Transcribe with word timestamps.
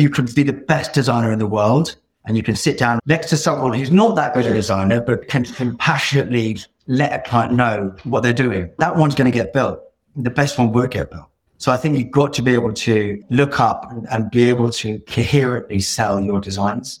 You 0.00 0.10
can 0.10 0.26
be 0.26 0.42
the 0.42 0.52
best 0.52 0.92
designer 0.92 1.32
in 1.32 1.38
the 1.38 1.46
world 1.46 1.96
and 2.26 2.36
you 2.36 2.42
can 2.42 2.56
sit 2.56 2.78
down 2.78 3.00
next 3.06 3.28
to 3.30 3.36
someone 3.36 3.72
who's 3.74 3.90
not 3.90 4.16
that 4.16 4.34
good 4.34 4.46
a 4.46 4.52
designer, 4.52 5.00
but 5.00 5.28
can, 5.28 5.44
can 5.44 5.76
passionately 5.76 6.58
let 6.86 7.12
a 7.12 7.28
client 7.28 7.54
know 7.54 7.94
what 8.04 8.22
they're 8.22 8.32
doing. 8.32 8.70
That 8.78 8.96
one's 8.96 9.14
going 9.14 9.30
to 9.30 9.36
get 9.36 9.52
built. 9.52 9.80
The 10.16 10.30
best 10.30 10.58
one 10.58 10.72
will 10.72 10.86
get 10.86 11.10
built. 11.10 11.26
So 11.58 11.72
I 11.72 11.76
think 11.76 11.98
you've 11.98 12.10
got 12.10 12.32
to 12.34 12.42
be 12.42 12.52
able 12.52 12.72
to 12.72 13.22
look 13.30 13.60
up 13.60 13.90
and 14.10 14.30
be 14.30 14.48
able 14.48 14.70
to 14.70 14.98
coherently 15.00 15.80
sell 15.80 16.20
your 16.20 16.40
designs. 16.40 17.00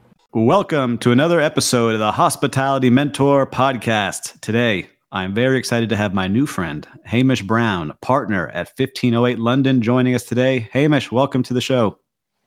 Welcome 0.33 0.97
to 0.99 1.11
another 1.11 1.41
episode 1.41 1.91
of 1.91 1.99
the 1.99 2.13
Hospitality 2.13 2.89
Mentor 2.89 3.45
Podcast. 3.45 4.39
Today, 4.39 4.89
I'm 5.11 5.33
very 5.33 5.57
excited 5.57 5.89
to 5.89 5.97
have 5.97 6.13
my 6.13 6.29
new 6.29 6.45
friend, 6.45 6.87
Hamish 7.03 7.41
Brown, 7.41 7.91
partner 7.99 8.47
at 8.47 8.71
1508 8.77 9.39
London, 9.39 9.81
joining 9.81 10.15
us 10.15 10.23
today. 10.23 10.69
Hamish, 10.71 11.11
welcome 11.11 11.43
to 11.43 11.53
the 11.53 11.59
show. 11.59 11.99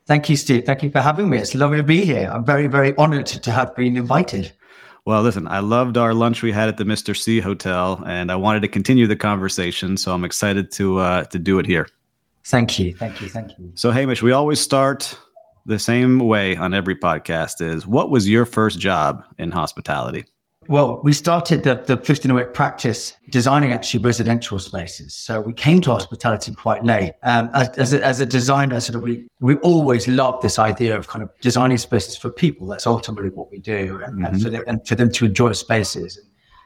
Thank 0.07 0.31
you, 0.31 0.37
Steve. 0.39 0.65
Thank 0.65 0.83
you 0.83 0.91
for 0.91 1.03
having 1.03 1.29
me. 1.29 1.37
It's 1.37 1.55
lovely 1.55 1.77
to 1.77 1.83
be 1.83 2.07
here. 2.07 2.31
I'm 2.33 2.43
very, 2.43 2.69
very 2.69 2.97
honored 2.97 3.27
to 3.27 3.51
have 3.51 3.77
been 3.77 3.99
invited. 3.99 4.51
Well, 5.05 5.21
listen, 5.21 5.47
I 5.47 5.59
loved 5.59 5.99
our 5.99 6.15
lunch 6.15 6.41
we 6.41 6.53
had 6.53 6.71
at 6.71 6.79
the 6.79 6.85
Mr. 6.85 7.15
C 7.15 7.39
Hotel, 7.39 8.03
and 8.07 8.33
I 8.33 8.37
wanted 8.37 8.61
to 8.61 8.69
continue 8.69 9.07
the 9.07 9.15
conversation, 9.15 9.99
so 9.99 10.15
I'm 10.15 10.25
excited 10.25 10.73
to 10.73 11.01
uh, 11.01 11.25
to 11.25 11.39
do 11.39 11.59
it 11.59 11.67
here. 11.67 11.87
Thank 12.45 12.79
you, 12.79 12.95
thank 12.95 13.21
you, 13.21 13.29
thank 13.29 13.59
you. 13.59 13.73
So, 13.75 13.91
Hamish, 13.91 14.23
we 14.23 14.33
always 14.33 14.59
start 14.59 15.19
the 15.67 15.79
same 15.79 16.19
way 16.19 16.57
on 16.57 16.75
every 16.75 16.97
podcast 16.97 17.61
is 17.61 17.87
what 17.87 18.11
was 18.11 18.29
your 18.29 18.45
first 18.45 18.79
job 18.79 19.25
in 19.39 19.51
hospitality? 19.51 20.25
Well, 20.69 21.01
we 21.03 21.13
started 21.13 21.63
the, 21.63 21.75
the 21.75 21.97
1508 21.97 22.55
practice 22.55 23.17
designing 23.31 23.73
actually 23.73 24.03
residential 24.03 24.59
spaces. 24.59 25.15
So 25.15 25.41
we 25.41 25.53
came 25.53 25.81
to 25.83 25.91
hospitality 25.91 26.55
quite 26.55 26.85
late. 26.85 27.13
Um, 27.23 27.51
as, 27.53 27.69
as, 27.71 27.93
a, 27.93 28.05
as 28.05 28.21
a 28.21 28.27
designer, 28.27 28.81
sort 28.81 28.97
of 28.97 29.03
we, 29.03 29.27
we 29.41 29.57
always 29.57 30.09
loved 30.09 30.43
this 30.43 30.59
idea 30.59 30.97
of 30.97 31.07
kind 31.07 31.23
of 31.23 31.31
designing 31.41 31.77
spaces 31.77 32.17
for 32.17 32.31
people. 32.31 32.67
That's 32.67 32.87
ultimately 32.87 33.31
what 33.31 33.51
we 33.51 33.59
do. 33.59 34.01
And, 34.05 34.15
mm-hmm. 34.15 34.25
and, 34.25 34.43
for, 34.43 34.51
them, 34.51 34.63
and 34.67 34.87
for 34.87 34.95
them 34.95 35.11
to 35.13 35.27
enjoy 35.27 35.53
spaces. 35.53 36.19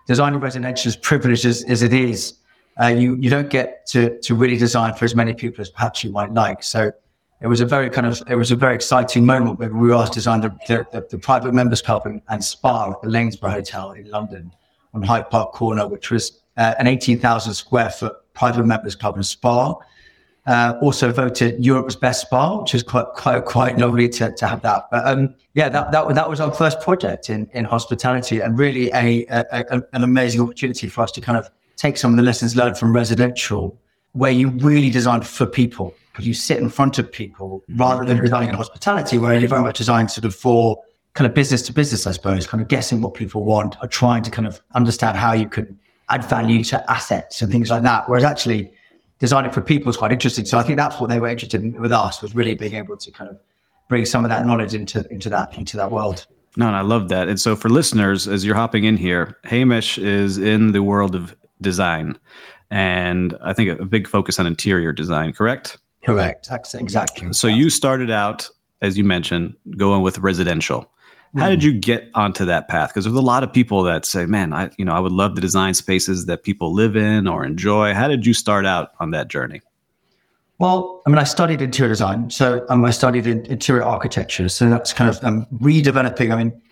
Designing 0.06 0.40
residential 0.40 0.88
as 0.88 0.96
privileged 0.96 1.44
as, 1.44 1.64
as 1.64 1.82
it 1.82 1.92
is, 1.92 2.34
uh, 2.80 2.86
you, 2.86 3.16
you 3.16 3.28
don't 3.28 3.50
get 3.50 3.84
to, 3.88 4.18
to 4.20 4.34
really 4.34 4.56
design 4.56 4.94
for 4.94 5.04
as 5.04 5.14
many 5.14 5.34
people 5.34 5.60
as 5.60 5.70
perhaps 5.70 6.04
you 6.04 6.10
might 6.10 6.32
like. 6.32 6.62
So 6.62 6.92
it 7.40 7.46
was 7.46 7.60
a 7.60 7.66
very 7.66 7.88
kind 7.88 8.06
of 8.06 8.22
it 8.28 8.34
was 8.34 8.50
a 8.50 8.56
very 8.56 8.74
exciting 8.74 9.24
moment 9.24 9.58
when 9.58 9.78
we 9.78 9.88
were 9.88 9.94
asked 9.94 10.14
to 10.14 10.18
design 10.18 10.40
the, 10.40 10.50
the, 10.66 11.06
the 11.10 11.18
private 11.18 11.54
members 11.54 11.80
club 11.80 12.04
and, 12.04 12.20
and, 12.28 12.44
spa 12.44 12.90
at 12.90 13.02
the 13.02 13.08
Lanesborough 13.08 13.52
Hotel 13.52 13.92
in 13.92 14.10
London 14.10 14.52
on 14.94 15.02
Hyde 15.02 15.30
Park 15.30 15.52
Corner, 15.52 15.86
which 15.86 16.10
was 16.10 16.40
uh, 16.56 16.74
an 16.78 16.86
18,000 16.86 17.54
square 17.54 17.90
foot 17.90 18.14
private 18.34 18.64
members 18.64 18.96
club 18.96 19.14
and 19.14 19.24
spa. 19.24 19.76
Uh, 20.46 20.78
also 20.80 21.12
voted 21.12 21.62
Europe's 21.62 21.94
best 21.94 22.22
spa, 22.22 22.58
which 22.58 22.74
is 22.74 22.82
quite 22.82 23.04
quite 23.14 23.44
quite 23.44 23.76
lovely 23.76 24.08
to, 24.08 24.32
to 24.32 24.46
have 24.46 24.62
that. 24.62 24.86
But 24.90 25.06
um, 25.06 25.34
yeah, 25.52 25.68
that, 25.68 25.92
that 25.92 26.14
that 26.14 26.28
was 26.28 26.40
our 26.40 26.52
first 26.52 26.80
project 26.80 27.28
in 27.28 27.48
in 27.52 27.66
hospitality, 27.66 28.40
and 28.40 28.58
really 28.58 28.90
a, 28.92 29.26
a, 29.28 29.44
a 29.52 29.82
an 29.92 30.02
amazing 30.04 30.40
opportunity 30.40 30.88
for 30.88 31.02
us 31.02 31.12
to 31.12 31.20
kind 31.20 31.36
of 31.36 31.50
take 31.76 31.98
some 31.98 32.12
of 32.12 32.16
the 32.16 32.22
lessons 32.22 32.56
learned 32.56 32.78
from 32.78 32.94
residential, 32.94 33.78
where 34.12 34.30
you 34.32 34.48
really 34.48 34.88
design 34.88 35.20
for 35.20 35.44
people 35.44 35.94
you 36.24 36.34
sit 36.34 36.58
in 36.58 36.68
front 36.68 36.98
of 36.98 37.10
people 37.10 37.62
rather 37.76 38.04
than 38.04 38.20
designing 38.20 38.54
hospitality, 38.54 39.18
where 39.18 39.38
you're 39.38 39.48
very 39.48 39.62
much 39.62 39.78
designed 39.78 40.10
sort 40.10 40.24
of 40.24 40.34
for 40.34 40.82
kind 41.14 41.26
of 41.26 41.34
business 41.34 41.62
to 41.62 41.72
business, 41.72 42.06
I 42.06 42.12
suppose, 42.12 42.46
kind 42.46 42.62
of 42.62 42.68
guessing 42.68 43.00
what 43.00 43.14
people 43.14 43.44
want 43.44 43.76
or 43.82 43.88
trying 43.88 44.22
to 44.22 44.30
kind 44.30 44.46
of 44.46 44.60
understand 44.74 45.16
how 45.16 45.32
you 45.32 45.48
can 45.48 45.78
add 46.10 46.24
value 46.24 46.62
to 46.64 46.90
assets 46.90 47.42
and 47.42 47.50
things 47.50 47.70
like 47.70 47.82
that. 47.82 48.08
Whereas 48.08 48.24
actually 48.24 48.72
designing 49.18 49.50
for 49.50 49.60
people 49.60 49.90
is 49.90 49.96
quite 49.96 50.12
interesting. 50.12 50.44
So 50.44 50.58
I 50.58 50.62
think 50.62 50.76
that's 50.76 51.00
what 51.00 51.10
they 51.10 51.18
were 51.18 51.28
interested 51.28 51.62
in 51.62 51.80
with 51.80 51.92
us 51.92 52.22
was 52.22 52.34
really 52.34 52.54
being 52.54 52.74
able 52.74 52.96
to 52.96 53.10
kind 53.10 53.30
of 53.30 53.38
bring 53.88 54.04
some 54.04 54.24
of 54.24 54.28
that 54.30 54.46
knowledge 54.46 54.74
into 54.74 55.06
into 55.10 55.28
that 55.30 55.56
into 55.58 55.76
that 55.76 55.90
world. 55.90 56.26
No, 56.56 56.66
and 56.66 56.76
I 56.76 56.80
love 56.80 57.08
that. 57.08 57.28
And 57.28 57.40
so 57.40 57.54
for 57.54 57.68
listeners, 57.68 58.26
as 58.26 58.44
you're 58.44 58.54
hopping 58.54 58.84
in 58.84 58.96
here, 58.96 59.36
Hamish 59.44 59.98
is 59.98 60.38
in 60.38 60.72
the 60.72 60.82
world 60.82 61.14
of 61.14 61.36
design. 61.60 62.18
And 62.70 63.36
I 63.42 63.52
think 63.52 63.80
a 63.80 63.84
big 63.84 64.06
focus 64.06 64.38
on 64.38 64.46
interior 64.46 64.92
design, 64.92 65.32
correct? 65.32 65.78
Correct. 66.08 66.48
Exactly. 66.74 67.32
So 67.32 67.48
you 67.48 67.70
started 67.70 68.10
out, 68.10 68.48
as 68.82 68.96
you 68.96 69.04
mentioned, 69.04 69.54
going 69.76 70.02
with 70.02 70.18
residential. 70.18 70.90
How 71.36 71.50
did 71.50 71.60
hmm. 71.60 71.66
you 71.66 71.78
get 71.78 72.08
onto 72.14 72.46
that 72.46 72.68
path? 72.68 72.88
Because 72.88 73.04
there's 73.04 73.14
a 73.14 73.20
lot 73.20 73.42
of 73.42 73.52
people 73.52 73.82
that 73.82 74.06
say, 74.06 74.24
"Man, 74.24 74.54
I 74.54 74.70
you 74.78 74.84
know 74.84 74.92
I 74.92 74.98
would 74.98 75.12
love 75.12 75.34
to 75.34 75.40
design 75.42 75.74
spaces 75.74 76.24
that 76.24 76.42
people 76.42 76.72
live 76.72 76.96
in 76.96 77.28
or 77.28 77.44
enjoy." 77.44 77.92
How 77.92 78.08
did 78.08 78.24
you 78.24 78.32
start 78.32 78.64
out 78.64 78.92
on 78.98 79.10
that 79.10 79.28
journey? 79.28 79.60
Well, 80.58 81.02
I 81.06 81.10
mean, 81.10 81.18
I 81.18 81.24
studied 81.24 81.62
interior 81.62 81.90
design, 81.92 82.30
so 82.30 82.64
um, 82.68 82.84
I 82.84 82.90
studied 82.90 83.26
in 83.26 83.46
interior 83.46 83.84
architecture. 83.84 84.48
So 84.48 84.68
that's 84.70 84.92
kind 84.92 85.08
of 85.08 85.22
um, 85.22 85.46
redeveloping. 85.54 86.32
I 86.32 86.36
mean, 86.36 86.62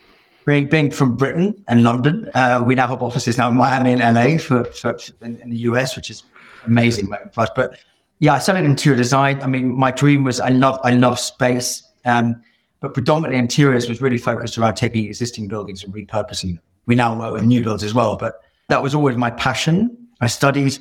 being, 0.45 0.69
being 0.69 0.91
from 0.91 1.17
Britain 1.17 1.63
and 1.69 1.85
London, 1.85 2.29
uh, 2.35 2.63
we 2.67 2.75
now 2.75 2.89
have 2.89 3.03
offices 3.03 3.39
now 3.39 3.49
in 3.49 3.57
Miami 3.57 3.93
and 3.93 4.01
LA 4.01 4.39
for, 4.39 4.65
for 4.65 4.97
in, 5.21 5.37
in, 5.41 5.51
the 5.51 5.59
US, 5.59 5.95
which 5.95 6.11
is 6.11 6.25
amazing 6.65 7.09
for 7.33 7.43
us. 7.43 7.51
But 7.55 7.79
yeah, 8.19 8.34
I 8.34 8.38
started 8.38 8.65
interior 8.65 8.97
design. 8.97 9.43
I 9.43 9.47
mean, 9.47 9.77
my 9.77 9.91
dream 9.91 10.25
was 10.25 10.41
I 10.41 10.49
love 10.49 10.81
I 10.82 10.93
love 10.93 11.19
space, 11.19 11.82
um, 12.04 12.43
but 12.81 12.94
predominantly 12.94 13.38
interiors 13.38 13.88
was 13.88 14.00
really 14.00 14.19
focused 14.19 14.56
around 14.56 14.75
taking 14.75 15.04
existing 15.04 15.49
buildings 15.49 15.84
and 15.84 15.93
repurposing 15.93 16.55
them. 16.55 16.61
We 16.87 16.94
now 16.94 17.19
work 17.19 17.32
with 17.32 17.44
new 17.44 17.62
builds 17.62 17.82
as 17.82 17.94
well, 17.94 18.17
but 18.17 18.41
that 18.69 18.82
was 18.82 18.94
always 18.94 19.17
my 19.17 19.31
passion. 19.31 19.96
I 20.20 20.29
studied 20.29 20.79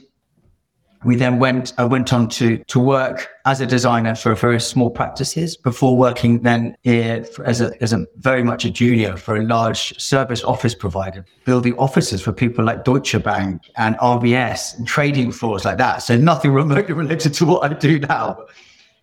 we 1.04 1.16
then 1.16 1.40
went, 1.40 1.74
I 1.78 1.86
went 1.86 2.14
on 2.14 2.30
to, 2.30 2.58
to 2.58 2.80
work 2.80 3.30
as 3.46 3.62
a 3.62 3.66
designer 3.66 4.16
for 4.16 4.34
very 4.36 4.60
small 4.60 4.90
practices 4.90 5.56
before 5.56 5.96
working 5.98 6.42
then 6.42 6.76
here 6.84 7.26
as 7.46 7.62
a, 7.62 7.72
as 7.82 7.94
a 7.94 8.06
very 8.18 8.44
much 8.44 8.66
a 8.66 8.72
junior 8.72 9.16
for 9.18 9.36
a 9.36 9.44
large 9.44 10.00
service 10.00 10.44
office 10.44 10.74
provider, 10.74 11.26
building 11.46 11.78
offices 11.78 12.22
for 12.22 12.32
people 12.32 12.66
like 12.66 12.84
Deutsche 12.84 13.22
Bank 13.24 13.70
and 13.78 13.96
RBS 13.98 14.78
and 14.78 14.88
trading 14.88 15.32
floors 15.32 15.66
like 15.66 15.78
that. 15.78 15.98
So 16.00 16.18
nothing 16.18 16.52
remotely 16.52 16.94
related 16.96 17.34
to 17.36 17.46
what 17.46 17.64
I 17.70 17.74
do 17.74 18.00
now 18.00 18.46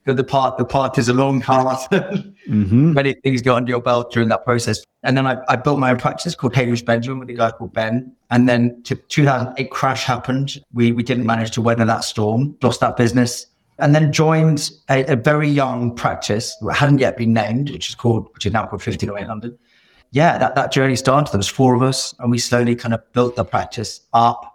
the 0.05 0.25
part 0.25 0.59
the 0.59 0.65
part 0.65 0.99
is 0.99 1.09
a 1.09 1.13
long 1.13 1.41
path. 1.41 1.89
mm-hmm. 1.93 2.93
Many 2.93 3.15
things 3.15 3.43
go 3.43 3.55
under 3.55 3.71
your 3.71 3.81
belt 3.81 4.13
during 4.13 4.29
that 4.31 4.45
process. 4.45 4.85
And 5.05 5.17
then 5.17 5.27
I, 5.27 5.39
I 5.49 5.57
built 5.57 5.79
my 5.79 5.91
own 5.91 5.99
practice 5.99 6.35
called 6.35 6.55
Hamish 6.55 6.83
Benjamin 6.83 7.21
with 7.21 7.31
a 7.31 7.35
guy 7.35 7.51
called 7.53 7.73
Ben. 7.73 8.13
And 8.31 8.49
then 8.49 8.83
to 8.83 8.97
2008 8.97 9.71
crash 9.71 10.05
happened. 10.05 10.61
We 10.73 10.93
we 10.93 11.03
didn't 11.03 11.27
manage 11.27 11.53
to 11.53 11.63
weather 11.63 11.85
that 11.85 12.05
storm, 12.05 12.57
lost 12.63 12.81
that 12.81 12.97
business, 12.97 13.47
and 13.79 13.95
then 13.95 14.13
joined 14.13 14.71
a, 14.91 15.05
a 15.13 15.17
very 15.17 15.49
young 15.49 15.95
practice 15.95 16.57
that 16.63 16.75
hadn't 16.75 16.99
yet 16.99 17.17
been 17.17 17.33
named, 17.33 17.71
which 17.71 17.89
is 17.89 17.95
called 17.95 18.29
which 18.35 18.47
is 18.47 18.53
now 18.53 18.63
called 18.63 18.85
1508 18.85 19.29
London. 19.29 19.59
yeah, 20.11 20.37
that, 20.39 20.55
that 20.55 20.73
journey 20.73 20.97
started. 20.97 21.33
There 21.33 21.39
was 21.39 21.49
four 21.49 21.75
of 21.75 21.83
us 21.83 22.15
and 22.19 22.31
we 22.31 22.39
slowly 22.39 22.77
kind 22.77 22.95
of 22.95 23.01
built 23.13 23.37
the 23.37 23.45
practice 23.45 24.01
up. 24.13 24.52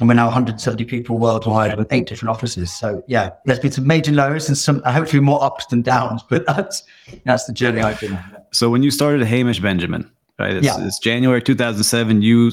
And 0.00 0.08
we're 0.08 0.14
now 0.14 0.26
170 0.26 0.84
people 0.86 1.18
worldwide 1.18 1.76
with 1.76 1.92
eight 1.92 2.06
different 2.06 2.30
offices. 2.30 2.72
So 2.72 3.04
yeah, 3.06 3.30
there's 3.44 3.58
been 3.58 3.72
some 3.72 3.86
major 3.86 4.12
lows 4.12 4.48
and 4.48 4.56
some 4.56 4.80
uh, 4.84 4.92
hopefully 4.92 5.20
more 5.20 5.42
ups 5.44 5.66
than 5.66 5.82
downs, 5.82 6.22
but 6.28 6.46
that's 6.46 6.82
that's 7.24 7.44
the 7.44 7.52
journey 7.52 7.80
I've 7.80 8.00
been 8.00 8.14
on. 8.14 8.36
So 8.52 8.70
when 8.70 8.82
you 8.82 8.90
started 8.90 9.24
Hamish 9.26 9.60
Benjamin, 9.60 10.10
right? 10.38 10.56
It's, 10.56 10.66
yeah. 10.66 10.84
it's 10.84 10.98
January 10.98 11.42
2007. 11.42 12.22
You 12.22 12.50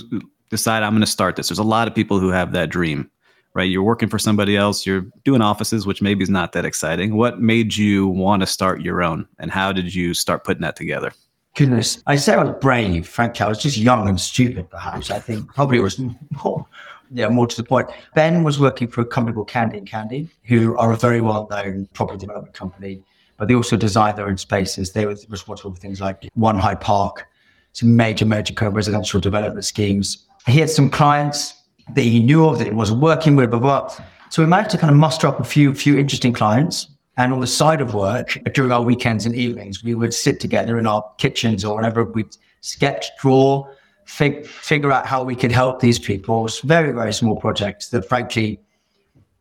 decide 0.50 0.84
I'm 0.84 0.92
going 0.92 1.02
to 1.02 1.08
start 1.08 1.36
this. 1.36 1.50
There's 1.50 1.60
a 1.60 1.64
lot 1.64 1.88
of 1.88 1.96
people 1.96 2.20
who 2.20 2.30
have 2.30 2.52
that 2.52 2.70
dream, 2.70 3.10
right? 3.54 3.64
You're 3.64 3.84
working 3.84 4.10
for 4.10 4.20
somebody 4.20 4.56
else. 4.58 4.86
You're 4.86 5.06
doing 5.24 5.42
offices, 5.42 5.88
which 5.88 6.02
maybe 6.02 6.24
is 6.24 6.30
not 6.30 6.52
that 6.52 6.66
exciting. 6.66 7.16
What 7.16 7.42
made 7.42 7.76
you 7.76 8.08
want 8.08 8.42
to 8.42 8.48
start 8.48 8.82
your 8.82 9.02
own, 9.02 9.28
and 9.40 9.52
how 9.52 9.72
did 9.72 9.96
you 9.96 10.14
start 10.14 10.44
putting 10.44 10.62
that 10.62 10.76
together? 10.76 11.12
Goodness, 11.56 12.04
I 12.06 12.18
say 12.18 12.36
I 12.36 12.44
was 12.44 12.56
brave. 12.62 13.08
Frankly, 13.08 13.44
I 13.44 13.50
was 13.50 13.58
just 13.58 13.78
young 13.78 14.08
and 14.08 14.22
stupid. 14.22 14.70
Perhaps 14.70 15.10
I 15.10 15.20
think 15.20 15.52
probably 15.56 15.80
it 15.80 15.82
was 15.82 16.00
more, 16.44 16.68
yeah, 17.12 17.30
more 17.30 17.48
to 17.48 17.56
the 17.56 17.64
point. 17.64 17.90
Ben 18.16 18.44
was 18.44 18.60
working 18.60 18.88
for 18.88 19.02
a 19.02 19.06
company 19.06 19.34
called 19.36 19.50
Candy 19.50 19.78
and 19.78 19.88
Candy, 19.88 20.30
who 20.44 20.78
are 20.78 20.92
a 20.92 20.98
very 20.98 21.22
well-known 21.22 21.88
property 21.94 22.20
development 22.20 22.54
company, 22.54 23.04
but 23.38 23.48
they 23.48 23.56
also 23.56 23.78
design 23.78 24.16
their 24.16 24.28
own 24.28 24.38
spaces. 24.38 24.92
They 24.92 25.06
were 25.06 25.16
responsible 25.30 25.74
for 25.74 25.80
things 25.80 26.02
like 26.02 26.28
One 26.34 26.58
Hyde 26.58 26.82
Park, 26.82 27.28
some 27.74 27.96
major, 27.96 28.26
major 28.26 28.54
co-residential 28.54 29.20
development 29.20 29.66
schemes. 29.66 30.26
He 30.48 30.60
had 30.60 30.70
some 30.70 30.90
clients 30.90 31.54
that 31.94 32.02
he 32.02 32.20
knew 32.20 32.46
of 32.46 32.58
that 32.58 32.68
he 32.68 32.74
was 32.74 32.92
working 32.92 33.36
with, 33.36 33.52
blah, 33.52 33.60
blah. 33.60 33.94
So 34.30 34.42
we 34.42 34.48
managed 34.48 34.72
to 34.72 34.78
kind 34.78 34.92
of 34.92 34.98
muster 34.98 35.28
up 35.28 35.40
a 35.40 35.44
few, 35.44 35.74
few 35.74 35.98
interesting 35.98 36.34
clients. 36.34 36.88
And 37.18 37.34
on 37.34 37.40
the 37.40 37.48
side 37.48 37.82
of 37.82 37.94
work, 37.94 38.38
during 38.54 38.72
our 38.72 38.82
weekends 38.82 39.26
and 39.26 39.34
evenings, 39.34 39.84
we 39.84 39.96
would 39.96 40.14
sit 40.14 40.40
together 40.40 40.78
in 40.78 40.86
our 40.86 41.04
kitchens 41.18 41.66
or 41.66 41.74
whatever. 41.76 42.04
We'd 42.04 42.36
sketch, 42.62 43.08
draw, 43.20 43.68
fig- 44.08 44.46
figure 44.48 44.92
out 44.92 45.06
how 45.06 45.24
we 45.24 45.36
could 45.36 45.52
help 45.52 45.80
these 45.80 46.00
people. 46.00 46.46
It's 46.46 46.62
very, 46.62 46.92
very 46.92 47.14
small 47.14 47.36
projects 47.36 47.90
that, 47.90 48.08
frankly, 48.08 48.60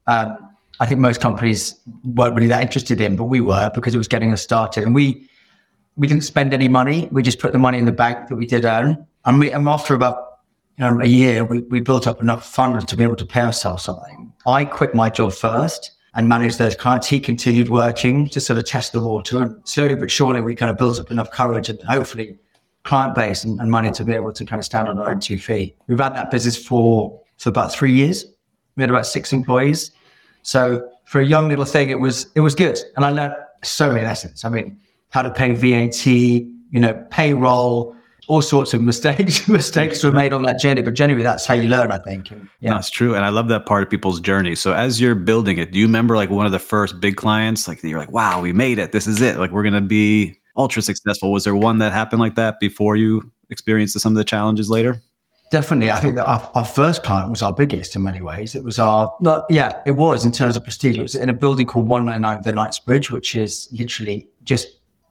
um, 0.07 0.37
I 0.79 0.87
think 0.87 1.01
most 1.01 1.21
companies 1.21 1.81
weren't 2.05 2.35
really 2.35 2.49
that 2.49 2.63
interested 2.63 3.01
in, 3.01 3.17
but 3.17 3.25
we 3.25 3.41
were 3.41 3.71
because 3.75 3.95
it 3.95 3.99
was 3.99 4.09
getting 4.09 4.33
us 4.33 4.43
started. 4.43 4.85
And 4.85 4.95
we 4.95 5.29
we 5.97 6.07
didn't 6.07 6.25
spend 6.25 6.53
any 6.53 6.69
money. 6.69 7.09
We 7.11 7.23
just 7.23 7.39
put 7.39 7.53
the 7.53 7.59
money 7.59 7.79
in 7.79 7.87
the 7.87 7.93
bank 7.93 8.29
that 8.29 8.37
we 8.37 8.47
did 8.47 8.67
earn. 8.67 9.07
And, 9.25 9.41
we, 9.41 9.51
and 9.51 9.67
after 9.67 9.95
about 9.95 10.41
you 10.77 10.85
know, 10.85 11.01
a 11.01 11.07
year, 11.07 11.43
we, 11.43 11.61
we 11.63 11.81
built 11.81 12.07
up 12.07 12.21
enough 12.21 12.45
funds 12.45 12.85
to 12.85 12.97
be 12.99 13.03
able 13.03 13.17
to 13.17 13.25
pay 13.25 13.41
ourselves 13.41 13.85
something. 13.85 14.31
I 14.47 14.67
quit 14.67 14.95
my 14.95 15.09
job 15.09 15.33
first 15.33 15.93
and 16.15 16.29
managed 16.29 16.59
those 16.59 16.77
clients. 16.77 17.07
He 17.07 17.19
continued 17.19 17.71
working 17.71 18.29
to 18.29 18.41
sort 18.41 18.59
of 18.59 18.67
test 18.67 18.93
the 18.93 19.01
water. 19.01 19.41
And 19.41 19.67
slowly 19.67 19.95
but 19.95 20.11
surely, 20.11 20.43
we 20.43 20.55
kind 20.55 20.71
of 20.71 20.77
built 20.77 21.01
up 21.01 21.11
enough 21.11 21.31
courage 21.31 21.71
and 21.71 21.81
hopefully 21.85 22.39
client 22.87 23.15
base 23.15 23.45
and, 23.45 23.61
and 23.61 23.71
money 23.71 23.91
to 23.91 24.05
be 24.05 24.13
able 24.13 24.33
to 24.33 24.45
kind 24.45 24.59
of 24.59 24.65
stand 24.65 24.89
on 24.89 24.99
our 24.99 25.11
own 25.11 25.21
two 25.21 25.39
feet. 25.39 25.77
We've 25.89 25.99
had 25.99 26.15
that 26.15 26.31
business 26.31 26.57
for, 26.57 27.21
for 27.37 27.49
about 27.51 27.73
three 27.73 27.93
years. 27.93 28.25
We 28.77 28.83
had 28.83 28.91
about 28.91 29.07
six 29.07 29.33
employees. 29.33 29.91
So 30.43 30.89
for 31.05 31.21
a 31.21 31.27
young 31.27 31.49
little 31.49 31.65
thing, 31.65 31.91
it 31.91 32.01
was, 32.01 32.29
it 32.35 32.41
was 32.41 32.55
good. 32.55 32.79
And 32.95 33.05
I 33.05 33.11
learned 33.11 33.35
so 33.65 33.93
many 33.93 34.05
lessons. 34.05 34.45
I 34.45 34.49
mean, 34.49 34.79
how 35.11 35.23
to 35.23 35.31
pay 35.31 35.53
VAT, 35.53 36.07
you 36.07 36.81
know, 36.81 36.95
payroll, 37.11 37.97
all 38.29 38.43
sorts 38.43 38.73
of 38.73 38.81
mistakes. 38.93 39.49
mistakes 39.49 40.05
were 40.05 40.13
made 40.13 40.33
on 40.33 40.43
that 40.43 40.61
journey, 40.61 40.83
but 40.83 40.95
generally 40.95 41.25
that's 41.25 41.45
how 41.45 41.55
you 41.55 41.69
learn, 41.69 41.91
I 41.91 41.99
think. 41.99 42.31
And, 42.31 42.49
yeah, 42.61 42.75
that's 42.75 42.91
true. 42.91 43.17
And 43.17 43.25
I 43.25 43.31
love 43.31 43.49
that 43.49 43.67
part 43.67 43.83
of 43.83 43.91
people's 43.91 44.21
journey. 44.21 44.55
So 44.55 44.73
as 44.73 45.01
you're 45.01 45.17
building 45.17 45.59
it, 45.59 45.73
do 45.73 45.79
you 45.81 45.87
remember 45.87 46.17
like 46.17 46.31
one 46.31 46.47
of 46.47 46.53
the 46.53 46.61
first 46.61 47.01
big 47.01 47.17
clients? 47.17 47.67
Like 47.67 47.83
you're 47.83 47.99
like, 47.99 48.13
wow, 48.13 48.41
we 48.41 48.53
made 48.53 48.79
it. 48.79 48.93
This 48.93 49.09
is 49.09 49.21
it. 49.21 49.39
Like 49.39 49.51
we're 49.51 49.65
gonna 49.65 49.81
be 49.81 50.39
ultra 50.57 50.83
successful. 50.83 51.33
Was 51.33 51.45
there 51.45 51.55
one 51.57 51.79
that 51.79 51.93
happened 51.93 52.21
like 52.21 52.35
that 52.37 52.59
before 52.61 52.97
you 52.97 53.31
experienced 53.51 53.99
some 53.99 54.13
of 54.13 54.17
the 54.17 54.25
challenges 54.25 54.71
later? 54.71 55.01
Definitely. 55.51 55.93
I 55.93 56.01
think 56.01 56.17
that 56.17 56.27
our, 56.27 56.51
our, 56.55 56.65
first 56.65 57.05
client 57.05 57.31
was 57.31 57.41
our 57.41 57.53
biggest 57.53 57.95
in 57.95 58.03
many 58.03 58.21
ways. 58.21 58.57
It 58.57 58.65
was 58.65 58.81
our, 58.81 59.15
yeah, 59.49 59.81
it 59.87 59.93
was 59.93 60.25
in 60.25 60.33
terms 60.33 60.57
of 60.57 60.65
prestige. 60.65 60.99
It 60.99 61.03
was 61.03 61.15
in 61.15 61.29
a 61.29 61.33
building 61.33 61.67
called 61.67 61.89
199 61.89 62.43
The 62.43 62.53
Knightsbridge, 62.53 63.13
which 63.13 63.37
is 63.37 63.69
literally 63.73 64.29
just 64.45 64.69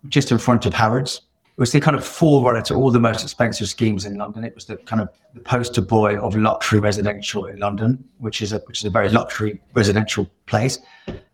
just 0.10 0.32
in 0.32 0.38
front 0.38 0.66
of 0.66 0.74
Harrods. 0.74 1.22
It 1.58 1.62
was 1.62 1.72
the 1.72 1.80
kind 1.80 1.96
of 1.96 2.06
forerunner 2.06 2.62
to 2.64 2.76
all 2.76 2.92
the 2.92 3.00
most 3.00 3.24
expensive 3.24 3.70
schemes 3.70 4.04
in 4.04 4.18
London. 4.18 4.44
It 4.44 4.54
was 4.54 4.66
the 4.66 4.76
kind 4.76 5.02
of 5.02 5.10
the 5.34 5.40
poster 5.40 5.82
boy 5.82 6.20
of 6.20 6.36
luxury 6.36 6.82
residential 6.82 7.46
in 7.46 7.60
London, 7.60 8.04
which 8.18 8.42
is 8.42 8.52
a 8.52 8.60
which 8.66 8.80
is 8.80 8.86
a 8.86 8.90
very 8.90 9.08
luxury 9.08 9.62
residential 9.74 10.30
place. 10.48 10.80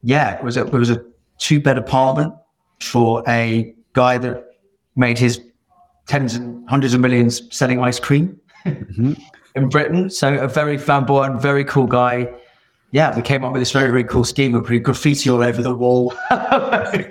Yeah, 0.04 0.36
it 0.38 0.44
was 0.44 0.58
a 0.58 0.66
it 0.68 0.74
was 0.74 0.92
a 0.92 1.04
two 1.40 1.60
bed 1.60 1.80
apartment 1.80 2.36
for 2.82 3.24
a 3.28 3.74
guy 3.94 4.18
that 4.18 4.46
made 4.96 5.18
his 5.18 5.42
tens 6.08 6.36
and 6.36 6.68
hundreds 6.70 6.94
of 6.94 7.00
millions 7.00 7.42
selling 7.56 7.80
ice 7.80 8.00
cream 8.00 8.40
mm-hmm. 8.66 9.14
in 9.56 9.70
Britain. 9.70 10.10
So 10.10 10.34
a 10.36 10.48
very 10.48 10.78
flamboyant, 10.78 11.42
very 11.42 11.66
cool 11.66 11.88
guy. 11.88 12.34
Yeah, 12.92 13.16
we 13.16 13.22
came 13.22 13.46
up 13.46 13.54
with 13.54 13.62
this 13.62 13.72
very, 13.72 13.90
very 13.90 14.04
cool 14.04 14.26
scheme 14.26 14.54
of 14.56 14.64
putting 14.66 14.84
graffiti 14.84 15.30
all 15.30 15.42
over 15.42 15.62
the 15.62 15.74
wall. 15.74 16.14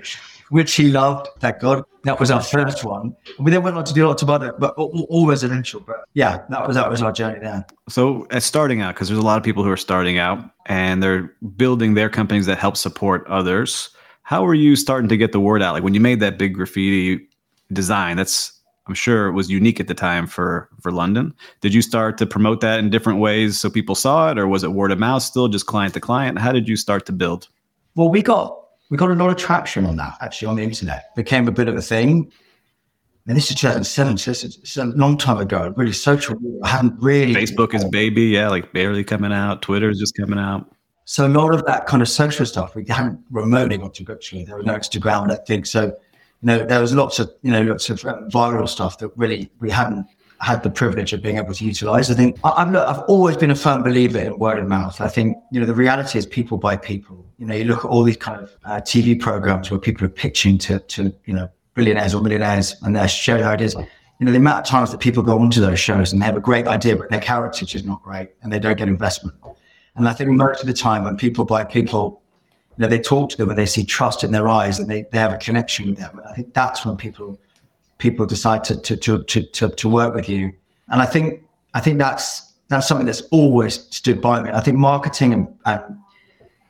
which 0.51 0.75
he 0.75 0.91
loved. 0.91 1.29
Thank 1.39 1.61
God. 1.61 1.85
That 2.05 2.21
was 2.21 2.31
our 2.31 2.43
first 2.43 2.85
one. 2.85 3.17
We 3.39 3.51
then 3.51 3.63
went 3.63 3.77
on 3.77 3.85
to 3.85 3.95
do 3.95 4.07
lots 4.07 4.23
of 4.23 4.31
other, 4.31 4.53
but 4.59 4.75
all, 4.75 5.07
all 5.09 5.27
residential. 5.27 5.81
But 5.81 6.05
yeah, 6.15 6.43
that 6.51 6.67
was 6.67 6.77
that 6.77 6.91
was 6.91 7.03
our 7.03 7.13
journey 7.13 7.41
there. 7.41 7.65
So, 7.89 8.27
as 8.31 8.45
starting 8.45 8.81
out, 8.81 8.95
because 8.95 9.09
there's 9.09 9.19
a 9.19 9.25
lot 9.25 9.39
of 9.39 9.45
people 9.45 9.65
who 9.65 9.71
are 9.71 9.77
starting 9.77 10.19
out 10.19 10.45
and 10.67 11.03
they're 11.03 11.35
building 11.57 11.95
their 11.95 12.11
companies 12.11 12.47
that 12.47 12.59
help 12.59 12.77
support 12.77 13.27
others. 13.27 13.91
How 14.31 14.45
were 14.45 14.55
you 14.55 14.77
starting 14.77 15.09
to 15.09 15.17
get 15.17 15.33
the 15.33 15.41
word 15.41 15.61
out? 15.61 15.75
Like 15.75 15.83
when 15.83 15.93
you 15.93 15.99
made 15.99 16.21
that 16.21 16.39
big 16.39 16.55
graffiti 16.55 17.27
design, 17.73 18.17
that's 18.17 18.53
I'm 18.87 18.95
sure 18.95 19.27
it 19.27 19.33
was 19.33 19.51
unique 19.51 19.81
at 19.81 19.89
the 19.89 19.95
time 19.95 20.29
for 20.29 20.69
for 20.81 20.93
London. 20.93 21.35
Did 21.63 21.75
you 21.75 21.83
start 21.83 22.17
to 22.19 22.27
promote 22.27 22.61
that 22.61 22.79
in 22.79 22.91
different 22.91 23.19
ways 23.19 23.59
so 23.59 23.69
people 23.69 23.97
saw 23.97 24.31
it, 24.31 24.39
or 24.39 24.47
was 24.47 24.63
it 24.63 24.71
word 24.71 24.93
of 24.93 25.01
mouth 25.01 25.25
still, 25.25 25.49
just 25.49 25.67
client 25.67 25.95
to 25.95 26.01
client? 26.01 26.39
How 26.39 26.53
did 26.53 26.69
you 26.69 26.77
start 26.77 27.07
to 27.07 27.13
build? 27.13 27.49
Well, 27.97 28.09
we 28.09 28.23
got 28.23 28.57
we 28.89 28.97
got 28.97 29.11
a 29.11 29.15
lot 29.15 29.31
of 29.31 29.37
traction 29.37 29.85
on 29.85 29.97
that 29.97 30.17
actually 30.21 30.47
on 30.47 30.55
the 30.55 30.63
internet. 30.63 31.13
Became 31.17 31.49
a 31.49 31.53
bit 31.53 31.67
of 31.67 31.75
a 31.75 31.83
thing. 31.83 32.31
And 33.27 33.37
this 33.37 33.51
is 33.51 33.57
2007, 33.57 34.17
so 34.17 34.31
it's, 34.31 34.45
it's 34.45 34.77
a 34.77 34.85
long 34.85 35.19
time 35.19 35.39
ago. 35.39 35.75
Really, 35.77 35.93
social. 35.93 36.37
I 36.63 36.69
haven't 36.69 36.95
really. 37.03 37.35
Facebook 37.35 37.75
is 37.75 37.85
baby, 37.85 38.27
yeah, 38.27 38.49
like 38.49 38.73
barely 38.73 39.03
coming 39.03 39.33
out. 39.33 39.61
Twitter 39.61 39.91
is 39.91 39.99
just 39.99 40.17
coming 40.17 40.39
out. 40.39 40.73
So 41.11 41.27
a 41.27 41.29
lot 41.29 41.53
of 41.53 41.67
that 41.67 41.89
kind 41.89 42.03
of 42.03 42.09
social 42.09 42.47
stuff 42.47 42.77
we 42.77 42.85
haven't 42.87 43.19
remotely 43.33 43.77
got 43.77 43.95
to 43.95 44.13
actually. 44.13 44.45
There 44.45 44.55
was 44.55 44.65
no 44.65 44.75
Instagram, 44.75 45.27
that 45.27 45.45
thing. 45.45 45.65
So 45.65 45.87
you 45.87 45.93
know, 46.43 46.65
there 46.65 46.81
was 46.81 46.95
lots 46.95 47.19
of 47.19 47.29
you 47.43 47.51
know 47.51 47.63
lots 47.63 47.91
of 47.91 48.05
um, 48.05 48.31
viral 48.31 48.69
stuff 48.69 48.99
that 48.99 49.11
really 49.17 49.51
we 49.59 49.73
hadn't 49.73 50.07
had 50.41 50.63
the 50.63 50.71
privilege 50.71 51.13
of 51.13 51.21
being 51.21 51.37
able 51.37 51.53
to 51.53 51.65
utilize. 51.65 52.13
I 52.13 52.15
think 52.15 52.39
I, 52.45 52.65
have 52.65 52.77
I've 52.77 53.03
always 53.09 53.37
been 53.37 53.51
a 53.51 53.57
firm 53.57 53.83
believer 53.83 54.21
in 54.21 54.39
word 54.39 54.61
of 54.61 54.69
mouth. 54.69 55.01
I 55.01 55.09
think, 55.09 55.37
you 55.51 55.59
know, 55.59 55.67
the 55.67 55.75
reality 55.75 56.17
is 56.17 56.27
people 56.27 56.59
by 56.59 56.77
people. 56.77 57.27
You 57.39 57.47
know, 57.47 57.57
you 57.57 57.65
look 57.65 57.85
at 57.85 57.87
all 57.87 58.05
these 58.05 58.17
kind 58.17 58.41
of 58.41 58.57
uh, 58.65 58.81
TV 58.81 59.19
programs 59.19 59.69
where 59.69 59.81
people 59.81 60.07
are 60.07 60.11
pitching 60.11 60.59
to, 60.59 60.79
to, 60.79 61.13
you 61.25 61.35
know, 61.35 61.51
billionaires 61.75 62.15
or 62.15 62.23
millionaires 62.23 62.77
and 62.83 62.95
they're 62.95 63.09
showing 63.09 63.43
ideas. 63.43 63.75
You 63.75 64.27
know, 64.27 64.31
the 64.31 64.39
amount 64.39 64.61
of 64.61 64.65
times 64.67 64.93
that 64.93 65.01
people 65.01 65.25
go 65.25 65.41
onto 65.41 65.61
those 65.61 65.81
shows 65.81 66.13
and 66.13 66.23
they 66.23 66.27
have 66.27 66.37
a 66.37 66.41
great 66.41 66.69
idea, 66.69 66.95
but 66.95 67.11
their 67.11 67.21
character 67.21 67.65
is 67.65 67.83
not 67.83 68.01
great 68.01 68.31
and 68.43 68.53
they 68.53 68.61
don't 68.61 68.79
get 68.79 68.87
investment. 68.87 69.35
And 70.01 70.09
I 70.09 70.15
think 70.15 70.31
most 70.31 70.61
of 70.61 70.67
the 70.67 70.73
time 70.73 71.05
when 71.05 71.17
people 71.17 71.45
by 71.45 71.63
people, 71.63 72.23
you 72.77 72.83
know, 72.83 72.89
they 72.89 72.99
talk 72.99 73.31
to 73.31 73.37
them 73.37 73.51
and 73.51 73.59
they 73.59 73.67
see 73.67 73.85
trust 73.85 74.25
in 74.25 74.33
their 74.33 74.49
eyes 74.49 74.79
and 74.79 74.89
they, 74.89 75.05
they 75.13 75.19
have 75.19 75.33
a 75.33 75.37
connection 75.37 75.91
with 75.91 75.99
them. 75.99 76.19
And 76.19 76.27
I 76.27 76.33
think 76.33 76.55
that's 76.55 76.87
when 76.87 76.97
people 76.97 77.39
people 77.99 78.25
decide 78.25 78.65
to, 78.65 78.81
to, 78.81 78.97
to, 78.97 79.23
to, 79.23 79.69
to, 79.69 79.89
work 79.89 80.15
with 80.15 80.27
you. 80.27 80.51
And 80.89 81.03
I 81.03 81.05
think, 81.07 81.43
I 81.75 81.81
think 81.81 81.99
that's, 81.99 82.55
that's 82.69 82.89
something 82.89 83.05
that's 83.05 83.21
always 83.31 83.87
stood 83.95 84.23
by 84.23 84.43
me. 84.43 84.51
I 84.51 84.61
think 84.61 84.79
marketing 84.79 85.35
and, 85.35 85.55
and 85.67 85.83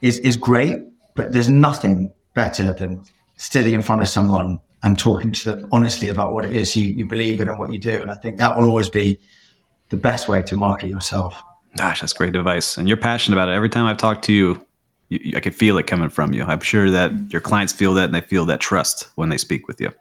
is, 0.02 0.18
is 0.18 0.36
great, 0.36 0.80
but 1.14 1.32
there's 1.32 1.48
nothing 1.48 2.12
better 2.34 2.72
than 2.72 3.04
sitting 3.36 3.74
in 3.74 3.80
front 3.80 4.02
of 4.02 4.08
someone 4.08 4.58
and 4.82 4.98
talking 4.98 5.30
to 5.30 5.52
them 5.52 5.68
honestly 5.70 6.08
about 6.08 6.32
what 6.32 6.44
it 6.44 6.56
is 6.56 6.74
you, 6.74 6.86
you 6.86 7.06
believe 7.06 7.40
in 7.40 7.48
and 7.48 7.60
what 7.60 7.72
you 7.72 7.78
do. 7.78 8.02
And 8.02 8.10
I 8.10 8.14
think 8.14 8.38
that 8.38 8.58
will 8.58 8.64
always 8.64 8.90
be 8.90 9.16
the 9.90 9.96
best 9.96 10.28
way 10.28 10.42
to 10.42 10.56
market 10.56 10.88
yourself. 10.88 11.40
Gosh, 11.76 12.00
that's 12.00 12.12
great 12.12 12.34
advice. 12.34 12.76
And 12.76 12.88
you're 12.88 12.96
passionate 12.96 13.36
about 13.36 13.48
it. 13.48 13.52
Every 13.52 13.68
time 13.68 13.86
I've 13.86 13.96
talked 13.96 14.24
to 14.24 14.32
you, 14.32 14.66
you, 15.08 15.36
I 15.36 15.40
can 15.40 15.52
feel 15.52 15.78
it 15.78 15.86
coming 15.86 16.08
from 16.08 16.32
you. 16.32 16.44
I'm 16.44 16.60
sure 16.60 16.90
that 16.90 17.12
your 17.30 17.40
clients 17.40 17.72
feel 17.72 17.94
that 17.94 18.04
and 18.04 18.14
they 18.14 18.20
feel 18.20 18.44
that 18.46 18.60
trust 18.60 19.08
when 19.16 19.28
they 19.28 19.38
speak 19.38 19.68
with 19.68 19.80
you. 19.80 19.92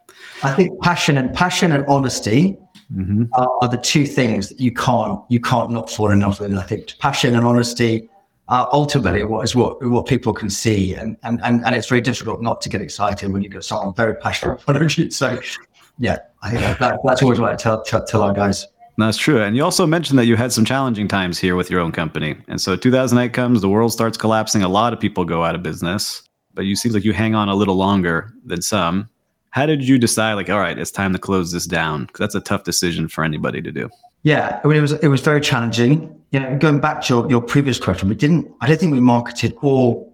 I 0.43 0.53
think 0.53 0.79
passion 0.81 1.17
and 1.17 1.33
passion 1.33 1.71
and 1.71 1.85
honesty 1.87 2.57
mm-hmm. 2.93 3.25
are, 3.33 3.49
are, 3.61 3.67
the 3.67 3.77
two 3.77 4.05
things 4.05 4.49
that 4.49 4.59
you 4.59 4.71
can't 4.71 5.19
you 5.29 5.39
can't 5.39 5.71
not 5.71 5.89
fall 5.89 6.11
in 6.11 6.19
love 6.21 6.39
with. 6.39 6.51
And 6.51 6.59
I 6.59 6.63
think 6.63 6.97
passion 6.99 7.35
and 7.35 7.45
honesty 7.45 8.09
are 8.47 8.67
ultimately 8.71 9.23
what 9.23 9.43
is 9.43 9.55
what 9.55 9.83
what 9.85 10.05
people 10.07 10.33
can 10.33 10.49
see, 10.49 10.95
and 10.95 11.17
and 11.23 11.39
and, 11.43 11.65
and 11.65 11.75
it's 11.75 11.87
very 11.87 12.01
difficult 12.01 12.41
not 12.41 12.61
to 12.61 12.69
get 12.69 12.81
excited 12.81 13.31
when 13.31 13.41
you 13.41 13.49
get 13.49 13.63
someone 13.63 13.93
very 13.93 14.15
passionate 14.15 14.61
in 14.67 14.89
you. 15.05 15.11
So, 15.11 15.39
yeah, 15.99 16.17
I 16.41 16.51
think 16.51 16.79
that, 16.79 16.99
that's 17.03 17.21
always 17.21 17.39
what 17.39 17.51
I 17.51 17.55
tell 17.55 17.83
tell 17.83 18.23
our 18.23 18.33
guys. 18.33 18.67
That's 18.99 19.17
true. 19.17 19.41
And 19.41 19.55
you 19.55 19.63
also 19.63 19.87
mentioned 19.87 20.19
that 20.19 20.25
you 20.25 20.35
had 20.35 20.51
some 20.51 20.65
challenging 20.65 21.07
times 21.07 21.39
here 21.39 21.55
with 21.55 21.69
your 21.69 21.79
own 21.79 21.91
company. 21.91 22.35
And 22.47 22.59
so 22.59 22.75
2008 22.75 23.33
comes, 23.33 23.61
the 23.61 23.69
world 23.69 23.93
starts 23.93 24.17
collapsing. 24.17 24.61
A 24.61 24.69
lot 24.69 24.93
of 24.93 24.99
people 24.99 25.25
go 25.25 25.43
out 25.43 25.55
of 25.55 25.63
business, 25.63 26.23
but 26.53 26.65
you 26.65 26.75
seem 26.75 26.91
like 26.91 27.05
you 27.05 27.13
hang 27.13 27.35
on 27.35 27.49
a 27.49 27.55
little 27.55 27.75
longer 27.75 28.33
than 28.45 28.61
some. 28.61 29.09
How 29.51 29.65
did 29.65 29.87
you 29.87 29.97
decide, 29.97 30.33
like, 30.33 30.49
all 30.49 30.59
right, 30.59 30.77
it's 30.77 30.91
time 30.91 31.13
to 31.13 31.19
close 31.19 31.51
this 31.51 31.65
down? 31.65 32.05
Because 32.05 32.19
that's 32.19 32.35
a 32.35 32.41
tough 32.41 32.63
decision 32.63 33.07
for 33.07 33.23
anybody 33.23 33.61
to 33.61 33.71
do. 33.71 33.89
Yeah, 34.23 34.59
I 34.63 34.67
mean, 34.67 34.77
it 34.77 34.81
was 34.81 34.91
it 34.91 35.07
was 35.07 35.21
very 35.21 35.41
challenging. 35.41 36.15
You 36.31 36.41
know, 36.41 36.57
going 36.57 36.79
back 36.79 37.01
to 37.03 37.13
your, 37.13 37.29
your 37.29 37.41
previous 37.41 37.79
question, 37.79 38.09
we 38.09 38.15
didn't. 38.15 38.53
I 38.61 38.67
don't 38.67 38.79
think 38.79 38.91
we 38.91 38.99
marketed 38.99 39.55
or 39.61 40.07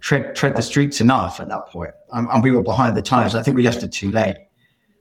tread 0.00 0.36
tread 0.36 0.54
the 0.54 0.62
streets 0.62 1.00
enough 1.00 1.40
at 1.40 1.48
that 1.48 1.66
point, 1.68 1.92
um, 2.12 2.28
and 2.30 2.42
we 2.42 2.50
were 2.50 2.62
behind 2.62 2.96
the 2.96 3.02
times. 3.02 3.34
I 3.34 3.42
think 3.42 3.56
we 3.56 3.62
left 3.62 3.82
it 3.82 3.90
too 3.90 4.10
late. 4.10 4.36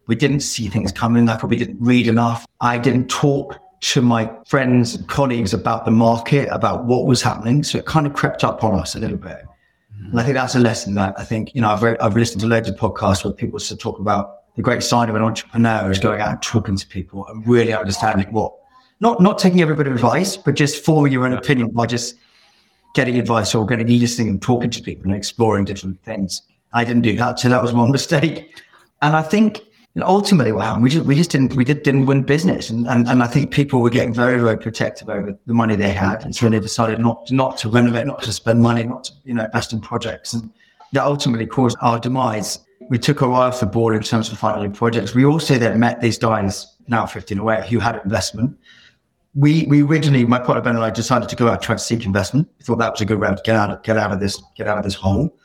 We 0.08 0.16
didn't 0.16 0.42
see 0.42 0.68
things 0.68 0.92
coming. 0.92 1.30
I 1.30 1.38
probably 1.38 1.58
didn't 1.58 1.78
read 1.80 2.08
enough. 2.08 2.46
I 2.60 2.78
didn't 2.78 3.10
talk 3.10 3.60
to 3.82 4.02
my 4.02 4.32
friends 4.48 4.96
and 4.96 5.08
colleagues 5.08 5.54
about 5.54 5.86
the 5.86 5.92
market, 5.92 6.48
about 6.52 6.86
what 6.86 7.06
was 7.06 7.22
happening. 7.22 7.64
So 7.64 7.80
it 7.80 7.86
kind 7.86 8.06
of 8.06 8.14
crept 8.14 8.44
up 8.44 8.64
on 8.64 8.80
us 8.80 8.96
a 8.96 9.00
little 9.00 9.18
bit. 9.18 9.44
And 10.10 10.20
I 10.20 10.24
think 10.24 10.36
that's 10.36 10.56
a 10.56 10.60
lesson 10.60 10.96
that 10.96 11.14
I 11.18 11.24
think, 11.24 11.56
you 11.56 11.62
know, 11.62 11.70
I've, 11.70 11.82
read, 11.82 11.98
I've 12.00 12.16
listened 12.16 12.42
to 12.42 12.48
loads 12.48 12.70
of 12.70 12.76
podcasts 12.76 13.24
where 13.24 13.34
people 13.34 13.60
to 13.60 13.78
talk 13.78 14.00
about 14.00 14.56
the 14.56 14.62
great 14.62 14.84
sign 14.84 15.10
of 15.10 15.16
an 15.16 15.22
entrepreneur 15.22 15.90
is 15.90 16.00
going 16.00 16.20
out 16.20 16.30
and 16.30 16.42
talking 16.42 16.76
to 16.76 16.88
people 16.88 17.26
and 17.28 17.48
really 17.48 17.74
understanding 17.74 18.28
what, 18.32 18.54
not, 19.00 19.22
not 19.22 19.40
taking 19.40 19.62
every 19.62 19.76
bit 19.76 19.88
of 19.88 19.94
advice, 19.94 20.38
but 20.38 20.56
just 20.56 20.84
forming 20.84 21.14
your 21.14 21.26
own 21.26 21.34
opinion 21.34 21.70
by 21.70 21.86
just 21.86 22.16
getting 22.94 23.18
advice 23.18 23.56
or 23.56 23.66
getting 23.66 23.88
listening 23.88 24.28
and 24.28 24.42
talking 24.42 24.70
to 24.70 24.82
people 24.82 25.06
and 25.06 25.16
exploring 25.16 25.66
different 25.66 26.02
things. 26.04 26.42
I 26.74 26.84
didn't 26.84 27.04
do 27.04 27.16
that. 27.18 27.40
So 27.40 27.50
that 27.50 27.62
was 27.62 27.74
one 27.74 27.92
mistake. 28.00 28.62
And 29.02 29.16
I 29.16 29.22
think 29.22 29.62
ultimately 30.00 30.52
what 30.54 30.66
happened, 30.66 30.84
we 30.84 30.90
just, 30.90 31.06
we 31.06 31.16
just 31.16 31.32
didn't, 31.32 31.54
we 31.56 31.66
did, 31.66 31.84
didn't 31.84 32.06
win 32.06 32.24
business. 32.24 32.70
And, 32.70 32.88
and, 32.88 33.08
and 33.10 33.22
I 33.22 33.28
think 33.28 33.52
people 33.52 33.82
were 33.82 33.90
getting 33.90 34.14
very, 34.14 34.40
very 34.40 34.58
protective 34.58 35.10
over 35.10 35.38
the 35.46 35.54
money 35.54 35.76
they 35.76 35.92
had. 35.92 36.24
And 36.24 36.34
so 36.34 36.48
they 36.50 36.60
decided 36.60 37.00
not, 37.00 37.30
not 37.30 37.58
to 37.60 37.70
renovate, 37.70 38.08
not 38.08 38.22
to 38.24 38.32
spend 38.32 38.62
money, 38.62 38.84
not 38.84 39.06
to, 39.06 39.14
you 39.26 39.34
know, 39.34 39.44
invest 39.44 39.74
in 39.74 39.82
projects. 39.82 40.34
And 40.34 40.50
that 40.94 41.04
ultimately 41.04 41.46
caused 41.46 41.78
our 41.82 42.00
demise. 42.00 42.60
We 42.90 43.00
took 43.00 43.20
a 43.22 43.28
while 43.28 43.42
off 43.50 43.60
the 43.60 43.66
board 43.66 43.96
in 43.96 44.02
terms 44.02 44.32
of 44.32 44.38
finding 44.38 44.72
projects. 44.72 45.14
We 45.14 45.26
also 45.26 45.58
then 45.58 45.78
met 45.80 46.00
these 46.00 46.18
guys, 46.18 46.74
now 46.88 47.02
1508, 47.02 47.70
who 47.70 47.80
had 47.80 48.00
investment. 48.06 48.58
We, 49.36 49.66
we 49.68 49.84
originally, 49.84 50.26
my 50.26 50.40
partner 50.40 50.62
Ben 50.62 50.76
and 50.76 50.84
I 50.84 50.90
decided 50.90 51.28
to 51.30 51.36
go 51.36 51.48
out 51.48 51.54
and 51.54 51.62
try 51.62 51.76
to 51.76 51.80
seek 51.80 52.06
investment. 52.06 52.48
We 52.60 52.66
thought 52.66 52.80
that 52.80 52.92
was 52.92 53.02
a 53.02 53.06
good 53.06 53.20
way 53.20 53.28
to 53.30 53.42
get 53.44 53.56
out 53.56 53.72
of, 53.72 53.84
get 53.84 53.98
out 53.98 54.12
of 54.12 54.22
this, 54.22 54.42
get 54.56 54.68
out 54.68 54.78
of 54.78 54.86
this 54.86 54.96
hole. 54.96 55.38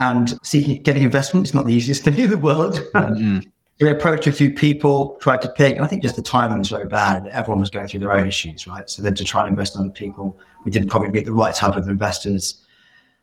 And 0.00 0.38
seeking, 0.42 0.82
getting 0.82 1.02
investment 1.02 1.46
is 1.46 1.54
not 1.54 1.66
the 1.66 1.74
easiest 1.74 2.04
thing 2.04 2.18
in 2.18 2.30
the 2.30 2.38
world. 2.38 2.74
Mm-hmm 2.94 3.48
we 3.80 3.90
approached 3.90 4.26
a 4.26 4.32
few 4.32 4.52
people, 4.52 5.16
tried 5.20 5.40
to 5.42 5.48
pick, 5.48 5.76
and 5.76 5.84
I 5.84 5.88
think 5.88 6.02
just 6.02 6.16
the 6.16 6.22
timing 6.22 6.58
was 6.58 6.68
very 6.68 6.86
bad. 6.86 7.28
Everyone 7.28 7.60
was 7.60 7.70
going 7.70 7.86
through 7.86 8.00
their 8.00 8.12
own 8.12 8.26
issues, 8.26 8.66
right? 8.66 8.90
So 8.90 9.02
then 9.02 9.14
to 9.14 9.24
try 9.24 9.42
and 9.42 9.50
invest 9.50 9.76
in 9.76 9.82
other 9.82 9.90
people, 9.90 10.36
we 10.64 10.70
didn't 10.70 10.88
probably 10.88 11.10
get 11.10 11.26
the 11.26 11.32
right 11.32 11.54
type 11.54 11.76
of 11.76 11.88
investors. 11.88 12.64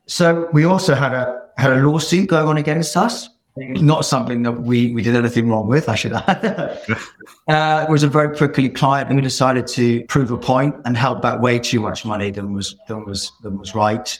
So 0.05 0.49
we 0.53 0.63
also 0.63 0.95
had 0.95 1.13
a 1.13 1.43
had 1.57 1.71
a 1.71 1.87
lawsuit 1.87 2.29
going 2.29 2.47
on 2.47 2.57
against 2.57 2.95
us. 2.95 3.29
Not 3.57 4.03
something 4.03 4.43
that 4.43 4.51
we, 4.51 4.91
we 4.91 5.01
did 5.01 5.15
anything 5.15 5.49
wrong 5.49 5.67
with, 5.67 5.87
I 5.87 5.95
should 5.95 6.11
add. 6.11 6.83
uh, 7.47 7.85
it 7.87 7.89
was 7.89 8.03
a 8.03 8.09
very 8.09 8.35
prickly 8.35 8.67
client, 8.67 9.07
and 9.07 9.15
we 9.15 9.21
decided 9.21 9.65
to 9.67 10.03
prove 10.07 10.29
a 10.31 10.37
point 10.37 10.75
and 10.83 10.97
held 10.97 11.21
back 11.21 11.39
way 11.39 11.59
too 11.59 11.79
much 11.79 12.03
money 12.03 12.31
than 12.31 12.53
was 12.53 12.75
than 12.87 13.05
was 13.05 13.31
than 13.43 13.57
was 13.57 13.73
right. 13.73 14.19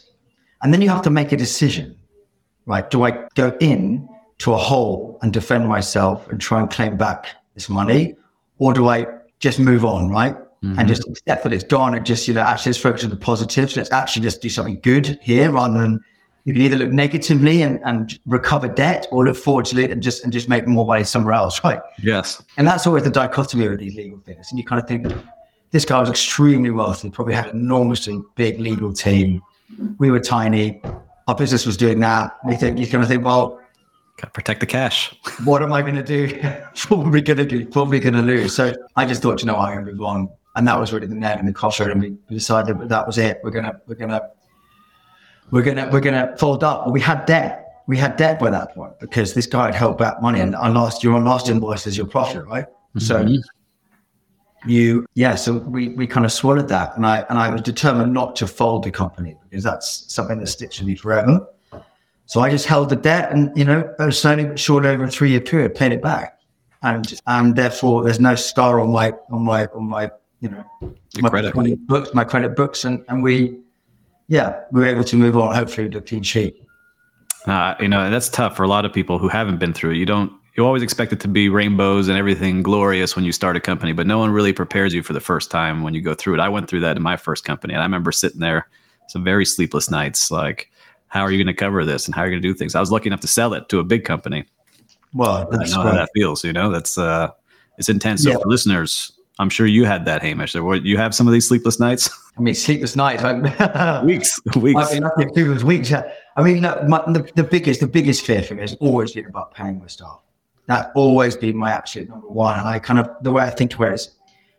And 0.61 0.73
then 0.73 0.81
you 0.81 0.89
have 0.89 1.01
to 1.03 1.09
make 1.09 1.31
a 1.31 1.37
decision, 1.37 1.97
right? 2.65 2.89
Do 2.89 3.03
I 3.03 3.27
go 3.35 3.55
in 3.59 4.07
to 4.39 4.53
a 4.53 4.57
hole 4.57 5.17
and 5.21 5.31
defend 5.31 5.67
myself 5.67 6.27
and 6.29 6.39
try 6.39 6.59
and 6.59 6.69
claim 6.69 6.97
back 6.97 7.27
this 7.53 7.69
money? 7.69 8.15
Or 8.57 8.73
do 8.73 8.87
I 8.87 9.05
just 9.39 9.59
move 9.59 9.85
on, 9.85 10.09
right? 10.09 10.35
Mm-hmm. 10.35 10.79
And 10.79 10.87
just 10.87 11.07
accept 11.07 11.43
that 11.43 11.53
it's 11.53 11.63
done 11.63 11.93
and 11.93 12.05
just, 12.05 12.27
you 12.27 12.33
know, 12.33 12.41
actually 12.41 12.71
let's 12.71 12.81
focus 12.81 13.03
on 13.03 13.09
the 13.09 13.15
positives. 13.15 13.75
Let's 13.77 13.91
actually 13.91 14.23
just 14.23 14.41
do 14.41 14.49
something 14.49 14.79
good 14.81 15.19
here 15.21 15.51
rather 15.51 15.79
than 15.79 15.99
you 16.45 16.53
can 16.53 16.61
either 16.61 16.77
look 16.77 16.91
negatively 16.91 17.63
and, 17.63 17.79
and 17.83 18.19
recover 18.25 18.67
debt 18.67 19.07
or 19.11 19.25
look 19.25 19.35
forward 19.35 19.65
to 19.65 19.79
it 19.79 19.91
and 19.91 20.01
just 20.01 20.23
and 20.23 20.31
just 20.31 20.47
make 20.47 20.67
more 20.67 20.85
money 20.85 21.03
somewhere 21.03 21.33
else, 21.33 21.63
right? 21.63 21.81
Yes. 22.01 22.41
And 22.57 22.67
that's 22.67 22.87
always 22.87 23.03
the 23.03 23.09
dichotomy 23.09 23.65
of 23.65 23.79
these 23.79 23.95
legal 23.95 24.19
things. 24.19 24.47
And 24.49 24.59
you 24.59 24.65
kind 24.65 24.81
of 24.81 24.87
think 24.87 25.11
this 25.71 25.85
guy 25.85 25.99
was 25.99 26.09
extremely 26.09 26.69
wealthy, 26.69 27.09
probably 27.09 27.33
had 27.33 27.47
an 27.47 27.59
enormously 27.59 28.21
big 28.35 28.59
legal 28.59 28.93
team. 28.93 29.41
We 29.97 30.11
were 30.11 30.19
tiny. 30.19 30.81
Our 31.27 31.35
business 31.35 31.65
was 31.65 31.77
doing 31.77 31.99
that. 32.01 32.37
And 32.43 32.51
you 32.51 32.57
think 32.57 32.77
you 32.77 32.87
kind 32.87 33.03
of 33.03 33.09
think, 33.09 33.25
well, 33.25 33.59
Got 34.17 34.27
to 34.27 34.31
protect 34.31 34.61
the 34.61 34.65
cash. 34.65 35.13
what 35.43 35.61
am 35.61 35.73
I 35.73 35.81
going 35.81 35.95
to 35.95 36.03
do? 36.03 36.39
probably 36.75 37.21
going 37.21 37.37
to 37.37 37.45
do. 37.45 37.65
Probably 37.65 37.99
going 37.99 38.13
to 38.13 38.21
lose. 38.21 38.55
So 38.55 38.73
I 38.95 39.05
just 39.05 39.21
thought, 39.21 39.41
you 39.41 39.47
know, 39.47 39.57
I'm 39.57 39.73
going 39.73 39.85
to 39.85 39.91
move 39.91 40.01
on, 40.01 40.29
and 40.55 40.67
that 40.67 40.79
was 40.79 40.93
really 40.93 41.07
the 41.07 41.15
net 41.15 41.37
and 41.37 41.47
the 41.47 41.53
cost. 41.53 41.79
And 41.81 42.01
we 42.01 42.17
decided 42.29 42.79
that 42.79 42.89
that 42.89 43.05
was 43.05 43.17
it. 43.17 43.41
We're 43.43 43.51
gonna, 43.51 43.81
we're 43.87 43.95
gonna, 43.95 44.21
we're 45.51 45.63
gonna, 45.63 45.89
we're 45.91 45.99
gonna 45.99 46.35
fold 46.37 46.63
up. 46.63 46.89
We 46.89 47.01
had 47.01 47.25
debt. 47.25 47.83
We 47.87 47.97
had 47.97 48.15
debt 48.15 48.39
by 48.39 48.49
that 48.49 48.73
point 48.73 48.99
because 48.99 49.33
this 49.33 49.45
guy 49.45 49.65
had 49.65 49.75
held 49.75 49.97
back 49.97 50.21
money, 50.21 50.39
and 50.39 50.55
our 50.55 50.69
last 50.69 51.03
your 51.03 51.19
last 51.19 51.49
invoice 51.49 51.85
is 51.85 51.97
your 51.97 52.07
profit, 52.07 52.45
right? 52.45 52.65
Mm-hmm. 52.65 52.99
So 52.99 53.41
you 54.67 55.05
yeah 55.13 55.35
so 55.35 55.57
we 55.57 55.89
we 55.89 56.07
kind 56.07 56.25
of 56.25 56.31
swallowed 56.31 56.67
that 56.67 56.95
and 56.95 57.05
i 57.05 57.23
and 57.29 57.37
i 57.37 57.49
was 57.49 57.61
determined 57.61 58.11
not 58.11 58.35
to 58.35 58.47
fold 58.47 58.83
the 58.83 58.89
company 58.89 59.37
because 59.47 59.63
that's 59.63 60.11
something 60.11 60.39
that 60.39 60.47
sticks 60.47 60.79
with 60.79 60.87
me 60.87 60.95
forever 60.95 61.47
so 62.25 62.41
I 62.41 62.49
just 62.49 62.65
held 62.65 62.89
the 62.89 62.95
debt 62.95 63.31
and, 63.31 63.55
you 63.57 63.65
know, 63.65 63.93
I 63.99 64.09
slowly 64.09 64.45
but 64.45 64.59
surely 64.59 64.89
over 64.89 65.03
a 65.03 65.11
three 65.11 65.29
year 65.29 65.41
period, 65.41 65.75
paid 65.75 65.91
it 65.91 66.01
back. 66.01 66.39
And, 66.81 67.19
and 67.27 67.55
therefore 67.55 68.03
there's 68.03 68.19
no 68.19 68.35
scar 68.35 68.79
on 68.79 68.91
my, 68.91 69.13
on 69.31 69.43
my, 69.43 69.67
on 69.67 69.87
my, 69.87 70.11
you 70.39 70.49
know, 70.49 70.63
Your 70.81 71.23
my 71.23 71.29
credit. 71.29 71.53
credit 71.53 71.87
books, 71.87 72.13
my 72.13 72.23
credit 72.23 72.55
books. 72.55 72.83
And, 72.85 73.03
and 73.07 73.23
we, 73.23 73.57
yeah, 74.27 74.61
we 74.71 74.81
were 74.81 74.87
able 74.87 75.03
to 75.03 75.15
move 75.15 75.37
on, 75.37 75.53
hopefully 75.53 75.87
with 75.87 75.95
a 75.97 76.01
clean 76.01 76.23
sheet. 76.23 76.55
Uh, 77.45 77.75
you 77.79 77.87
know, 77.87 78.09
that's 78.09 78.29
tough 78.29 78.55
for 78.55 78.63
a 78.63 78.67
lot 78.67 78.85
of 78.85 78.93
people 78.93 79.19
who 79.19 79.27
haven't 79.27 79.57
been 79.57 79.73
through 79.73 79.91
it. 79.91 79.97
You 79.97 80.05
don't, 80.05 80.31
you 80.55 80.65
always 80.65 80.81
expect 80.81 81.11
it 81.13 81.19
to 81.19 81.27
be 81.27 81.49
rainbows 81.49 82.07
and 82.07 82.17
everything 82.17 82.63
glorious 82.63 83.15
when 83.15 83.25
you 83.25 83.31
start 83.31 83.55
a 83.55 83.59
company, 83.59 83.91
but 83.91 84.07
no 84.07 84.17
one 84.17 84.31
really 84.31 84.53
prepares 84.53 84.93
you 84.93 85.03
for 85.03 85.13
the 85.13 85.19
first 85.19 85.51
time 85.51 85.83
when 85.83 85.93
you 85.93 86.01
go 86.01 86.13
through 86.15 86.35
it. 86.35 86.39
I 86.39 86.49
went 86.49 86.69
through 86.69 86.79
that 86.79 86.97
in 86.97 87.03
my 87.03 87.17
first 87.17 87.43
company, 87.43 87.73
and 87.73 87.81
I 87.81 87.85
remember 87.85 88.11
sitting 88.11 88.39
there 88.39 88.67
some 89.07 89.23
very 89.23 89.45
sleepless 89.45 89.91
nights, 89.91 90.31
like 90.31 90.71
how 91.15 91.21
are 91.21 91.31
you 91.31 91.41
going 91.41 91.47
to 91.47 91.57
cover 91.57 91.85
this 91.85 92.07
and 92.07 92.13
how 92.13 92.23
are 92.23 92.25
you 92.25 92.31
going 92.31 92.41
to 92.41 92.47
do 92.49 92.53
things? 92.53 92.75
I 92.75 92.81
was 92.81 92.91
lucky 92.91 93.07
enough 93.07 93.21
to 93.21 93.27
sell 93.27 93.53
it 93.53 93.69
to 93.69 93.79
a 93.79 93.85
big 93.85 94.03
company. 94.03 94.43
Well, 95.13 95.47
I 95.49 95.63
know 95.63 95.81
how 95.81 95.93
that 95.93 96.09
feels. 96.13 96.43
You 96.43 96.51
know, 96.51 96.69
that's 96.69 96.97
uh, 96.97 97.29
it's 97.77 97.87
intense. 97.87 98.23
So 98.23 98.31
yeah. 98.31 98.35
for 98.35 98.49
listeners, 98.49 99.13
I'm 99.39 99.49
sure 99.49 99.65
you 99.65 99.85
had 99.85 100.03
that, 100.05 100.21
Hamish. 100.21 100.55
You 100.55 100.97
have 100.97 101.15
some 101.15 101.25
of 101.25 101.31
these 101.31 101.47
sleepless 101.47 101.79
nights. 101.79 102.09
I 102.37 102.41
mean, 102.41 102.53
sleepless 102.53 102.97
nights, 102.97 103.23
weeks, 104.03 104.41
weeks. 104.57 104.91
I 104.91 104.99
mean, 104.99 105.33
sleepless 105.33 105.63
weeks. 105.63 105.93
I 105.93 106.43
mean, 106.43 106.61
look, 106.61 106.83
my, 106.83 107.01
the, 107.07 107.31
the 107.35 107.45
biggest, 107.45 107.79
the 107.79 107.87
biggest 107.87 108.25
fear 108.25 108.43
for 108.43 108.55
me 108.55 108.61
has 108.61 108.73
always 108.81 109.13
been 109.13 109.25
about 109.25 109.53
paying 109.53 109.79
my 109.79 109.87
staff. 109.87 110.19
That 110.67 110.91
always 110.95 111.37
been 111.37 111.55
my 111.55 111.71
absolute 111.71 112.09
number 112.09 112.27
one. 112.27 112.59
And 112.59 112.67
I 112.67 112.77
kind 112.77 112.99
of 112.99 113.09
the 113.21 113.31
way 113.31 113.43
I 113.45 113.51
think 113.51 113.71
to 113.71 113.77
where 113.77 113.91
it 113.91 114.01
is, 114.01 114.09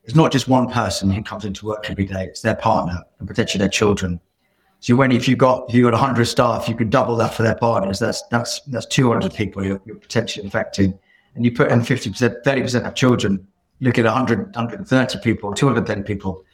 it's 0.05 0.15
not 0.15 0.33
just 0.33 0.49
one 0.49 0.71
person 0.71 1.11
who 1.11 1.23
comes 1.23 1.45
into 1.45 1.67
work 1.67 1.91
every 1.91 2.07
day; 2.07 2.25
it's 2.25 2.41
their 2.41 2.57
partner 2.57 3.05
and 3.19 3.29
potentially 3.29 3.59
their 3.59 3.69
children 3.69 4.21
so 4.87 4.95
when 4.95 5.11
if 5.11 5.27
you 5.27 5.35
got 5.35 5.69
if 5.69 5.75
you 5.75 5.83
got 5.83 5.95
100 5.95 6.27
staff, 6.27 6.69
you 6.69 6.77
could 6.77 6.91
double 6.91 7.17
that 7.17 7.35
for 7.35 7.43
their 7.43 7.57
partners. 7.57 7.99
That's 7.99 8.23
that's 8.31 8.61
that's 8.69 8.87
200 8.87 9.35
people 9.35 9.65
you're, 9.65 9.81
you're 9.85 9.97
potentially 9.97 10.47
affecting, 10.47 10.97
and 11.35 11.45
you 11.45 11.51
put 11.51 11.73
in 11.73 11.83
50 11.83 12.11
percent, 12.11 12.37
30 12.45 12.63
percent 12.63 12.87
of 12.87 12.95
children. 12.95 13.45
Look 13.81 13.99
at 13.99 14.05
100, 14.05 14.55
130 14.55 15.19
people, 15.25 15.53
210 15.55 16.05
people. 16.05 16.45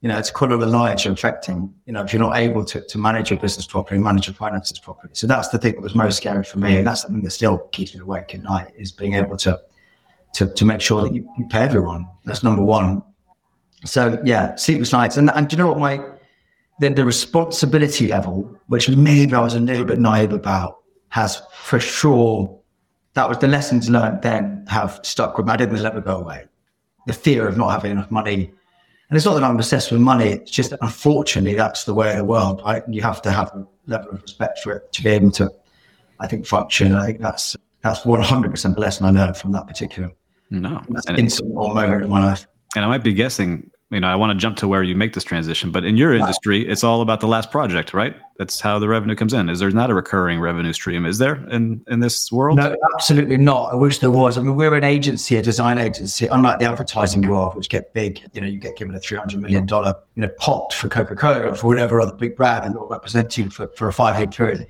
You 0.00 0.08
know, 0.08 0.16
it's 0.16 0.30
quite 0.30 0.52
a 0.52 0.56
you're 0.56 1.12
affecting. 1.12 1.70
You 1.84 1.92
know, 1.92 2.02
if 2.02 2.14
you're 2.14 2.22
not 2.22 2.38
able 2.38 2.64
to, 2.64 2.80
to 2.80 2.96
manage 2.96 3.28
your 3.28 3.38
business 3.40 3.66
properly, 3.66 4.00
manage 4.00 4.26
your 4.26 4.34
finances 4.34 4.78
properly. 4.78 5.12
So 5.12 5.26
that's 5.26 5.48
the 5.48 5.58
thing 5.58 5.74
that 5.74 5.82
was 5.82 5.94
most 5.94 6.16
scary 6.16 6.44
for 6.44 6.58
me, 6.58 6.78
and 6.78 6.86
that's 6.86 7.02
the 7.02 7.08
thing 7.08 7.20
that 7.24 7.30
still 7.30 7.58
keeps 7.72 7.94
me 7.94 8.00
awake 8.00 8.34
at 8.34 8.42
night 8.42 8.72
is 8.74 8.90
being 8.90 9.12
able 9.12 9.36
to 9.36 9.60
to 10.32 10.46
to 10.46 10.64
make 10.64 10.80
sure 10.80 11.02
that 11.02 11.12
you, 11.12 11.28
you 11.36 11.46
pay 11.48 11.60
everyone. 11.60 12.06
That's 12.24 12.42
number 12.42 12.62
one. 12.62 13.02
So 13.84 14.18
yeah, 14.24 14.54
sleepless 14.54 14.92
nights, 14.92 15.18
and 15.18 15.30
and 15.32 15.46
do 15.46 15.56
you 15.56 15.62
know 15.62 15.68
what 15.68 15.78
my 15.78 16.15
then 16.80 16.94
the 16.94 17.04
responsibility 17.04 18.08
level, 18.08 18.54
which 18.66 18.88
maybe 18.88 19.34
I 19.34 19.40
was 19.40 19.54
a 19.54 19.60
little 19.60 19.84
bit 19.84 19.98
naive 19.98 20.32
about, 20.32 20.78
has 21.08 21.42
for 21.52 21.80
sure, 21.80 22.60
that 23.14 23.28
was 23.28 23.38
the 23.38 23.48
lessons 23.48 23.88
learned 23.88 24.22
then 24.22 24.64
have 24.68 25.00
stuck 25.02 25.36
with 25.36 25.46
me. 25.46 25.52
I 25.52 25.56
didn't 25.56 25.82
let 25.82 25.96
it 25.96 26.04
go 26.04 26.18
away. 26.18 26.44
The 27.06 27.12
fear 27.12 27.48
of 27.48 27.56
not 27.56 27.70
having 27.70 27.92
enough 27.92 28.10
money. 28.10 28.52
And 29.08 29.16
it's 29.16 29.24
not 29.24 29.34
that 29.34 29.44
I'm 29.44 29.56
obsessed 29.56 29.92
with 29.92 30.00
money. 30.00 30.28
It's 30.28 30.50
just 30.50 30.70
that 30.70 30.80
unfortunately, 30.82 31.54
that's 31.54 31.84
the 31.84 31.94
way 31.94 32.10
of 32.10 32.18
the 32.18 32.24
world, 32.24 32.60
right? 32.64 32.82
You 32.88 33.00
have 33.02 33.22
to 33.22 33.30
have 33.30 33.48
a 33.54 33.66
level 33.86 34.10
of 34.10 34.22
respect 34.22 34.58
for 34.58 34.72
it 34.72 34.92
to 34.92 35.02
be 35.02 35.10
able 35.10 35.30
to, 35.32 35.50
I 36.20 36.26
think, 36.26 36.44
function. 36.46 36.94
I 36.94 37.06
think 37.06 37.20
that's, 37.20 37.56
that's 37.82 38.00
100% 38.00 38.74
the 38.74 38.80
lesson 38.80 39.06
I 39.06 39.10
learned 39.10 39.36
from 39.36 39.52
that 39.52 39.66
particular 39.66 40.10
no. 40.50 40.82
incident 41.16 41.54
or 41.56 41.74
moment 41.74 42.02
in 42.02 42.10
my 42.10 42.24
life. 42.24 42.46
And 42.74 42.84
I 42.84 42.88
might 42.88 43.04
be 43.04 43.14
guessing 43.14 43.70
you 43.90 44.00
know, 44.00 44.08
I 44.08 44.16
want 44.16 44.32
to 44.32 44.36
jump 44.36 44.56
to 44.58 44.68
where 44.68 44.82
you 44.82 44.96
make 44.96 45.14
this 45.14 45.22
transition, 45.22 45.70
but 45.70 45.84
in 45.84 45.96
your 45.96 46.12
industry, 46.12 46.66
it's 46.66 46.82
all 46.82 47.02
about 47.02 47.20
the 47.20 47.28
last 47.28 47.52
project, 47.52 47.94
right? 47.94 48.16
That's 48.36 48.60
how 48.60 48.80
the 48.80 48.88
revenue 48.88 49.14
comes 49.14 49.32
in. 49.32 49.48
Is 49.48 49.60
there 49.60 49.70
not 49.70 49.90
a 49.90 49.94
recurring 49.94 50.40
revenue 50.40 50.72
stream? 50.72 51.06
Is 51.06 51.18
there 51.18 51.36
in 51.50 51.84
in 51.86 52.00
this 52.00 52.32
world? 52.32 52.56
No, 52.56 52.74
absolutely 52.94 53.36
not. 53.36 53.72
I 53.72 53.76
wish 53.76 54.00
there 54.00 54.10
was. 54.10 54.36
I 54.36 54.42
mean, 54.42 54.56
we're 54.56 54.74
an 54.74 54.82
agency, 54.82 55.36
a 55.36 55.42
design 55.42 55.78
agency, 55.78 56.26
unlike 56.26 56.58
the 56.58 56.64
advertising 56.64 57.28
world, 57.28 57.54
which 57.54 57.68
get 57.68 57.94
big. 57.94 58.20
You 58.32 58.40
know, 58.40 58.48
you 58.48 58.58
get 58.58 58.76
given 58.76 58.92
a 58.94 58.98
three 58.98 59.18
hundred 59.18 59.40
million 59.40 59.66
dollar 59.66 59.94
you 60.16 60.22
know 60.22 60.30
pot 60.38 60.72
for 60.72 60.88
Coca 60.88 61.14
Cola 61.14 61.50
or 61.50 61.54
for 61.54 61.68
whatever 61.68 62.00
other 62.00 62.12
big 62.12 62.34
brand, 62.34 62.64
and 62.64 62.74
they'll 62.74 62.88
represent 62.88 63.38
you 63.38 63.50
for, 63.50 63.68
for 63.68 63.86
a 63.86 63.92
five 63.92 64.18
year 64.18 64.26
period. 64.26 64.66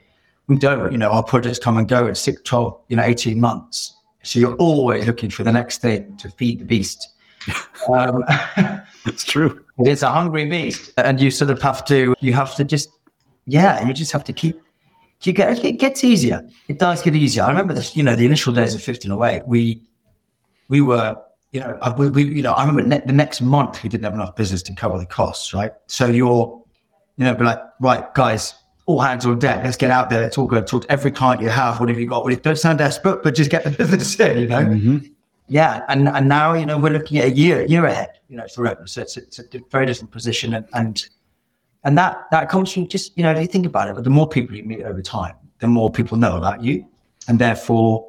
we 0.47 0.59
don't, 0.59 0.93
you 0.93 0.99
know, 0.99 1.11
our 1.11 1.23
projects 1.23 1.59
come 1.59 1.79
and 1.79 1.89
go 1.89 2.07
in 2.07 2.15
six, 2.15 2.43
12, 2.43 2.81
you 2.89 2.97
know, 2.97 3.03
18 3.03 3.41
months. 3.41 3.95
So 4.23 4.39
you're 4.39 4.57
always 4.57 5.07
looking 5.07 5.31
for 5.31 5.43
the 5.43 5.53
next 5.53 5.81
thing 5.81 6.17
to 6.19 6.29
feed 6.31 6.59
the 6.59 6.65
beast. 6.67 7.15
Um, 7.89 8.25
it's 9.07 9.25
true. 9.25 9.65
It's 9.79 10.03
a 10.03 10.11
hungry 10.11 10.49
beast. 10.49 10.93
And 10.97 11.21
you 11.21 11.31
sort 11.31 11.51
of 11.51 11.61
have 11.63 11.85
to, 11.87 12.15
you 12.21 12.33
have 12.33 12.55
to 12.57 12.65
just, 12.65 12.91
yeah, 13.47 13.87
you 13.87 13.93
just 13.93 14.13
have 14.13 14.25
to 14.25 14.33
keep, 14.33 14.61
you 15.23 15.33
get, 15.33 15.65
it 15.65 15.79
gets 15.79 16.05
easier. 16.05 16.47
It 16.69 16.79
does 16.79 17.03
get 17.03 17.15
easier. 17.15 17.45
I 17.45 17.49
remember 17.49 17.75
this, 17.75 17.97
you 17.97 18.03
know, 18.03 18.17
the 18.17 18.27
initial 18.27 18.53
days 18.53 18.75
of 18.75 18.87
1508, 18.87 19.47
we, 19.47 19.83
we 20.69 20.81
were, 20.81 21.17
you 21.53 21.61
know, 21.61 21.79
we, 21.97 22.11
we 22.11 22.25
you 22.25 22.43
know, 22.43 22.53
I 22.53 22.67
remember 22.67 22.83
ne- 22.89 23.07
the 23.07 23.13
next 23.13 23.41
month 23.41 23.83
we 23.83 23.89
didn't 23.89 24.05
have 24.05 24.15
enough 24.15 24.37
business 24.37 24.63
to 24.65 24.75
cover 24.75 24.99
the 24.99 25.07
costs, 25.07 25.55
right? 25.55 25.73
So 25.87 26.07
you're, 26.07 26.63
you 27.17 27.25
know, 27.25 27.35
be 27.35 27.45
like, 27.45 27.61
right, 27.81 28.13
guys, 28.15 28.55
all 28.87 29.01
hands 29.01 29.27
on 29.27 29.39
deck. 29.39 29.65
Let's 29.65 29.77
get 29.77 29.91
out 29.91 30.11
there. 30.11 30.23
Let's 30.23 30.39
all 30.39 30.47
go 30.47 30.63
talk 30.63 30.83
to 30.83 30.93
every 30.93 31.11
client 31.11 31.41
you 31.41 31.49
have. 31.49 31.81
What 31.81 31.89
have 31.89 31.99
you 31.99 32.07
got? 32.07 32.25
Well, 32.25 32.35
don't 32.37 32.59
sound 32.59 32.79
desperate, 32.79 33.23
but 33.23 33.35
just 33.35 33.51
get 33.51 33.65
the 33.65 33.71
business 33.79 34.19
in, 34.21 34.39
you 34.39 34.47
know? 34.49 34.61
Mm-hmm. 34.61 34.99
Yeah. 35.49 35.83
And, 35.89 36.09
and 36.09 36.29
now, 36.29 36.55
you 36.55 36.67
know, 36.67 36.79
we're 36.79 36.91
looking 36.93 37.19
at 37.19 37.27
a 37.27 37.31
year, 37.31 37.65
year 37.67 37.85
ahead, 37.87 38.19
you 38.29 38.37
know, 38.37 38.47
for 38.49 38.77
So 38.87 39.03
it's, 39.03 39.17
it's 39.17 39.39
a 39.39 39.45
very 39.71 39.87
different 39.87 40.11
position. 40.11 40.55
And, 40.55 40.67
and, 40.73 41.09
and 41.85 41.97
that, 41.99 42.27
that 42.33 42.49
comes 42.49 42.73
from 42.73 42.89
just, 42.89 43.17
you 43.17 43.23
know, 43.23 43.31
if 43.31 43.41
you 43.41 43.47
think 43.47 43.67
about 43.67 43.89
it, 43.89 43.95
but 43.95 44.05
the 44.05 44.11
more 44.11 44.29
people 44.29 44.57
you 44.57 44.65
meet 44.65 44.83
over 44.83 45.01
time, 45.01 45.35
the 45.61 45.69
more 45.69 45.91
people 45.91 46.17
know 46.17 46.37
about 46.37 46.63
you. 46.63 46.85
And 47.29 47.39
therefore, 47.39 48.07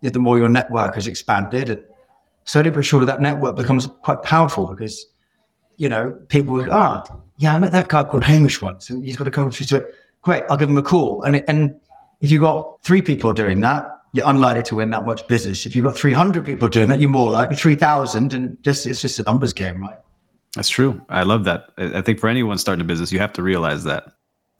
the 0.00 0.18
more 0.18 0.38
your 0.38 0.48
network 0.48 0.94
has 0.94 1.06
expanded. 1.06 1.70
And 1.70 1.84
slowly 2.44 2.70
but 2.70 2.84
surely 2.84 3.06
that 3.06 3.20
network 3.20 3.56
becomes 3.56 3.86
quite 4.02 4.22
powerful 4.22 4.66
because, 4.66 5.06
you 5.76 5.88
know, 5.88 6.12
people 6.28 6.54
would, 6.54 6.68
ah, 6.68 7.04
oh, 7.10 7.22
yeah, 7.38 7.54
I 7.54 7.58
met 7.58 7.72
that 7.72 7.88
guy 7.88 8.04
called 8.04 8.24
Hamish 8.24 8.62
once 8.62 8.90
and 8.90 9.04
he's 9.04 9.16
got 9.16 9.26
a 9.26 9.30
country 9.30 9.66
to 9.66 9.76
it. 9.76 9.94
Great, 10.22 10.44
I'll 10.50 10.56
give 10.56 10.68
him 10.68 10.76
a 10.76 10.82
call. 10.82 11.22
And, 11.22 11.42
and 11.48 11.80
if 12.20 12.30
you've 12.30 12.42
got 12.42 12.82
three 12.82 13.02
people 13.02 13.32
doing 13.32 13.60
that, 13.60 13.86
you're 14.12 14.28
unlikely 14.28 14.62
to 14.64 14.76
win 14.76 14.90
that 14.90 15.06
much 15.06 15.26
business. 15.28 15.66
If 15.66 15.76
you've 15.76 15.84
got 15.84 15.96
300 15.96 16.44
people 16.44 16.68
doing 16.68 16.88
that, 16.88 17.00
you're 17.00 17.10
more 17.10 17.30
like 17.30 17.56
3,000 17.56 18.34
and 18.34 18.62
just, 18.62 18.86
it's 18.86 19.00
just 19.00 19.18
a 19.18 19.22
numbers 19.22 19.52
game, 19.52 19.80
right? 19.80 19.98
That's 20.56 20.68
true. 20.68 21.00
I 21.08 21.22
love 21.22 21.44
that. 21.44 21.70
I 21.78 22.00
think 22.00 22.18
for 22.18 22.28
anyone 22.28 22.58
starting 22.58 22.80
a 22.80 22.84
business, 22.84 23.12
you 23.12 23.20
have 23.20 23.32
to 23.34 23.42
realize 23.42 23.84
that. 23.84 24.04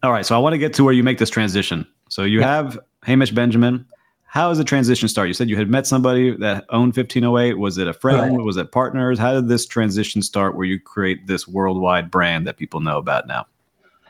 All 0.03 0.13
right. 0.13 0.25
So 0.25 0.37
I 0.37 0.39
want 0.39 0.55
to 0.55 0.59
get 0.59 0.73
to 0.75 0.85
where 0.85 0.95
you 0.95 1.03
make 1.03 1.19
this 1.19 1.31
transition. 1.31 1.87
So 2.09 2.23
you 2.23 2.41
yeah. 2.41 2.47
have 2.47 2.79
Hamish 3.03 3.33
Benjamin. 3.33 3.85
How 4.25 4.49
does 4.49 4.59
the 4.59 4.65
transition 4.65 5.09
start? 5.09 5.27
You 5.27 5.35
said 5.35 5.51
you 5.51 5.57
had 5.57 5.69
met 5.69 5.89
somebody 5.89 6.37
that 6.37 6.65
owned 6.69 6.95
1508. 6.97 7.59
Was 7.59 7.79
it 7.79 7.89
a 7.89 7.93
friend? 7.93 8.37
Right. 8.37 8.45
Was 8.45 8.57
it 8.57 8.71
partners? 8.71 9.19
How 9.19 9.35
did 9.35 9.49
this 9.49 9.67
transition 9.67 10.23
start 10.23 10.55
where 10.55 10.67
you 10.67 10.79
create 10.79 11.27
this 11.27 11.49
worldwide 11.49 12.13
brand 12.13 12.47
that 12.47 12.57
people 12.57 12.79
know 12.79 12.99
about 12.99 13.27
now? 13.27 13.47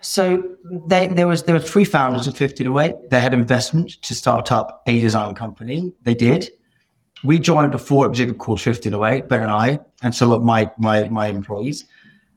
So 0.01 0.57
they, 0.87 1.09
there 1.09 1.27
was 1.27 1.43
there 1.45 1.55
were 1.55 1.61
three 1.61 1.85
founders 1.85 2.27
of 2.27 2.39
1508. 2.39 3.11
They 3.11 3.21
had 3.21 3.35
investment 3.35 4.03
to 4.03 4.15
start 4.15 4.51
up 4.51 4.83
a 4.87 5.01
design 5.01 5.35
company. 5.35 5.93
They 6.03 6.15
did. 6.15 6.51
We 7.23 7.39
joined 7.39 7.73
before 7.73 8.07
it 8.07 8.09
was 8.09 8.21
even 8.21 8.35
called 8.37 8.65
1508, 8.65 9.29
Ben 9.29 9.43
and 9.43 9.51
I, 9.51 9.79
and 10.03 10.15
some 10.15 10.33
of 10.33 10.43
my 10.43 10.71
my 10.79 11.09
my 11.09 11.27
employees. 11.27 11.85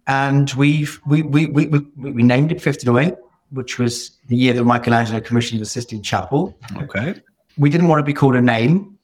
And 0.07 0.51
we've 0.53 0.99
we 1.05 1.21
we 1.21 1.45
we 1.45 1.67
we, 1.67 1.79
we 1.95 2.23
named 2.23 2.51
it 2.51 2.55
1508, 2.55 3.15
which 3.51 3.79
was 3.79 4.19
the 4.27 4.35
year 4.35 4.53
that 4.53 4.63
Michelangelo 4.63 5.21
commissioned 5.21 5.61
the 5.61 5.65
Sistine 5.65 6.01
Chapel. 6.01 6.57
Okay 6.77 7.15
we 7.57 7.69
didn't 7.69 7.87
want 7.87 7.99
to 7.99 8.03
be 8.03 8.13
called 8.13 8.35
a 8.35 8.41
name, 8.41 8.97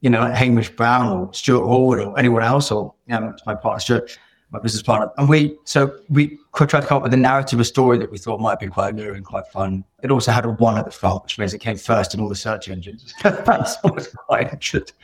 you 0.00 0.10
know, 0.10 0.20
like 0.20 0.34
Hamish 0.34 0.70
Brown 0.70 1.06
or 1.06 1.28
oh. 1.28 1.30
Stuart 1.32 1.66
Hall 1.66 2.00
or 2.00 2.18
anyone 2.18 2.42
else, 2.42 2.70
or 2.70 2.94
know, 3.06 3.34
my 3.46 3.54
partner 3.54 3.80
Stuart, 3.80 4.18
my 4.52 4.58
business 4.58 4.82
partner. 4.82 5.10
And 5.16 5.28
we, 5.28 5.56
so 5.64 5.98
we 6.10 6.38
tried 6.54 6.82
to 6.82 6.86
come 6.86 6.98
up 6.98 7.02
with 7.02 7.14
a 7.14 7.16
narrative, 7.16 7.58
a 7.58 7.64
story 7.64 7.98
that 7.98 8.10
we 8.10 8.18
thought 8.18 8.38
might 8.38 8.60
be 8.60 8.66
quite 8.66 8.94
new 8.94 9.14
and 9.14 9.24
quite 9.24 9.46
fun. 9.46 9.82
It 10.02 10.10
also 10.10 10.30
had 10.30 10.44
a 10.44 10.50
one 10.50 10.76
at 10.76 10.84
the 10.84 10.90
front, 10.90 11.22
which 11.22 11.38
means 11.38 11.54
it 11.54 11.58
came 11.58 11.76
first 11.76 12.12
in 12.14 12.20
all 12.20 12.28
the 12.28 12.34
search 12.34 12.68
engines. 12.68 13.14
That's 13.22 13.76
always 13.82 14.08
quite 14.08 14.52
interesting. 14.52 14.94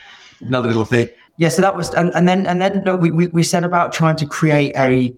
Another 0.41 0.69
little 0.69 0.85
thing. 0.85 1.09
Yeah, 1.39 1.49
so 1.49 1.63
that 1.63 1.75
was, 1.75 1.95
and, 1.95 2.13
and 2.15 2.29
then, 2.29 2.47
and 2.47 2.61
then 2.61 2.83
no, 2.85 2.97
we, 2.97 3.11
we, 3.11 3.29
we 3.29 3.43
set 3.43 3.65
about 3.65 3.93
trying 3.93 4.17
to 4.17 4.27
create 4.27 4.77
a, 4.77 5.15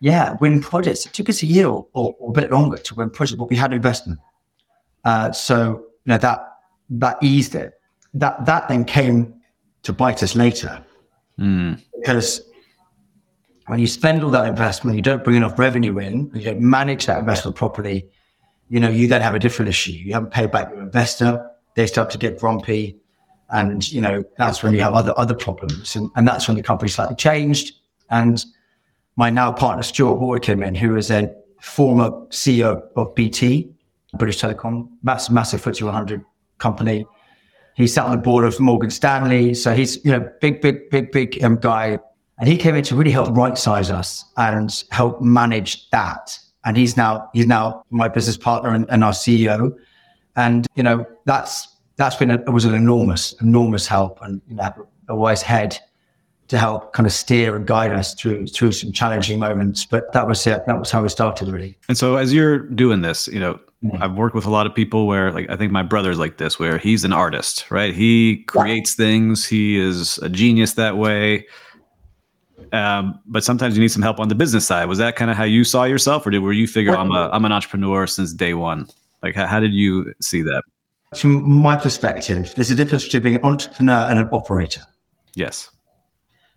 yeah, 0.00 0.36
win 0.40 0.60
projects. 0.60 1.06
It 1.06 1.12
took 1.12 1.28
us 1.28 1.42
a 1.42 1.46
year 1.46 1.66
or, 1.66 1.86
or, 1.94 2.14
or 2.18 2.30
a 2.30 2.32
bit 2.32 2.50
longer 2.50 2.76
to 2.76 2.94
win 2.94 3.10
projects, 3.10 3.38
but 3.38 3.48
we 3.48 3.56
had 3.56 3.72
investment. 3.72 4.18
Uh, 5.04 5.32
so, 5.32 5.84
you 6.04 6.10
know, 6.10 6.18
that 6.18 6.46
that 6.90 7.18
eased 7.22 7.54
it. 7.54 7.74
That 8.14 8.44
that 8.46 8.68
then 8.68 8.84
came 8.84 9.34
to 9.82 9.92
bite 9.92 10.22
us 10.22 10.34
later 10.34 10.84
mm. 11.38 11.80
because 11.98 12.49
when 13.70 13.78
you 13.78 13.86
spend 13.86 14.24
all 14.24 14.30
that 14.30 14.46
investment, 14.46 14.96
you 14.96 15.02
don't 15.02 15.22
bring 15.22 15.36
enough 15.36 15.58
revenue 15.58 15.98
in, 15.98 16.30
you 16.34 16.42
don't 16.42 16.60
manage 16.60 17.06
that 17.06 17.18
investment 17.18 17.56
properly. 17.56 18.08
You 18.68 18.80
know, 18.80 18.88
you 18.88 19.06
then 19.06 19.22
have 19.22 19.34
a 19.34 19.38
different 19.38 19.68
issue. 19.68 19.92
You 19.92 20.12
haven't 20.12 20.32
paid 20.32 20.50
back 20.50 20.70
your 20.70 20.82
investor. 20.82 21.48
They 21.76 21.86
start 21.86 22.10
to 22.10 22.18
get 22.18 22.38
grumpy, 22.38 22.98
and 23.50 23.90
you 23.92 24.00
know 24.00 24.24
that's 24.38 24.62
when 24.62 24.74
you 24.74 24.80
have 24.80 24.94
other 24.94 25.14
other 25.16 25.34
problems, 25.34 25.96
and, 25.96 26.10
and 26.16 26.26
that's 26.26 26.48
when 26.48 26.56
the 26.56 26.62
company 26.62 26.88
slightly 26.88 27.16
changed. 27.16 27.72
And 28.10 28.44
my 29.16 29.30
now 29.30 29.52
partner 29.52 29.82
Stuart 29.82 30.18
Hall 30.18 30.38
came 30.38 30.62
in, 30.62 30.74
who 30.74 30.96
is 30.96 31.10
a 31.10 31.32
former 31.60 32.10
CEO 32.30 32.82
of 32.96 33.14
BT, 33.14 33.70
British 34.16 34.40
Telecom, 34.40 34.88
massive, 35.02 35.32
massive 35.32 35.62
FTSE 35.62 35.82
100 35.82 36.24
company. 36.58 37.06
He 37.74 37.86
sat 37.86 38.06
on 38.06 38.12
the 38.12 38.18
board 38.18 38.44
of 38.44 38.58
Morgan 38.58 38.90
Stanley. 38.90 39.54
So 39.54 39.74
he's, 39.74 40.04
you 40.04 40.10
know, 40.10 40.28
big, 40.40 40.60
big, 40.60 40.90
big, 40.90 41.12
big 41.12 41.42
um, 41.44 41.56
guy. 41.56 41.98
And 42.40 42.48
he 42.48 42.56
came 42.56 42.74
in 42.74 42.82
to 42.84 42.96
really 42.96 43.10
help 43.10 43.36
right 43.36 43.56
size 43.56 43.90
us 43.90 44.24
and 44.38 44.82
help 44.90 45.20
manage 45.20 45.88
that. 45.90 46.38
And 46.64 46.76
he's 46.76 46.96
now, 46.96 47.28
he's 47.34 47.46
now 47.46 47.84
my 47.90 48.08
business 48.08 48.36
partner 48.38 48.70
and, 48.70 48.86
and 48.90 49.04
our 49.04 49.12
CEO. 49.12 49.76
And, 50.36 50.66
you 50.74 50.82
know, 50.82 51.04
that's, 51.26 51.68
that's 51.96 52.16
been, 52.16 52.30
a, 52.30 52.36
it 52.40 52.48
was 52.48 52.64
an 52.64 52.74
enormous, 52.74 53.34
enormous 53.42 53.86
help 53.86 54.18
and, 54.22 54.40
you 54.48 54.56
know, 54.56 54.88
a 55.08 55.14
wise 55.14 55.42
head 55.42 55.78
to 56.50 56.58
help 56.58 56.92
kind 56.94 57.06
of 57.06 57.12
steer 57.12 57.54
and 57.54 57.64
guide 57.64 57.92
us 57.92 58.12
through 58.14 58.44
through 58.48 58.72
some 58.72 58.90
challenging 58.90 59.38
moments. 59.38 59.84
But 59.84 60.12
that 60.12 60.26
was 60.26 60.44
it. 60.46 60.66
That 60.66 60.78
was 60.80 60.90
how 60.90 61.02
we 61.02 61.08
started, 61.08 61.48
really. 61.48 61.78
And 61.88 61.96
so, 61.96 62.16
as 62.16 62.34
you're 62.34 62.58
doing 62.58 63.02
this, 63.02 63.28
you 63.28 63.38
know, 63.38 63.60
mm-hmm. 63.84 64.02
I've 64.02 64.14
worked 64.14 64.34
with 64.34 64.46
a 64.46 64.50
lot 64.50 64.66
of 64.66 64.74
people 64.74 65.06
where, 65.06 65.30
like, 65.30 65.48
I 65.48 65.56
think 65.56 65.70
my 65.70 65.84
brother's 65.84 66.18
like 66.18 66.38
this, 66.38 66.58
where 66.58 66.76
he's 66.76 67.04
an 67.04 67.12
artist, 67.12 67.70
right? 67.70 67.94
He 67.94 68.42
creates 68.48 68.98
yeah. 68.98 69.04
things. 69.04 69.46
He 69.46 69.78
is 69.78 70.18
a 70.18 70.28
genius 70.28 70.72
that 70.74 70.96
way. 70.96 71.46
Um, 72.72 73.20
but 73.26 73.44
sometimes 73.44 73.76
you 73.76 73.80
need 73.80 73.92
some 73.92 74.02
help 74.02 74.20
on 74.20 74.28
the 74.28 74.34
business 74.34 74.66
side. 74.66 74.86
Was 74.86 74.98
that 74.98 75.16
kind 75.16 75.30
of 75.30 75.36
how 75.36 75.44
you 75.44 75.64
saw 75.64 75.84
yourself, 75.84 76.26
or 76.26 76.30
did 76.30 76.40
were 76.40 76.52
you 76.52 76.66
figure 76.66 76.96
I'm 76.96 77.10
a 77.10 77.28
I'm 77.32 77.44
an 77.44 77.52
entrepreneur 77.52 78.06
since 78.06 78.32
day 78.32 78.54
one? 78.54 78.88
Like, 79.22 79.34
how, 79.34 79.46
how 79.46 79.60
did 79.60 79.74
you 79.74 80.14
see 80.20 80.42
that? 80.42 80.62
From 81.14 81.50
my 81.50 81.76
perspective, 81.76 82.52
there's 82.54 82.70
a 82.70 82.74
difference 82.74 83.04
between 83.04 83.22
being 83.22 83.36
an 83.36 83.44
entrepreneur 83.44 84.06
and 84.08 84.18
an 84.18 84.28
operator. 84.32 84.82
Yes. 85.34 85.70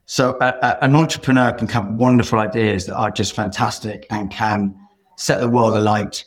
So 0.06 0.38
a, 0.42 0.48
a, 0.62 0.84
an 0.84 0.96
entrepreneur 0.96 1.52
can 1.54 1.68
have 1.70 1.88
wonderful 1.88 2.40
ideas 2.40 2.86
that 2.86 2.96
are 2.96 3.10
just 3.10 3.36
fantastic 3.36 4.06
and 4.10 4.30
can 4.30 4.76
set 5.18 5.40
the 5.40 5.50
world 5.50 5.76
alight. 5.76 6.26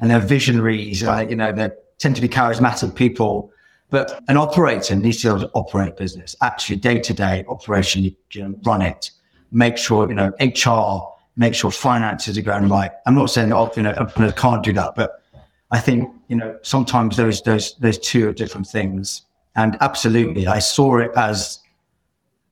And 0.00 0.10
they're 0.10 0.20
visionaries, 0.20 1.02
right? 1.04 1.28
You 1.28 1.36
know, 1.36 1.52
they 1.52 1.70
tend 1.98 2.16
to 2.16 2.22
be 2.22 2.28
charismatic 2.28 2.94
people. 2.94 3.50
But 3.90 4.22
an 4.28 4.36
operator 4.36 4.96
needs 4.96 5.20
to 5.22 5.28
be 5.28 5.36
able 5.36 5.48
to 5.48 5.54
operate 5.54 5.96
business, 5.96 6.34
actually 6.42 6.76
day 6.76 6.98
to 7.00 7.14
day 7.14 7.44
operation, 7.48 8.04
you 8.04 8.16
know, 8.36 8.54
run 8.64 8.82
it, 8.82 9.10
make 9.50 9.76
sure, 9.76 10.08
you 10.08 10.14
know, 10.14 10.32
HR, 10.40 11.14
make 11.36 11.54
sure 11.54 11.70
finances 11.70 12.36
are 12.38 12.42
going 12.42 12.68
right. 12.68 12.90
I'm 13.06 13.14
not 13.14 13.30
saying 13.30 13.50
that, 13.50 13.76
you 13.76 13.82
know, 13.82 13.90
entrepreneurs 13.90 14.34
can't 14.34 14.62
do 14.62 14.72
that, 14.74 14.94
but 14.94 15.22
I 15.70 15.80
think, 15.80 16.10
you 16.28 16.36
know, 16.36 16.58
sometimes 16.62 17.16
those, 17.16 17.42
those, 17.42 17.76
those 17.76 17.98
two 17.98 18.28
are 18.28 18.32
different 18.32 18.66
things. 18.66 19.22
And 19.56 19.76
absolutely, 19.80 20.46
I 20.46 20.58
saw 20.58 20.98
it 20.98 21.10
as 21.16 21.60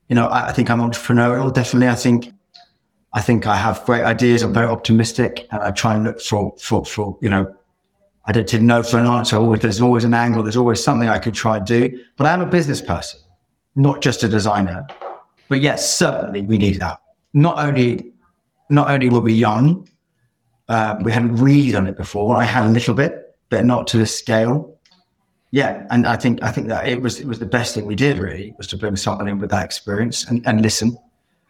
you 0.09 0.17
know, 0.17 0.27
I, 0.27 0.49
I 0.49 0.53
think 0.53 0.71
I'm 0.71 0.81
entrepreneurial. 0.81 1.53
Definitely, 1.53 1.89
I 1.89 1.95
think 1.95 2.33
I 3.13 3.21
think 3.21 3.47
I 3.47 3.57
have 3.57 3.85
great 3.85 4.03
ideas. 4.03 4.43
I'm 4.43 4.53
very 4.53 4.67
optimistic, 4.67 5.47
and 5.51 5.63
I 5.63 5.71
try 5.71 5.95
and 5.95 6.05
look 6.05 6.21
for 6.21 6.55
for 6.59 6.85
for 6.85 7.19
you 7.21 7.31
know. 7.31 7.55
I 8.27 8.33
don't 8.33 8.49
didn't 8.49 8.67
know 8.67 8.83
for 8.83 8.99
an 8.99 9.07
answer. 9.07 9.37
Always, 9.37 9.61
there's 9.61 9.83
always 9.83 10.05
an 10.05 10.15
angle. 10.15 10.43
There's 10.43 10.57
always 10.57 10.83
something 10.83 11.11
I 11.11 11.19
could 11.19 11.35
try 11.35 11.59
and 11.59 11.67
do. 11.67 12.03
But 12.17 12.27
I'm 12.27 12.41
a 12.41 12.47
business 12.47 12.81
person, 12.81 13.21
not 13.77 14.01
just 14.01 14.23
a 14.23 14.29
designer. 14.29 14.87
But 15.49 15.61
yes, 15.61 15.97
certainly 15.97 16.43
we 16.43 16.59
need 16.59 16.81
that. 16.81 17.01
Not 17.33 17.59
only 17.59 18.13
not 18.71 18.91
only 18.91 19.09
were 19.11 19.21
we 19.21 19.35
young, 19.35 19.89
uh, 20.69 20.97
we 21.03 21.13
hadn't 21.13 21.37
really 21.37 21.71
done 21.73 21.87
it 21.87 21.97
before. 21.97 22.37
I 22.37 22.45
had 22.45 22.65
a 22.65 22.71
little 22.71 22.95
bit, 22.95 23.37
but 23.51 23.65
not 23.65 23.87
to 23.89 23.99
this 23.99 24.17
scale 24.17 24.75
yeah, 25.55 25.87
and 25.91 26.05
I 26.05 26.17
think 26.17 26.43
I 26.43 26.51
think 26.51 26.67
that 26.67 26.89
it 26.89 27.01
was 27.01 27.21
it 27.21 27.29
was 27.29 27.39
the 27.39 27.47
best 27.47 27.77
thing 27.77 27.87
we 27.87 27.95
did 27.95 28.19
really 28.19 28.53
was 28.59 28.67
to 28.67 28.77
bring 28.77 28.97
someone 28.97 29.29
in 29.29 29.39
with 29.39 29.51
that 29.51 29.65
experience 29.65 30.25
and, 30.25 30.45
and 30.49 30.61
listen. 30.61 30.99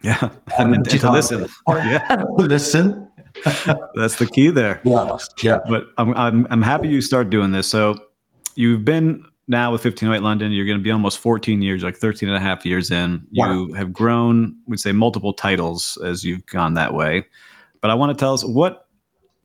Yeah, 0.02 0.20
and, 0.58 0.74
and 0.74 0.84
to 0.90 1.10
listen. 1.10 1.46
yeah, 1.66 2.22
listen. 2.36 3.08
That's 3.94 4.16
the 4.16 4.26
key 4.30 4.50
there. 4.50 4.82
Yeah, 4.84 5.16
yeah. 5.42 5.60
But 5.66 5.86
I'm 5.96 6.14
I'm 6.18 6.46
I'm 6.50 6.60
happy 6.60 6.88
you 6.88 7.00
start 7.00 7.30
doing 7.30 7.52
this. 7.52 7.66
So 7.66 7.94
you've 8.56 8.84
been 8.84 9.24
now 9.46 9.72
with 9.72 9.84
1508 9.84 10.22
London, 10.22 10.52
you're 10.52 10.66
going 10.66 10.78
to 10.78 10.82
be 10.82 10.90
almost 10.90 11.18
14 11.18 11.60
years, 11.62 11.82
like 11.82 11.96
13 11.96 12.28
and 12.28 12.36
a 12.36 12.40
half 12.40 12.64
years 12.64 12.90
in. 12.90 13.26
You 13.30 13.72
have 13.74 13.92
grown, 13.92 14.56
we'd 14.66 14.80
say, 14.80 14.92
multiple 14.92 15.32
titles 15.32 15.98
as 16.04 16.24
you've 16.24 16.44
gone 16.46 16.74
that 16.74 16.94
way. 16.94 17.26
But 17.80 17.90
I 17.90 17.94
want 17.94 18.16
to 18.16 18.22
tell 18.22 18.32
us 18.32 18.44
what 18.44 18.88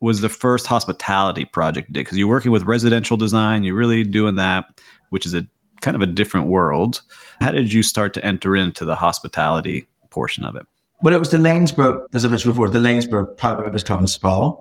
was 0.00 0.22
the 0.22 0.30
first 0.30 0.66
hospitality 0.66 1.44
project 1.44 1.88
you 1.88 1.92
did? 1.92 2.04
Because 2.04 2.16
you're 2.16 2.28
working 2.28 2.50
with 2.50 2.62
residential 2.62 3.16
design, 3.16 3.64
you're 3.64 3.74
really 3.74 4.02
doing 4.02 4.36
that, 4.36 4.80
which 5.10 5.26
is 5.26 5.34
a 5.34 5.46
kind 5.82 5.94
of 5.94 6.00
a 6.00 6.06
different 6.06 6.46
world. 6.46 7.02
How 7.40 7.50
did 7.50 7.72
you 7.72 7.82
start 7.82 8.14
to 8.14 8.24
enter 8.24 8.56
into 8.56 8.84
the 8.84 8.94
hospitality 8.94 9.86
portion 10.08 10.44
of 10.44 10.56
it? 10.56 10.66
Well, 11.02 11.14
it 11.14 11.18
was 11.18 11.30
the 11.30 11.38
Lanesborough, 11.38 12.06
as 12.12 12.24
I 12.24 12.28
mentioned 12.28 12.54
before, 12.54 12.68
the 12.68 12.78
Lanesborough 12.78 13.36
Private 13.36 13.62
Members 13.62 13.84
Club 13.84 14.00
and 14.00 14.10
Spa. 14.10 14.54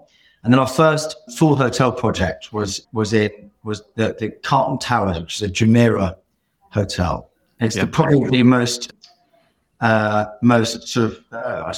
And 0.43 0.54
then 0.54 0.60
our 0.60 0.67
first 0.67 1.15
full 1.36 1.56
hotel 1.56 1.91
project 1.91 2.54
was 2.54 2.88
was 2.93 3.13
in 3.13 3.52
was 3.63 3.84
the, 3.95 4.15
the 4.19 4.30
Carlton 4.30 4.80
Towers, 4.80 5.19
which 5.19 5.36
is 5.36 5.41
a 5.41 5.49
Jumeirah 5.49 6.15
hotel. 6.69 7.30
It's 7.60 7.75
yep. 7.75 7.88
the, 7.88 7.91
probably 7.91 8.30
the 8.30 8.43
most 8.43 8.93
uh, 9.82 10.25
most 10.41 10.88
sort 10.88 11.12
of 11.12 11.23
uh, 11.32 11.73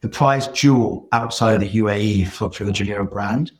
the 0.00 0.08
prize 0.08 0.48
jewel 0.48 1.08
outside 1.12 1.54
of 1.54 1.60
the 1.60 1.70
UAE 1.70 2.28
for, 2.28 2.50
for 2.50 2.64
the 2.64 2.72
Jumeirah 2.72 3.10
brand. 3.10 3.52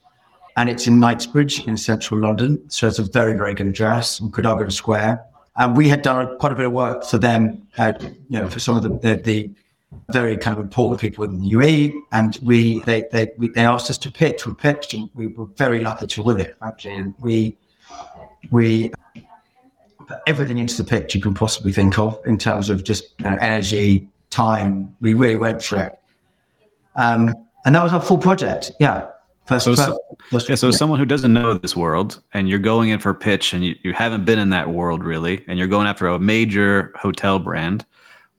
And 0.56 0.68
it's 0.68 0.86
in 0.86 1.00
Knightsbridge 1.00 1.66
in 1.66 1.76
central 1.76 2.20
London. 2.20 2.62
So 2.70 2.86
it's 2.86 2.98
a 2.98 3.02
very, 3.02 3.32
very 3.32 3.54
good 3.54 3.66
address 3.66 4.20
on 4.20 4.30
Cadogan 4.30 4.70
Square. 4.70 5.24
And 5.56 5.76
we 5.76 5.88
had 5.88 6.02
done 6.02 6.36
quite 6.38 6.52
a 6.52 6.54
bit 6.54 6.66
of 6.66 6.72
work 6.72 7.04
for 7.04 7.18
them, 7.18 7.66
uh, 7.78 7.94
you 8.28 8.38
know, 8.38 8.48
for 8.48 8.60
some 8.60 8.76
of 8.76 8.82
the, 8.82 8.90
the, 8.90 9.22
the, 9.22 9.50
very 10.10 10.36
kind 10.36 10.56
of 10.56 10.62
important 10.62 11.00
people 11.00 11.24
in 11.24 11.40
the 11.40 11.50
UAE. 11.52 11.94
And 12.12 12.38
we, 12.42 12.80
they, 12.80 13.04
they, 13.12 13.30
we, 13.36 13.48
they 13.48 13.64
asked 13.64 13.90
us 13.90 13.98
to 13.98 14.10
pitch. 14.10 14.46
We 14.46 14.54
pitched 14.54 14.94
and 14.94 15.10
we 15.14 15.28
were 15.28 15.46
very 15.56 15.80
lucky 15.80 16.06
to 16.06 16.22
win 16.22 16.40
it, 16.40 16.56
actually. 16.62 16.94
And 16.94 17.14
we, 17.18 17.56
we 18.50 18.92
put 20.06 20.18
everything 20.26 20.58
into 20.58 20.76
the 20.76 20.84
pitch 20.84 21.14
you 21.14 21.20
can 21.20 21.34
possibly 21.34 21.72
think 21.72 21.98
of 21.98 22.20
in 22.26 22.38
terms 22.38 22.70
of 22.70 22.84
just 22.84 23.14
you 23.18 23.24
know, 23.24 23.36
energy, 23.40 24.08
time. 24.30 24.94
We 25.00 25.14
really 25.14 25.36
went 25.36 25.62
for 25.62 25.76
it. 25.76 25.98
Um, 26.96 27.34
and 27.64 27.74
that 27.74 27.82
was 27.82 27.92
our 27.92 28.02
full 28.02 28.18
project. 28.18 28.72
Yeah. 28.78 29.08
First, 29.46 29.66
so, 29.66 29.74
first, 29.74 29.98
first, 30.30 30.48
yeah, 30.48 30.54
so 30.54 30.68
yeah. 30.68 30.76
someone 30.76 30.98
who 30.98 31.04
doesn't 31.04 31.32
know 31.32 31.52
this 31.54 31.76
world 31.76 32.22
and 32.32 32.48
you're 32.48 32.58
going 32.58 32.88
in 32.88 32.98
for 32.98 33.10
a 33.10 33.14
pitch 33.14 33.52
and 33.52 33.62
you, 33.62 33.74
you 33.82 33.92
haven't 33.92 34.24
been 34.24 34.38
in 34.38 34.48
that 34.50 34.70
world 34.70 35.04
really, 35.04 35.44
and 35.48 35.58
you're 35.58 35.68
going 35.68 35.86
after 35.86 36.06
a 36.06 36.18
major 36.18 36.92
hotel 36.96 37.38
brand, 37.38 37.84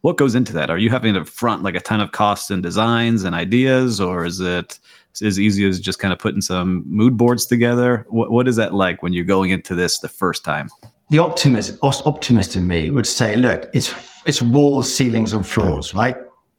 what 0.05 0.17
goes 0.17 0.35
into 0.35 0.53
that? 0.53 0.69
Are 0.69 0.77
you 0.77 0.89
having 0.89 1.15
to 1.15 1.25
front 1.25 1.63
like 1.63 1.75
a 1.75 1.79
ton 1.79 1.99
of 1.99 2.11
costs 2.11 2.51
and 2.51 2.61
designs 2.61 3.23
and 3.23 3.33
ideas, 3.35 3.99
or 3.99 4.25
is 4.25 4.39
it 4.39 4.79
as 5.21 5.39
easy 5.39 5.67
as 5.67 5.79
just 5.79 5.99
kind 5.99 6.13
of 6.13 6.19
putting 6.19 6.41
some 6.41 6.83
mood 6.85 7.17
boards 7.17 7.45
together? 7.45 8.05
What, 8.09 8.31
what 8.31 8.47
is 8.47 8.55
that 8.57 8.73
like 8.73 9.01
when 9.01 9.13
you're 9.13 9.25
going 9.25 9.49
into 9.49 9.73
this 9.73 9.99
the 9.99 10.07
first 10.07 10.43
time? 10.45 10.69
The 11.09 11.19
optimist, 11.19 11.77
optimist 11.81 12.55
in 12.55 12.67
me 12.67 12.89
would 12.91 13.07
say, 13.07 13.35
look, 13.35 13.69
it's 13.73 13.93
it's 14.25 14.41
walls, 14.41 14.93
ceilings, 14.93 15.33
and 15.33 15.45
floors, 15.45 15.93
right? 15.93 16.17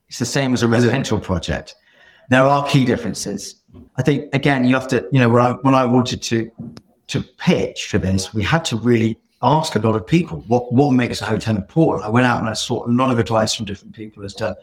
It's 0.08 0.18
the 0.18 0.24
same 0.24 0.52
as 0.52 0.62
a 0.62 0.68
residential 0.68 1.18
project 1.18 1.74
there 2.28 2.42
are 2.42 2.66
key 2.66 2.84
differences. 2.84 3.56
I 3.96 4.02
think 4.02 4.34
again, 4.34 4.64
you 4.64 4.74
have 4.74 4.88
to, 4.88 5.06
you 5.12 5.20
know, 5.20 5.28
when 5.28 5.42
I 5.42 5.52
when 5.52 5.74
I 5.74 5.84
wanted 5.84 6.22
to 6.22 6.50
to 7.08 7.22
pitch 7.38 7.86
for 7.86 7.98
this, 7.98 8.34
we 8.34 8.42
had 8.42 8.64
to 8.66 8.76
really 8.76 9.18
ask 9.46 9.74
a 9.76 9.78
lot 9.78 9.94
of 9.94 10.06
people 10.06 10.44
what 10.48 10.72
what 10.72 10.92
makes 10.92 11.20
a 11.22 11.24
hotel 11.24 11.56
important. 11.56 12.04
I 12.04 12.10
went 12.10 12.26
out 12.26 12.40
and 12.40 12.48
I 12.48 12.54
sought 12.54 12.88
a 12.88 12.92
lot 12.92 13.10
of 13.10 13.18
advice 13.18 13.54
from 13.54 13.66
different 13.66 13.94
people 13.94 14.24
as 14.24 14.34
to, 14.34 14.56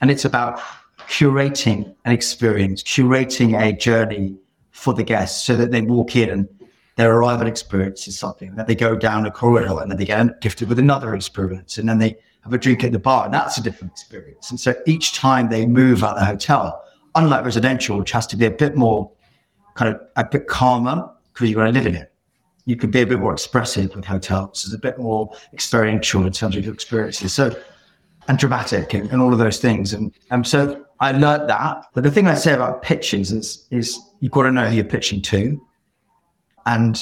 and 0.00 0.10
it's 0.10 0.24
about 0.24 0.60
curating 1.08 1.94
an 2.04 2.12
experience, 2.12 2.82
curating 2.82 3.60
a 3.60 3.72
journey 3.72 4.36
for 4.70 4.94
the 4.94 5.02
guests, 5.02 5.44
so 5.44 5.56
that 5.56 5.70
they 5.70 5.82
walk 5.82 6.16
in 6.16 6.30
and 6.30 6.48
their 6.96 7.14
arrival 7.16 7.46
experience 7.46 8.06
is 8.06 8.18
something 8.18 8.54
that 8.54 8.66
they 8.66 8.74
go 8.74 8.94
down 8.94 9.26
a 9.26 9.30
corridor 9.30 9.80
and 9.80 9.90
then 9.90 9.98
they 9.98 10.04
get 10.04 10.40
gifted 10.40 10.68
with 10.68 10.78
another 10.78 11.14
experience, 11.14 11.78
and 11.78 11.88
then 11.88 11.98
they 11.98 12.16
have 12.42 12.52
a 12.52 12.58
drink 12.58 12.84
at 12.84 12.92
the 12.92 12.98
bar, 12.98 13.24
and 13.24 13.34
that's 13.34 13.56
a 13.58 13.62
different 13.62 13.92
experience. 13.92 14.50
And 14.50 14.60
so 14.60 14.74
each 14.86 15.14
time 15.14 15.48
they 15.48 15.66
move 15.66 16.04
out 16.04 16.14
of 16.14 16.20
the 16.20 16.24
hotel, 16.26 16.84
unlike 17.14 17.44
residential, 17.44 17.98
which 17.98 18.12
has 18.12 18.26
to 18.28 18.36
be 18.36 18.46
a 18.46 18.50
bit 18.50 18.76
more 18.76 19.10
kind 19.74 19.94
of 19.94 20.00
a 20.16 20.24
bit 20.24 20.48
calmer 20.48 21.08
because 21.32 21.48
you're 21.48 21.62
going 21.62 21.72
to 21.72 21.78
live 21.80 21.86
in 21.86 21.94
it. 21.94 22.11
You 22.64 22.76
could 22.76 22.90
be 22.90 23.00
a 23.02 23.06
bit 23.06 23.18
more 23.18 23.32
expressive 23.32 23.94
with 23.94 24.04
hotels. 24.04 24.64
It's 24.64 24.74
a 24.74 24.78
bit 24.78 24.98
more 24.98 25.34
experiential 25.52 26.24
in 26.24 26.32
terms 26.32 26.56
of 26.56 26.64
your 26.64 26.74
experiences. 26.74 27.32
So, 27.32 27.54
and 28.28 28.38
dramatic 28.38 28.94
and, 28.94 29.10
and 29.10 29.20
all 29.20 29.32
of 29.32 29.38
those 29.38 29.58
things. 29.58 29.92
And, 29.92 30.12
and 30.30 30.46
so 30.46 30.84
I 31.00 31.12
learned 31.12 31.48
that. 31.50 31.86
But 31.94 32.04
the 32.04 32.10
thing 32.10 32.28
I 32.28 32.34
say 32.34 32.52
about 32.52 32.82
pitches 32.82 33.32
is, 33.32 33.66
is 33.70 33.98
you've 34.20 34.32
got 34.32 34.44
to 34.44 34.52
know 34.52 34.68
who 34.68 34.76
you're 34.76 34.84
pitching 34.84 35.20
to. 35.22 35.60
And 36.66 37.00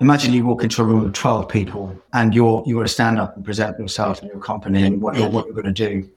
imagine 0.00 0.32
you 0.32 0.44
walk 0.44 0.64
into 0.64 0.82
a 0.82 0.84
room 0.84 1.04
of 1.04 1.12
12 1.12 1.48
people 1.48 1.96
and 2.12 2.34
you're, 2.34 2.64
you 2.66 2.74
want 2.76 2.88
to 2.88 2.92
stand 2.92 3.20
up 3.20 3.36
and 3.36 3.44
present 3.44 3.78
yourself 3.78 4.20
and 4.20 4.30
your 4.30 4.40
company 4.40 4.82
and 4.82 5.00
what 5.00 5.16
you're, 5.16 5.28
what 5.28 5.46
you're 5.46 5.54
going 5.54 5.72
to 5.72 5.88
do. 5.88 6.08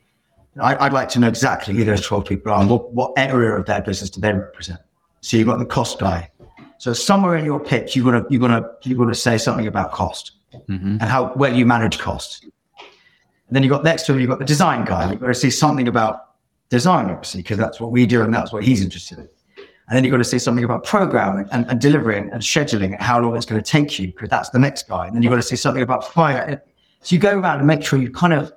I, 0.60 0.84
would 0.84 0.94
like 0.94 1.10
to 1.10 1.20
know 1.20 1.28
exactly 1.28 1.76
who 1.76 1.86
those 1.86 2.02
12 2.02 2.26
people 2.26 2.52
are 2.52 2.60
and 2.60 2.70
what, 2.70 2.92
what 2.92 3.14
area 3.16 3.52
of 3.52 3.66
their 3.66 3.82
business 3.82 4.10
do 4.10 4.20
they 4.20 4.34
represent. 4.34 4.80
So 5.22 5.38
you've 5.38 5.48
got 5.48 5.60
the 5.60 5.66
cost 5.66 6.00
guy. 6.00 6.32
So 6.80 6.94
somewhere 6.94 7.36
in 7.36 7.46
your 7.46 7.60
pitch, 7.60 7.96
you're 7.96 8.06
gonna 8.06 8.26
you're 8.30 8.42
gonna 8.42 8.68
you're 8.84 8.98
gonna 8.98 9.14
say 9.14 9.38
something 9.38 9.68
about 9.68 9.92
cost 9.92 10.32
mm-hmm. 10.54 10.98
and 11.00 11.04
how 11.04 11.34
well 11.36 11.54
you 11.54 11.66
manage 11.66 12.00
cost. 12.00 12.44
And 12.44 13.56
then 13.56 13.64
you've 13.64 13.72
got 13.72 13.84
next 13.84 14.06
to 14.06 14.14
him, 14.14 14.20
you've 14.20 14.30
got 14.30 14.40
the 14.40 14.46
design 14.46 14.86
guy. 14.86 15.12
You've 15.12 15.20
got 15.20 15.28
to 15.28 15.34
see 15.34 15.50
something 15.50 15.88
about 15.88 16.36
design, 16.70 17.10
obviously, 17.10 17.42
because 17.42 17.58
that's 17.58 17.80
what 17.80 17.92
we 17.92 18.06
do 18.06 18.22
and 18.22 18.32
that's 18.34 18.54
what 18.54 18.64
he's 18.64 18.84
interested 18.84 19.18
in. 19.18 19.30
And 19.58 19.98
then 19.98 20.04
you've 20.04 20.12
got 20.12 20.20
to 20.20 20.24
say 20.24 20.38
something 20.38 20.64
about 20.64 20.84
programming 20.84 21.48
and, 21.52 21.66
and 21.68 21.82
delivering 21.82 22.30
and 22.30 22.44
scheduling 22.44 22.92
and 22.94 23.02
how 23.02 23.20
long 23.20 23.36
it's 23.36 23.48
going 23.48 23.60
to 23.60 23.68
take 23.68 23.98
you, 23.98 24.08
because 24.08 24.30
that's 24.30 24.52
the 24.52 24.60
next 24.60 24.88
guy. 24.88 25.08
And 25.08 25.16
then 25.16 25.24
you've 25.24 25.32
got 25.32 25.38
to 25.38 25.42
say 25.42 25.56
something 25.56 25.82
about 25.82 26.14
fire. 26.14 26.62
So 27.02 27.16
you 27.16 27.20
go 27.20 27.40
around 27.40 27.58
and 27.58 27.66
make 27.66 27.84
sure 27.84 28.00
you 28.00 28.12
kind 28.12 28.34
of 28.34 28.54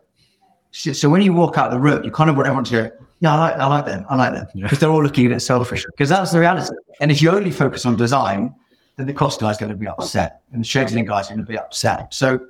so 0.73 1.09
when 1.11 1.21
you 1.21 1.33
walk 1.35 1.59
out 1.59 1.71
the 1.71 1.79
room, 1.79 2.03
you 2.03 2.11
kind 2.11 2.31
of 2.31 2.37
want 2.37 2.49
everyone 2.49 2.65
to 2.65 2.73
go, 2.73 2.91
yeah, 3.23 3.37
I 3.37 3.39
like, 3.39 3.55
I 3.55 3.67
like 3.67 3.87
them. 3.87 4.07
I 4.11 4.17
like 4.17 4.33
them. 4.33 4.47
Because 4.53 4.73
yeah. 4.73 4.79
they're 4.81 4.91
all 4.91 5.03
looking 5.03 5.27
at 5.27 5.33
it 5.33 5.41
selfish. 5.41 5.87
Because 5.87 6.09
that's 6.09 6.33
the 6.33 6.41
reality. 6.41 6.75
And 7.01 7.13
if 7.13 7.23
you 7.23 7.31
only 7.31 7.53
focus 7.53 7.87
on 7.87 7.97
design, 7.97 8.53
then 8.97 9.07
the 9.07 9.13
cost 9.13 9.39
guy's 9.39 9.57
going 9.57 9.71
to 9.71 9.79
be 9.79 9.87
upset 9.87 10.41
and 10.51 10.65
the 10.65 10.67
scheduling 10.67 11.07
guy's 11.07 11.29
going 11.29 11.39
to 11.39 11.47
be 11.47 11.57
upset. 11.57 12.13
So 12.13 12.41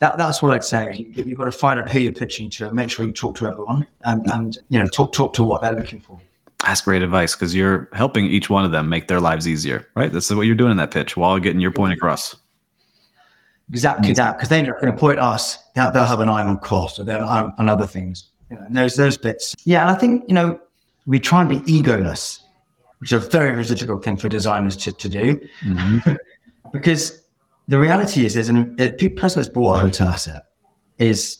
that, 0.00 0.18
that's 0.18 0.42
what 0.42 0.52
I'd 0.52 0.64
say. 0.64 1.10
You, 1.16 1.24
have 1.24 1.38
got 1.38 1.44
to 1.46 1.52
find 1.52 1.80
out 1.80 1.90
who 1.90 1.98
you're 1.98 2.12
pitching 2.12 2.50
to, 2.50 2.70
make 2.74 2.90
sure 2.90 3.06
you 3.06 3.12
talk 3.12 3.36
to 3.36 3.46
everyone 3.46 3.86
and, 4.04 4.30
and 4.32 4.58
you 4.68 4.78
know, 4.78 4.86
talk, 4.86 5.14
talk 5.14 5.32
to 5.32 5.44
what 5.44 5.62
they're 5.62 5.72
looking 5.72 6.00
for. 6.00 6.20
That's 6.62 6.82
great 6.82 7.00
advice 7.00 7.34
because 7.34 7.54
you're 7.54 7.88
helping 7.94 8.26
each 8.26 8.50
one 8.50 8.66
of 8.66 8.70
them 8.70 8.90
make 8.90 9.08
their 9.08 9.18
lives 9.18 9.48
easier, 9.48 9.88
right? 9.96 10.12
This 10.12 10.30
is 10.30 10.36
what 10.36 10.42
you're 10.42 10.54
doing 10.54 10.72
in 10.72 10.76
that 10.76 10.90
pitch 10.90 11.16
while 11.16 11.38
getting 11.38 11.60
your 11.60 11.72
point 11.72 11.94
across. 11.94 12.36
Exactly 13.70 14.12
that, 14.12 14.36
because 14.36 14.50
they're 14.50 14.78
going 14.78 14.92
to 14.92 14.98
point 14.98 15.18
us, 15.18 15.56
they'll, 15.74 15.90
they'll 15.90 16.04
have 16.04 16.20
an 16.20 16.28
eye 16.28 16.42
on 16.42 16.58
cost 16.58 16.98
or 16.98 17.04
they'll 17.04 17.24
on 17.24 17.68
other 17.70 17.86
things. 17.86 18.28
You 18.52 18.58
know, 18.58 18.66
those 18.70 18.96
those 18.96 19.16
bits. 19.16 19.54
Yeah, 19.64 19.82
and 19.82 19.90
I 19.90 19.94
think 19.98 20.24
you 20.28 20.34
know 20.34 20.60
we 21.06 21.18
try 21.18 21.40
and 21.40 21.48
be 21.48 21.60
egoless, 21.60 22.40
which 22.98 23.12
is 23.12 23.24
a 23.24 23.28
very 23.28 23.50
very 23.52 23.64
difficult 23.64 24.04
thing 24.04 24.16
for 24.16 24.28
designers 24.28 24.76
to, 24.78 24.92
to 24.92 25.08
do, 25.08 25.40
mm-hmm. 25.64 26.12
because 26.72 27.22
the 27.68 27.78
reality 27.78 28.24
is, 28.24 28.34
there's 28.34 28.48
an 28.48 28.76
a 28.78 28.90
person 29.10 29.40
that's 29.40 29.52
bought 29.52 29.76
a 29.76 29.80
hotel 29.80 30.08
asset 30.08 30.42
is 30.98 31.38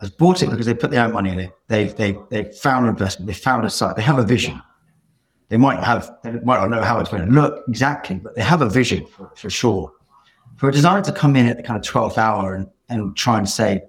has 0.00 0.10
bought 0.10 0.42
it 0.42 0.50
because 0.50 0.66
they 0.66 0.74
put 0.74 0.90
their 0.90 1.04
own 1.04 1.12
money 1.12 1.30
in 1.30 1.40
it. 1.40 1.50
They've 1.68 1.94
they 1.94 2.18
they 2.30 2.44
found 2.44 2.86
an 2.86 2.90
investment, 2.90 3.28
they 3.28 3.34
found 3.34 3.64
a 3.64 3.70
site, 3.70 3.96
they 3.96 4.02
have 4.02 4.18
a 4.18 4.24
vision. 4.24 4.60
They 5.48 5.56
might 5.56 5.82
have 5.82 6.10
they 6.24 6.32
might 6.32 6.60
not 6.60 6.70
know 6.70 6.82
how 6.82 7.00
it's 7.00 7.10
going 7.10 7.24
to 7.24 7.32
look 7.32 7.64
exactly, 7.68 8.16
but 8.16 8.34
they 8.34 8.42
have 8.42 8.60
a 8.60 8.68
vision 8.68 9.06
for, 9.06 9.30
for 9.34 9.48
sure 9.48 9.92
for 10.58 10.68
a 10.68 10.72
designer 10.72 11.02
to 11.02 11.12
come 11.12 11.36
in 11.36 11.46
at 11.46 11.56
the 11.56 11.62
kind 11.62 11.78
of 11.78 11.90
12th 11.90 12.18
hour 12.18 12.54
and, 12.54 12.68
and 12.88 13.16
try 13.16 13.38
and 13.38 13.48
say, 13.48 13.80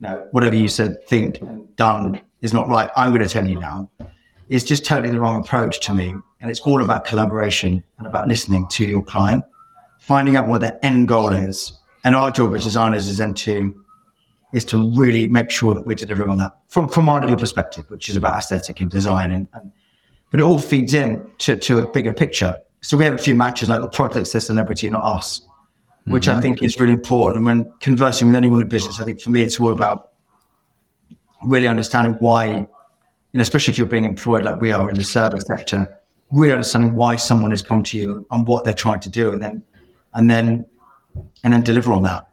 no, 0.00 0.26
whatever 0.32 0.56
you 0.56 0.68
said, 0.68 1.04
think, 1.06 1.38
done 1.76 2.20
is 2.40 2.52
not 2.52 2.68
right, 2.68 2.90
I'm 2.96 3.10
going 3.10 3.22
to 3.22 3.28
tell 3.28 3.46
you 3.46 3.58
now, 3.58 3.90
It's 4.48 4.64
just 4.64 4.84
totally 4.84 5.10
the 5.10 5.20
wrong 5.20 5.40
approach 5.40 5.80
to 5.86 5.94
me. 5.94 6.14
And 6.40 6.50
it's 6.50 6.60
all 6.60 6.82
about 6.82 7.06
collaboration 7.06 7.82
and 7.98 8.06
about 8.06 8.28
listening 8.28 8.68
to 8.68 8.84
your 8.84 9.02
client, 9.02 9.44
finding 9.98 10.36
out 10.36 10.46
what 10.46 10.60
their 10.60 10.78
end 10.82 11.08
goal 11.08 11.30
is. 11.30 11.72
And 12.04 12.14
our 12.14 12.30
job 12.30 12.54
as 12.54 12.64
designers 12.64 13.08
is 13.08 13.18
then 13.18 13.34
to 13.34 13.80
is 14.52 14.64
to 14.66 14.92
really 14.94 15.26
make 15.26 15.50
sure 15.50 15.74
that 15.74 15.84
we're 15.84 15.96
delivering 15.96 16.30
on 16.30 16.38
that 16.38 16.52
from 16.68 16.86
from 16.88 17.08
our 17.08 17.20
little 17.20 17.36
perspective, 17.36 17.86
which 17.88 18.10
is 18.10 18.16
about 18.16 18.38
aesthetic 18.38 18.80
and 18.80 18.90
design, 18.90 19.32
and, 19.32 19.48
and 19.54 19.72
but 20.30 20.38
it 20.38 20.42
all 20.42 20.58
feeds 20.58 20.92
in 20.92 21.24
to, 21.38 21.56
to 21.56 21.78
a 21.78 21.90
bigger 21.90 22.12
picture. 22.12 22.56
So 22.82 22.98
we 22.98 23.04
have 23.04 23.14
a 23.14 23.18
few 23.18 23.34
matches 23.34 23.70
like 23.70 23.80
the 23.80 23.88
project's 23.88 24.32
the 24.32 24.40
celebrity, 24.40 24.90
not 24.90 25.02
us 25.02 25.40
which 26.06 26.26
mm-hmm. 26.26 26.38
I 26.38 26.42
think 26.42 26.62
is 26.62 26.78
really 26.78 26.92
important. 26.92 27.38
And 27.38 27.46
when 27.46 27.72
conversing 27.80 28.28
with 28.28 28.36
anyone 28.36 28.60
in 28.62 28.68
business, 28.68 29.00
I 29.00 29.04
think 29.04 29.20
for 29.20 29.30
me, 29.30 29.42
it's 29.42 29.58
all 29.58 29.72
about 29.72 30.10
really 31.42 31.68
understanding 31.68 32.14
why, 32.20 32.46
know, 32.46 33.40
especially 33.40 33.72
if 33.72 33.78
you're 33.78 33.86
being 33.86 34.04
employed 34.04 34.44
like 34.44 34.60
we 34.60 34.72
are 34.72 34.88
in 34.88 34.96
the 34.96 35.04
service 35.04 35.44
sector, 35.44 36.00
really 36.30 36.52
understanding 36.52 36.94
why 36.94 37.16
someone 37.16 37.50
has 37.50 37.62
come 37.62 37.82
to 37.84 37.98
you 37.98 38.26
and 38.30 38.46
what 38.46 38.64
they're 38.64 38.74
trying 38.74 39.00
to 39.00 39.08
do, 39.08 39.32
and 39.32 39.42
then, 39.42 39.62
and 40.14 40.30
then, 40.30 40.66
and 41.42 41.52
then 41.52 41.62
deliver 41.62 41.92
on 41.92 42.02
that. 42.02 42.28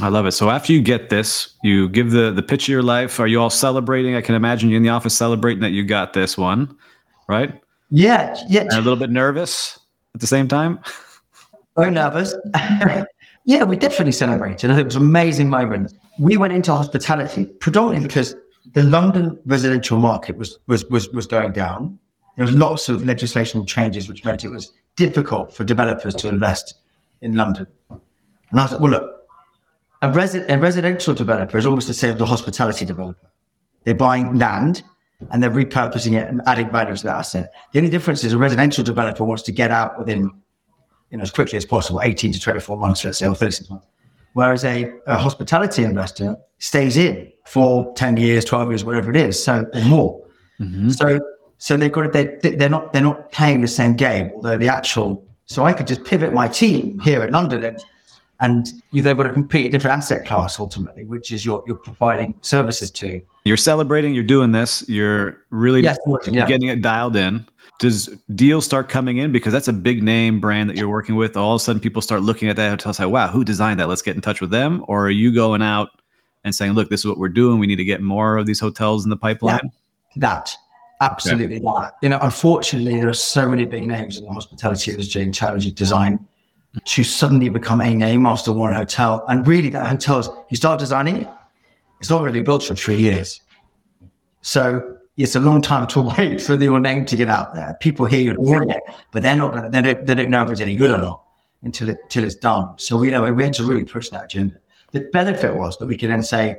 I 0.00 0.08
love 0.08 0.26
it. 0.26 0.32
So 0.32 0.50
after 0.50 0.72
you 0.72 0.82
get 0.82 1.08
this, 1.08 1.54
you 1.62 1.88
give 1.88 2.10
the 2.10 2.32
the 2.32 2.42
pitch 2.42 2.64
of 2.64 2.68
your 2.68 2.82
life. 2.82 3.20
Are 3.20 3.28
you 3.28 3.40
all 3.40 3.50
celebrating? 3.50 4.16
I 4.16 4.22
can 4.22 4.34
imagine 4.34 4.68
you 4.68 4.76
in 4.76 4.82
the 4.82 4.88
office 4.88 5.16
celebrating 5.16 5.60
that 5.60 5.70
you 5.70 5.84
got 5.84 6.14
this 6.14 6.36
one, 6.36 6.76
right? 7.28 7.60
Yeah, 7.90 8.36
yeah. 8.48 8.62
And 8.62 8.72
a 8.72 8.78
little 8.78 8.96
bit 8.96 9.10
nervous 9.10 9.78
at 10.14 10.20
the 10.20 10.26
same 10.26 10.48
time. 10.48 10.80
Very 11.76 11.90
nervous. 11.90 12.34
yeah, 13.44 13.64
we 13.64 13.76
definitely 13.76 14.12
celebrated. 14.12 14.70
I 14.70 14.74
think 14.74 14.82
it 14.82 14.86
was 14.86 14.96
an 14.96 15.02
amazing 15.02 15.50
moment. 15.50 15.92
We 16.18 16.36
went 16.36 16.52
into 16.52 16.72
hospitality 16.72 17.46
predominantly 17.46 18.06
because 18.06 18.36
the 18.72 18.82
London 18.82 19.38
residential 19.46 19.98
market 19.98 20.36
was 20.36 20.58
was 20.66 20.84
was 20.86 21.08
was 21.10 21.26
going 21.26 21.52
down. 21.52 21.98
there 22.36 22.46
was 22.46 22.54
lots 22.54 22.88
of 22.88 23.04
legislation 23.04 23.66
changes 23.66 24.08
which 24.08 24.24
meant 24.24 24.44
it 24.44 24.48
was 24.50 24.72
difficult 24.96 25.52
for 25.52 25.64
developers 25.64 26.14
to 26.14 26.28
invest 26.28 26.74
in 27.20 27.34
London. 27.34 27.66
And 27.90 28.60
I 28.60 28.66
like, 28.70 28.80
well, 28.80 28.90
look, 28.90 29.10
a, 30.02 30.08
resi- 30.08 30.48
a 30.48 30.58
residential 30.58 31.14
developer 31.14 31.58
is 31.58 31.66
almost 31.66 31.88
the 31.88 31.94
same 31.94 32.14
as 32.14 32.20
a 32.20 32.26
hospitality 32.26 32.84
developer. 32.84 33.30
They're 33.84 33.94
buying 33.94 34.38
land 34.38 34.82
and 35.30 35.42
they're 35.42 35.50
repurposing 35.50 36.12
it 36.20 36.28
and 36.28 36.40
adding 36.46 36.70
value 36.70 36.94
to 36.94 37.02
that 37.04 37.16
asset. 37.16 37.52
The 37.72 37.78
only 37.78 37.90
difference 37.90 38.22
is 38.24 38.32
a 38.32 38.38
residential 38.38 38.84
developer 38.84 39.24
wants 39.24 39.42
to 39.44 39.52
get 39.52 39.70
out 39.70 39.98
within, 39.98 40.30
you 41.14 41.18
know, 41.18 41.22
as 41.22 41.30
quickly 41.30 41.56
as 41.56 41.64
possible, 41.64 42.00
18 42.02 42.32
to 42.32 42.40
24 42.40 42.76
months, 42.76 43.04
let's 43.04 43.18
say, 43.18 43.28
or 43.28 43.36
36 43.36 43.70
months. 43.70 43.86
Whereas 44.32 44.64
a, 44.64 44.92
a 45.06 45.16
hospitality 45.16 45.84
investor 45.84 46.36
stays 46.58 46.96
in 46.96 47.30
for 47.46 47.94
10 47.94 48.16
years, 48.16 48.44
12 48.44 48.70
years, 48.70 48.84
whatever 48.84 49.10
it 49.12 49.16
is, 49.16 49.40
so 49.40 49.64
or 49.72 49.84
more. 49.84 50.26
Mm-hmm. 50.58 50.88
So 50.90 51.20
so 51.58 51.76
they've 51.76 51.92
got 51.92 52.12
they 52.12 52.36
they're 52.42 52.68
not 52.68 52.92
they're 52.92 53.00
not 53.00 53.30
playing 53.30 53.60
the 53.60 53.68
same 53.68 53.94
game, 53.94 54.32
although 54.34 54.58
the 54.58 54.66
actual 54.66 55.24
so 55.46 55.64
I 55.64 55.72
could 55.72 55.86
just 55.86 56.02
pivot 56.02 56.32
my 56.32 56.48
team 56.48 56.98
here 56.98 57.22
at 57.22 57.30
London 57.30 57.62
and 57.62 57.84
and 58.40 58.66
to 58.92 59.32
compete 59.32 59.66
a 59.66 59.70
different 59.70 59.96
asset 59.96 60.26
class 60.26 60.58
ultimately, 60.58 61.04
which 61.04 61.30
is 61.30 61.46
you're 61.46 61.62
you're 61.68 61.76
providing 61.76 62.34
services 62.40 62.90
to. 62.90 63.22
You're 63.44 63.56
celebrating, 63.56 64.14
you're 64.14 64.24
doing 64.24 64.50
this, 64.50 64.84
you're 64.88 65.44
really 65.50 65.82
yes, 65.82 65.96
yeah. 66.26 66.44
getting 66.46 66.70
it 66.70 66.82
dialed 66.82 67.14
in. 67.14 67.46
Does 67.80 68.08
deals 68.34 68.64
start 68.64 68.88
coming 68.88 69.18
in 69.18 69.32
because 69.32 69.52
that's 69.52 69.68
a 69.68 69.72
big 69.72 70.02
name 70.02 70.40
brand 70.40 70.70
that 70.70 70.76
you're 70.76 70.88
working 70.88 71.16
with? 71.16 71.36
All 71.36 71.54
of 71.54 71.60
a 71.60 71.64
sudden, 71.64 71.80
people 71.80 72.00
start 72.00 72.22
looking 72.22 72.48
at 72.48 72.56
that 72.56 72.70
hotel 72.70 72.90
and 72.90 72.96
say, 72.96 73.06
"Wow, 73.06 73.28
who 73.28 73.44
designed 73.44 73.80
that? 73.80 73.88
Let's 73.88 74.02
get 74.02 74.14
in 74.14 74.22
touch 74.22 74.40
with 74.40 74.50
them." 74.50 74.84
Or 74.86 75.06
are 75.06 75.10
you 75.10 75.34
going 75.34 75.60
out 75.60 75.90
and 76.44 76.54
saying, 76.54 76.72
"Look, 76.72 76.88
this 76.88 77.00
is 77.00 77.06
what 77.06 77.18
we're 77.18 77.28
doing. 77.28 77.58
We 77.58 77.66
need 77.66 77.76
to 77.76 77.84
get 77.84 78.00
more 78.00 78.38
of 78.38 78.46
these 78.46 78.60
hotels 78.60 79.04
in 79.04 79.10
the 79.10 79.16
pipeline." 79.16 79.60
Yeah, 79.64 79.70
that 80.16 80.56
absolutely 81.00 81.56
okay. 81.56 81.64
not. 81.64 81.94
You 82.00 82.08
know, 82.10 82.18
unfortunately, 82.22 83.00
there 83.00 83.08
are 83.08 83.14
so 83.14 83.48
many 83.48 83.64
big 83.64 83.86
names 83.86 84.18
in 84.18 84.24
the 84.24 84.32
hospitality 84.32 84.92
industry 84.92 85.22
and 85.22 85.34
challenging 85.34 85.74
design 85.74 86.24
to 86.84 87.04
suddenly 87.04 87.48
become 87.48 87.80
a 87.80 87.94
name 87.94 88.26
after 88.26 88.52
one 88.52 88.72
hotel. 88.72 89.24
And 89.28 89.46
really, 89.46 89.68
that 89.70 89.86
hotels, 89.86 90.28
you 90.50 90.56
start 90.56 90.78
designing 90.78 91.16
it, 91.18 91.28
it's 92.00 92.10
not 92.10 92.22
really 92.22 92.42
built 92.42 92.64
for 92.64 92.74
three 92.74 92.98
years. 92.98 93.40
So 94.42 94.96
it's 95.16 95.36
a 95.36 95.40
long 95.40 95.62
time 95.62 95.86
to 95.88 96.02
wait 96.02 96.40
for 96.42 96.54
your 96.54 96.80
name 96.80 97.04
to 97.06 97.16
get 97.16 97.28
out 97.28 97.54
there. 97.54 97.76
People 97.80 98.06
hear 98.06 98.20
you 98.20 98.34
doing 98.34 98.70
it, 98.70 98.82
but 99.12 99.22
they're 99.22 99.36
not 99.36 99.54
gonna, 99.54 99.70
they 99.70 99.82
don't, 99.82 100.06
they 100.06 100.14
don't 100.14 100.30
know 100.30 100.44
if 100.44 100.50
it's 100.50 100.60
any 100.60 100.76
good 100.76 100.90
or 100.90 100.98
not 100.98 101.22
until 101.62 101.88
it, 101.88 101.98
until 102.02 102.24
it's 102.24 102.34
done. 102.34 102.74
So 102.78 102.96
we 102.96 103.10
know 103.10 103.32
we 103.32 103.44
had 103.44 103.54
to 103.54 103.64
really 103.64 103.84
push 103.84 104.08
that 104.10 104.24
agenda. 104.24 104.56
The 104.92 105.00
benefit 105.12 105.56
was 105.56 105.78
that 105.78 105.86
we 105.86 105.96
could 105.96 106.10
then 106.10 106.22
say, 106.22 106.56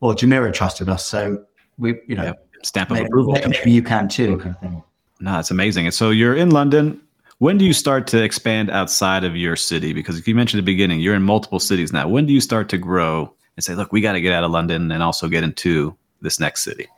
well, 0.00 0.14
Jumeirah 0.14 0.52
trusted 0.52 0.88
us. 0.88 1.06
So 1.06 1.44
we, 1.78 2.00
you 2.06 2.16
know, 2.16 2.24
yep. 2.24 2.46
stamp 2.62 2.90
of 2.90 2.96
maybe, 2.96 3.06
approval. 3.06 3.32
Maybe 3.32 3.70
you 3.70 3.82
can 3.82 4.08
too. 4.08 4.36
Kind 4.38 4.54
of 4.54 4.60
thing. 4.60 4.82
No, 5.20 5.38
it's 5.38 5.50
amazing. 5.50 5.86
And 5.86 5.94
so 5.94 6.10
you're 6.10 6.36
in 6.36 6.50
London 6.50 7.00
when 7.38 7.56
do 7.56 7.64
you 7.64 7.72
start 7.72 8.08
to 8.08 8.22
expand 8.22 8.68
outside 8.70 9.22
of 9.22 9.36
your 9.36 9.54
city? 9.54 9.92
Because 9.92 10.18
if 10.18 10.26
you 10.26 10.34
mentioned 10.34 10.58
at 10.58 10.66
the 10.66 10.72
beginning, 10.72 10.98
you're 11.00 11.14
in 11.14 11.22
multiple 11.22 11.60
cities 11.60 11.92
now. 11.92 12.08
When 12.08 12.26
do 12.26 12.32
you 12.32 12.40
start 12.40 12.68
to 12.70 12.78
grow 12.78 13.32
and 13.56 13.64
say, 13.64 13.76
look, 13.76 13.92
we 13.92 14.00
got 14.00 14.12
to 14.12 14.20
get 14.20 14.32
out 14.32 14.42
of 14.42 14.50
London 14.50 14.90
and 14.90 15.02
also 15.02 15.28
get 15.28 15.44
into 15.44 15.96
this 16.20 16.40
next 16.40 16.64
city? 16.64 16.88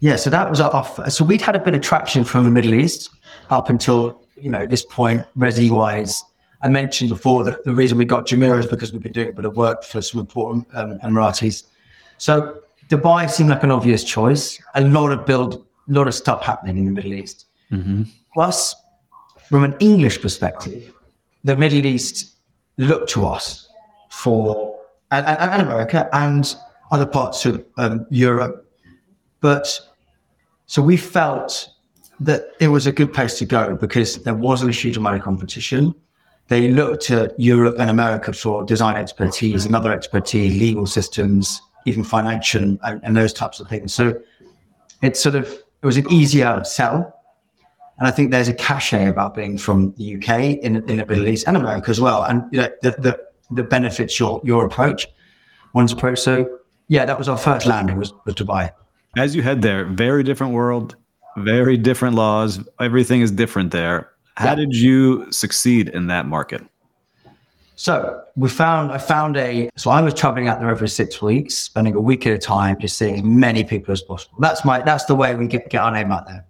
Yeah, 0.00 0.16
so 0.16 0.30
that 0.30 0.48
was 0.48 0.60
off. 0.60 0.98
So 1.12 1.24
we'd 1.24 1.42
had 1.42 1.54
a 1.54 1.58
bit 1.58 1.74
of 1.74 1.82
traction 1.82 2.24
from 2.24 2.44
the 2.44 2.50
Middle 2.50 2.74
East 2.74 3.10
up 3.50 3.68
until 3.68 4.22
you 4.36 4.50
know 4.50 4.66
this 4.66 4.84
point, 4.84 5.24
resi 5.36 5.70
wise. 5.70 6.24
I 6.62 6.68
mentioned 6.68 7.10
before 7.10 7.44
that 7.44 7.64
the 7.64 7.74
reason 7.74 7.96
we 7.96 8.04
got 8.04 8.26
Jumeirah 8.26 8.60
is 8.60 8.66
because 8.66 8.92
we've 8.92 9.02
been 9.02 9.12
doing 9.12 9.28
a 9.28 9.32
bit 9.32 9.44
of 9.44 9.56
work 9.56 9.84
for 9.84 10.02
some 10.02 10.20
important 10.20 10.66
um, 10.74 10.98
Emiratis. 11.00 11.64
So 12.18 12.60
Dubai 12.88 13.30
seemed 13.30 13.50
like 13.50 13.62
an 13.62 13.70
obvious 13.70 14.04
choice. 14.04 14.60
A 14.74 14.82
lot 14.82 15.12
of 15.12 15.24
build, 15.24 15.54
a 15.88 15.92
lot 15.92 16.08
of 16.08 16.14
stuff 16.14 16.42
happening 16.42 16.76
in 16.78 16.84
the 16.86 16.90
Middle 16.90 17.14
East. 17.14 17.46
Mm-hmm. 17.70 18.02
Plus, 18.34 18.74
from 19.48 19.64
an 19.64 19.74
English 19.80 20.20
perspective, 20.20 20.92
the 21.44 21.56
Middle 21.56 21.86
East 21.86 22.36
looked 22.76 23.10
to 23.10 23.26
us 23.26 23.68
for, 24.10 24.78
and, 25.10 25.26
and 25.26 25.62
America 25.62 26.08
and 26.12 26.54
other 26.90 27.06
parts 27.06 27.46
of 27.46 27.64
um, 27.78 28.06
Europe. 28.10 28.66
But 29.40 29.80
so 30.70 30.80
we 30.80 30.96
felt 30.96 31.68
that 32.20 32.44
it 32.60 32.68
was 32.68 32.86
a 32.86 32.92
good 32.92 33.12
place 33.12 33.36
to 33.40 33.44
go 33.44 33.74
because 33.74 34.22
there 34.22 34.36
wasn't 34.36 34.70
a 34.70 34.72
huge 34.72 34.96
amount 34.96 35.16
of 35.16 35.22
competition. 35.22 35.92
They 36.46 36.68
looked 36.68 37.02
to 37.06 37.34
Europe 37.38 37.74
and 37.80 37.90
America 37.90 38.32
for 38.32 38.62
design 38.62 38.94
expertise 38.94 39.66
and 39.66 39.74
other 39.74 39.92
expertise, 39.92 40.56
legal 40.60 40.86
systems, 40.86 41.60
even 41.86 42.04
financial 42.04 42.78
and, 42.84 43.00
and 43.02 43.16
those 43.16 43.32
types 43.32 43.58
of 43.58 43.68
things. 43.68 43.92
So 43.92 44.20
it's 45.02 45.20
sort 45.20 45.34
of, 45.34 45.46
it 45.82 45.86
was 45.86 45.96
an 45.96 46.08
easier 46.08 46.62
sell 46.62 47.20
and 47.98 48.06
I 48.06 48.12
think 48.12 48.30
there's 48.30 48.46
a 48.46 48.54
cachet 48.54 49.08
about 49.08 49.34
being 49.34 49.58
from 49.58 49.92
the 49.94 50.14
UK 50.18 50.62
in, 50.62 50.76
in 50.88 50.98
the 50.98 51.06
Middle 51.06 51.26
East 51.26 51.48
and 51.48 51.56
America 51.56 51.90
as 51.90 52.00
well. 52.00 52.22
And 52.22 52.44
you 52.52 52.60
know, 52.60 52.68
the, 52.82 52.92
the, 52.92 53.20
the 53.50 53.64
benefits 53.64 54.20
your, 54.20 54.40
your 54.44 54.64
approach, 54.66 55.08
one's 55.74 55.90
approach. 55.90 56.20
So 56.20 56.60
yeah, 56.86 57.04
that 57.06 57.18
was 57.18 57.28
our 57.28 57.38
first 57.38 57.66
landing 57.66 57.96
was, 57.96 58.12
was 58.24 58.36
Dubai. 58.36 58.70
As 59.16 59.34
you 59.34 59.42
head 59.42 59.60
there, 59.60 59.84
very 59.86 60.22
different 60.22 60.52
world, 60.52 60.94
very 61.36 61.76
different 61.76 62.14
laws. 62.14 62.60
Everything 62.80 63.22
is 63.22 63.32
different 63.32 63.72
there. 63.72 64.10
How 64.36 64.50
yeah. 64.50 64.54
did 64.54 64.74
you 64.74 65.30
succeed 65.32 65.88
in 65.88 66.06
that 66.06 66.26
market? 66.26 66.62
So 67.74 68.22
we 68.36 68.48
found, 68.48 68.92
I 68.92 68.98
found 68.98 69.36
a, 69.36 69.68
so 69.76 69.90
I 69.90 70.00
was 70.00 70.14
traveling 70.14 70.48
out 70.48 70.60
there 70.60 70.70
over 70.70 70.86
six 70.86 71.20
weeks, 71.20 71.56
spending 71.56 71.94
a 71.94 72.00
week 72.00 72.26
at 72.26 72.34
a 72.34 72.38
time, 72.38 72.78
just 72.78 72.98
seeing 72.98 73.16
as 73.16 73.22
many 73.22 73.64
people 73.64 73.90
as 73.90 74.02
possible. 74.02 74.36
That's 74.38 74.64
my, 74.64 74.80
that's 74.82 75.06
the 75.06 75.14
way 75.14 75.34
we 75.34 75.46
get, 75.48 75.70
get 75.70 75.78
our 75.78 75.90
name 75.90 76.12
out 76.12 76.28
there. 76.28 76.44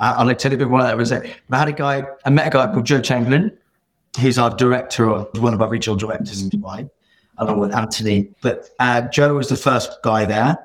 I'll 0.00 0.32
tell 0.34 0.52
you 0.52 0.56
a 0.56 0.58
bit 0.58 0.68
more 0.68 0.82
that 0.82 0.96
was 0.96 1.10
it. 1.10 1.36
I 1.50 1.58
had 1.58 1.68
a 1.68 1.72
guy, 1.72 2.04
I 2.24 2.30
met 2.30 2.46
a 2.46 2.50
guy 2.50 2.72
called 2.72 2.86
Joe 2.86 3.00
Chamberlain. 3.02 3.50
He's 4.16 4.38
our 4.38 4.50
director, 4.50 5.10
or 5.10 5.28
one 5.40 5.52
of 5.52 5.60
our 5.60 5.68
regional 5.68 5.96
directors 5.96 6.40
in 6.40 6.48
Dubai, 6.48 6.88
along 7.36 7.58
with 7.58 7.74
Anthony. 7.74 8.30
But 8.40 8.70
uh, 8.78 9.02
Joe 9.02 9.34
was 9.34 9.48
the 9.48 9.56
first 9.56 9.98
guy 10.02 10.24
there. 10.24 10.56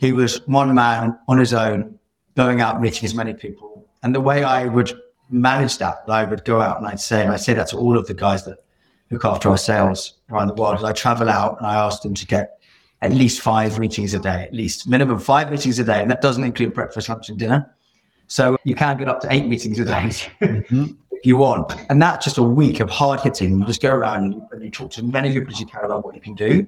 He 0.00 0.12
was 0.12 0.40
one 0.46 0.74
man 0.74 1.18
on 1.28 1.36
his 1.36 1.52
own, 1.52 1.98
going 2.34 2.62
out 2.62 2.80
meeting 2.80 3.04
as 3.04 3.14
many 3.14 3.34
people. 3.34 3.86
And 4.02 4.14
the 4.14 4.20
way 4.20 4.42
I 4.42 4.64
would 4.64 4.98
manage 5.28 5.76
that, 5.76 6.04
I 6.08 6.24
would 6.24 6.42
go 6.46 6.58
out 6.62 6.78
and 6.78 6.86
I'd 6.86 6.98
say, 6.98 7.20
and 7.20 7.30
I 7.30 7.36
say 7.36 7.52
that 7.52 7.68
to 7.68 7.76
all 7.76 7.98
of 7.98 8.06
the 8.06 8.14
guys 8.14 8.46
that 8.46 8.64
look 9.10 9.26
after 9.26 9.50
our 9.50 9.58
sales 9.58 10.14
around 10.30 10.48
the 10.48 10.54
world, 10.54 10.82
I 10.86 10.94
travel 10.94 11.28
out 11.28 11.58
and 11.58 11.66
I 11.66 11.74
ask 11.74 12.00
them 12.00 12.14
to 12.14 12.26
get 12.26 12.58
at 13.02 13.12
least 13.12 13.42
five 13.42 13.78
meetings 13.78 14.14
a 14.14 14.18
day, 14.18 14.44
at 14.44 14.54
least 14.54 14.88
minimum 14.88 15.18
five 15.18 15.50
meetings 15.50 15.78
a 15.78 15.84
day. 15.84 16.00
And 16.00 16.10
that 16.10 16.22
doesn't 16.22 16.44
include 16.44 16.72
breakfast, 16.72 17.10
lunch, 17.10 17.28
and 17.28 17.38
dinner. 17.38 17.70
So 18.26 18.56
you 18.64 18.74
can 18.74 18.96
get 18.96 19.06
up 19.06 19.20
to 19.20 19.30
eight 19.30 19.48
meetings 19.48 19.78
a 19.80 19.84
day 19.84 19.92
mm-hmm. 20.40 20.84
if 21.10 21.26
you 21.26 21.36
want. 21.36 21.74
And 21.90 22.00
that's 22.00 22.24
just 22.24 22.38
a 22.38 22.42
week 22.42 22.80
of 22.80 22.88
hard 22.88 23.20
hitting. 23.20 23.58
You 23.58 23.66
just 23.66 23.82
go 23.82 23.90
around 23.90 24.48
and 24.50 24.64
you 24.64 24.70
talk 24.70 24.92
to 24.92 25.02
as 25.02 25.06
many 25.06 25.30
people 25.30 25.52
as 25.52 25.60
you 25.60 25.66
can 25.66 25.84
about 25.84 26.06
what 26.06 26.14
you 26.14 26.22
can 26.22 26.34
do. 26.34 26.66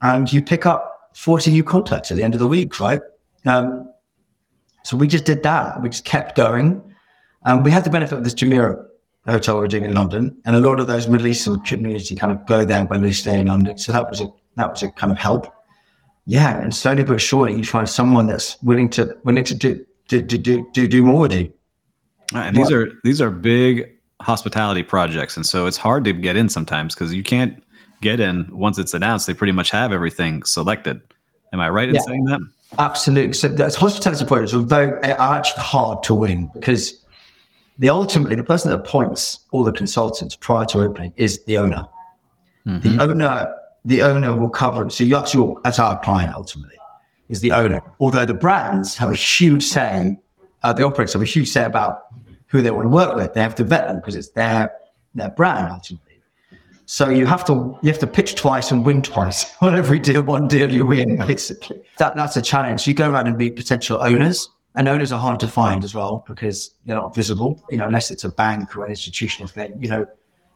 And 0.00 0.32
you 0.32 0.42
pick 0.42 0.66
up 0.66 0.91
40 1.14 1.50
new 1.50 1.64
contacts 1.64 2.10
at 2.10 2.16
the 2.16 2.22
end 2.22 2.34
of 2.34 2.40
the 2.40 2.48
week, 2.48 2.80
right? 2.80 3.00
Um, 3.44 3.90
so 4.84 4.96
we 4.96 5.06
just 5.06 5.24
did 5.24 5.42
that. 5.42 5.80
We 5.82 5.88
just 5.88 6.04
kept 6.04 6.36
going. 6.36 6.82
And 7.44 7.64
we 7.64 7.70
had 7.70 7.84
the 7.84 7.90
benefit 7.90 8.16
of 8.16 8.24
this 8.24 8.34
Jumeirah 8.34 8.84
hotel 9.26 9.56
we're 9.56 9.68
doing 9.68 9.84
in 9.84 9.94
London. 9.94 10.36
And 10.44 10.56
a 10.56 10.60
lot 10.60 10.80
of 10.80 10.86
those 10.86 11.08
Middle 11.08 11.26
Eastern 11.26 11.60
community 11.60 12.14
kind 12.14 12.32
of 12.32 12.46
go 12.46 12.64
there 12.64 12.84
when 12.84 13.02
they 13.02 13.12
stay 13.12 13.40
in 13.40 13.46
London. 13.46 13.78
So 13.78 13.92
that 13.92 14.08
was 14.08 14.20
a, 14.20 14.28
that 14.56 14.70
was 14.70 14.82
a 14.82 14.90
kind 14.90 15.12
of 15.12 15.18
help. 15.18 15.52
Yeah. 16.26 16.60
And 16.60 16.74
slowly 16.74 17.04
but 17.04 17.20
surely 17.20 17.56
you 17.56 17.64
find 17.64 17.88
someone 17.88 18.26
that's 18.26 18.60
willing 18.62 18.90
to, 18.90 19.16
willing 19.24 19.44
to 19.44 19.54
do, 19.54 19.84
to, 20.08 20.22
to, 20.22 20.70
to 20.72 20.88
do 20.88 21.02
more 21.02 21.20
with 21.20 21.32
it. 21.32 21.56
And 22.34 22.56
these 22.56 22.70
are 22.70 22.92
these 23.04 23.20
are 23.20 23.30
big 23.30 23.90
hospitality 24.20 24.82
projects, 24.82 25.36
and 25.36 25.44
so 25.44 25.66
it's 25.66 25.76
hard 25.76 26.04
to 26.04 26.12
get 26.12 26.36
in 26.36 26.48
sometimes 26.48 26.94
because 26.94 27.12
you 27.12 27.22
can't 27.22 27.62
get 28.02 28.20
in 28.20 28.46
once 28.50 28.78
it's 28.78 28.92
announced. 28.92 29.26
They 29.26 29.34
pretty 29.34 29.52
much 29.52 29.70
have 29.70 29.92
everything 29.92 30.42
selected. 30.42 31.00
Am 31.52 31.60
I 31.60 31.70
right 31.70 31.88
in 31.88 31.94
yeah, 31.94 32.00
saying 32.02 32.24
that? 32.26 32.40
Absolutely. 32.78 33.32
So 33.32 33.48
the 33.48 33.64
hospitality 33.64 34.24
are 34.24 34.60
very 34.60 34.92
are 35.12 35.36
actually 35.36 35.62
hard 35.62 36.02
to 36.04 36.14
win 36.14 36.50
because 36.54 37.02
the 37.78 37.90
ultimately 37.90 38.36
the 38.36 38.44
person 38.44 38.70
that 38.70 38.78
appoints 38.78 39.40
all 39.50 39.64
the 39.64 39.72
consultants 39.72 40.36
prior 40.36 40.64
to 40.66 40.80
opening 40.80 41.12
is 41.16 41.42
the 41.44 41.58
owner. 41.58 41.86
Mm-hmm. 42.66 42.96
The 42.96 43.02
owner 43.02 43.54
the 43.84 44.02
owner 44.02 44.36
will 44.36 44.50
cover. 44.50 44.88
So 44.90 45.04
you 45.04 45.16
actually 45.16 45.54
as 45.64 45.78
our 45.78 45.98
client 46.00 46.34
ultimately 46.34 46.76
is 47.28 47.40
the 47.40 47.52
owner. 47.52 47.82
Although 48.00 48.26
the 48.26 48.34
brands 48.34 48.96
have 48.96 49.10
a 49.10 49.14
huge 49.14 49.64
say, 49.64 50.16
uh, 50.62 50.72
the 50.72 50.84
operators 50.84 51.12
have 51.14 51.22
a 51.22 51.26
huge 51.26 51.48
say 51.48 51.64
about 51.64 52.04
who 52.46 52.62
they 52.62 52.70
want 52.70 52.84
to 52.84 52.90
work 52.90 53.16
with. 53.16 53.34
They 53.34 53.40
have 53.40 53.54
to 53.56 53.64
vet 53.64 53.88
them 53.88 53.96
because 53.96 54.14
it's 54.16 54.30
their 54.30 54.72
their 55.14 55.30
brand 55.30 55.72
ultimately. 55.72 56.11
So 56.86 57.08
you 57.08 57.26
have 57.26 57.44
to 57.46 57.78
you 57.82 57.90
have 57.90 57.98
to 58.00 58.06
pitch 58.06 58.34
twice 58.34 58.70
and 58.70 58.84
win 58.84 59.02
twice 59.02 59.54
on 59.60 59.74
every 59.74 59.98
deal. 59.98 60.22
One 60.22 60.48
deal 60.48 60.70
you 60.70 60.86
win, 60.86 61.16
basically. 61.16 61.82
That 61.98 62.16
that's 62.16 62.36
a 62.36 62.42
challenge. 62.42 62.86
You 62.86 62.94
go 62.94 63.10
around 63.10 63.26
and 63.26 63.36
meet 63.36 63.56
potential 63.56 64.02
owners, 64.02 64.48
and 64.74 64.88
owners 64.88 65.12
are 65.12 65.20
hard 65.20 65.40
to 65.40 65.48
find 65.48 65.84
as 65.84 65.94
well 65.94 66.24
because 66.26 66.74
they're 66.84 66.96
not 66.96 67.14
visible. 67.14 67.62
You 67.70 67.78
know, 67.78 67.86
unless 67.86 68.10
it's 68.10 68.24
a 68.24 68.30
bank 68.30 68.76
or 68.76 68.84
an 68.84 68.90
institutional 68.90 69.48
thing. 69.48 69.74
You 69.80 69.88
know, 69.88 70.06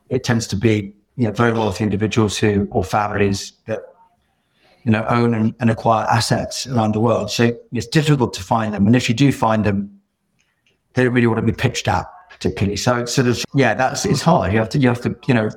it 0.08 0.24
tends 0.24 0.46
to 0.48 0.56
be 0.56 0.94
you 1.16 1.26
know 1.26 1.32
very 1.32 1.52
wealthy 1.52 1.84
individuals 1.84 2.36
who 2.36 2.68
or 2.70 2.84
families 2.84 3.52
that 3.66 3.80
you 4.84 4.92
know, 4.92 5.04
own 5.08 5.34
and, 5.34 5.52
and, 5.58 5.68
acquire 5.68 6.06
assets 6.06 6.64
around 6.68 6.94
the 6.94 7.00
world. 7.00 7.28
So 7.28 7.58
it's 7.72 7.88
difficult 7.88 8.32
to 8.34 8.42
find 8.42 8.72
them. 8.72 8.86
And 8.86 8.94
if 8.94 9.08
you 9.08 9.16
do 9.16 9.32
find 9.32 9.64
them, 9.64 10.00
they 10.94 11.02
don't 11.02 11.12
really 11.12 11.26
want 11.26 11.38
to 11.38 11.42
be 11.42 11.50
pitched 11.50 11.88
at 11.88 12.06
particularly. 12.30 12.76
So 12.76 12.96
it's 12.96 13.12
sort 13.12 13.26
of 13.26 13.44
yeah, 13.54 13.74
that's 13.74 14.04
it's 14.04 14.22
hard. 14.22 14.52
You 14.52 14.58
have 14.58 14.68
to 14.70 14.78
you 14.78 14.88
have 14.88 15.00
to 15.02 15.16
you 15.26 15.34
know 15.34 15.50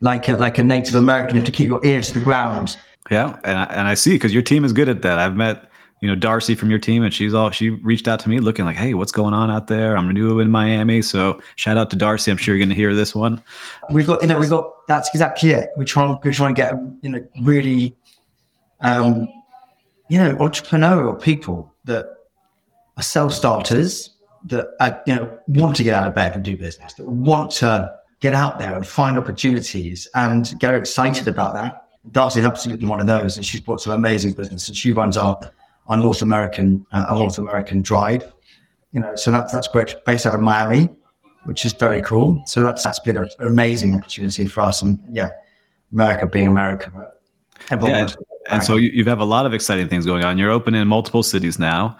like 0.00 0.28
a, 0.28 0.36
like 0.36 0.58
a 0.58 0.64
Native 0.64 0.94
American, 0.94 1.36
you 1.36 1.42
have 1.42 1.46
to 1.46 1.52
keep 1.52 1.68
your 1.68 1.84
ears 1.84 2.08
to 2.08 2.18
the 2.18 2.24
ground. 2.24 2.76
Yeah, 3.10 3.38
and 3.44 3.58
I, 3.58 3.64
and 3.64 3.88
I 3.88 3.94
see 3.94 4.12
because 4.12 4.34
your 4.34 4.42
team 4.42 4.64
is 4.64 4.72
good 4.72 4.88
at 4.88 5.02
that. 5.02 5.18
I've 5.18 5.36
met 5.36 5.70
you 6.00 6.08
know 6.08 6.14
Darcy 6.14 6.54
from 6.54 6.70
your 6.70 6.78
team, 6.78 7.02
and 7.02 7.12
she's 7.12 7.34
all 7.34 7.50
she 7.50 7.70
reached 7.70 8.06
out 8.06 8.20
to 8.20 8.28
me 8.28 8.38
looking 8.38 8.64
like, 8.64 8.76
hey, 8.76 8.94
what's 8.94 9.12
going 9.12 9.34
on 9.34 9.50
out 9.50 9.66
there? 9.66 9.96
I'm 9.96 10.10
new 10.12 10.40
in 10.40 10.50
Miami, 10.50 11.02
so 11.02 11.40
shout 11.56 11.76
out 11.76 11.90
to 11.90 11.96
Darcy. 11.96 12.30
I'm 12.30 12.36
sure 12.36 12.54
you're 12.54 12.60
going 12.64 12.68
to 12.68 12.74
hear 12.74 12.94
this 12.94 13.14
one. 13.14 13.42
We've 13.90 14.06
got 14.06 14.22
you 14.22 14.28
know 14.28 14.38
we've 14.38 14.50
got 14.50 14.86
that's 14.86 15.08
exactly 15.08 15.50
it. 15.50 15.70
We're 15.76 15.84
trying 15.84 16.18
we're 16.22 16.32
trying 16.32 16.54
to 16.54 16.60
get 16.60 16.74
you 17.02 17.10
know 17.10 17.26
really 17.42 17.96
um 18.80 19.28
you 20.08 20.18
know 20.18 20.36
entrepreneurial 20.36 21.20
people 21.20 21.74
that 21.84 22.06
are 22.96 23.02
self 23.02 23.32
starters 23.32 24.10
that 24.44 24.68
are, 24.80 25.02
you 25.06 25.16
know 25.16 25.38
want 25.48 25.76
to 25.76 25.82
get 25.82 25.94
out 25.94 26.06
of 26.06 26.14
bed 26.14 26.34
and 26.34 26.44
do 26.44 26.56
business 26.56 26.94
that 26.94 27.08
want 27.08 27.50
to 27.50 27.97
get 28.20 28.34
out 28.34 28.58
there 28.58 28.74
and 28.74 28.86
find 28.86 29.16
opportunities 29.16 30.08
and 30.14 30.54
get 30.58 30.74
excited 30.74 31.28
about 31.28 31.54
that. 31.54 31.84
Darcy 32.10 32.40
is 32.40 32.46
absolutely 32.46 32.86
one 32.86 33.00
of 33.00 33.06
those, 33.06 33.36
and 33.36 33.44
she's 33.44 33.60
brought 33.60 33.80
some 33.80 33.92
amazing 33.92 34.32
business, 34.32 34.68
and 34.68 34.76
she 34.76 34.92
runs 34.92 35.16
our, 35.16 35.38
our 35.88 35.96
North 35.96 36.22
American 36.22 36.86
uh, 36.92 37.06
our 37.08 37.18
North 37.18 37.38
American 37.38 37.82
drive. 37.82 38.32
You 38.92 39.00
know, 39.00 39.14
so 39.14 39.30
that's 39.30 39.52
that's 39.52 39.68
great. 39.68 39.94
Based 40.06 40.24
out 40.24 40.34
of 40.34 40.40
Miami, 40.40 40.88
which 41.44 41.66
is 41.66 41.72
very 41.74 42.00
cool. 42.02 42.42
So 42.46 42.62
that's 42.62 42.82
that's 42.82 43.00
been 43.00 43.18
an 43.18 43.28
amazing 43.40 43.94
opportunity 43.94 44.46
for 44.46 44.62
us, 44.62 44.80
and 44.80 44.98
yeah, 45.10 45.30
America 45.92 46.26
being 46.26 46.46
America. 46.46 46.90
Yeah, 47.70 48.08
and 48.48 48.62
so 48.62 48.76
you, 48.76 48.90
you 48.90 49.04
have 49.04 49.20
a 49.20 49.24
lot 49.24 49.44
of 49.44 49.52
exciting 49.52 49.88
things 49.88 50.06
going 50.06 50.24
on. 50.24 50.38
You're 50.38 50.50
open 50.50 50.74
in 50.74 50.88
multiple 50.88 51.22
cities 51.22 51.58
now, 51.58 51.98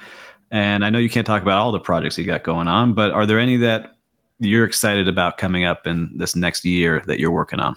and 0.50 0.84
I 0.84 0.90
know 0.90 0.98
you 0.98 1.10
can't 1.10 1.26
talk 1.26 1.42
about 1.42 1.58
all 1.58 1.72
the 1.72 1.80
projects 1.80 2.16
you 2.16 2.24
got 2.24 2.44
going 2.44 2.68
on, 2.68 2.94
but 2.94 3.10
are 3.10 3.26
there 3.26 3.38
any 3.38 3.58
that 3.58 3.97
you're 4.38 4.64
excited 4.64 5.08
about 5.08 5.38
coming 5.38 5.64
up 5.64 5.86
in 5.86 6.10
this 6.16 6.36
next 6.36 6.64
year 6.64 7.02
that 7.06 7.18
you're 7.18 7.30
working 7.30 7.60
on? 7.60 7.76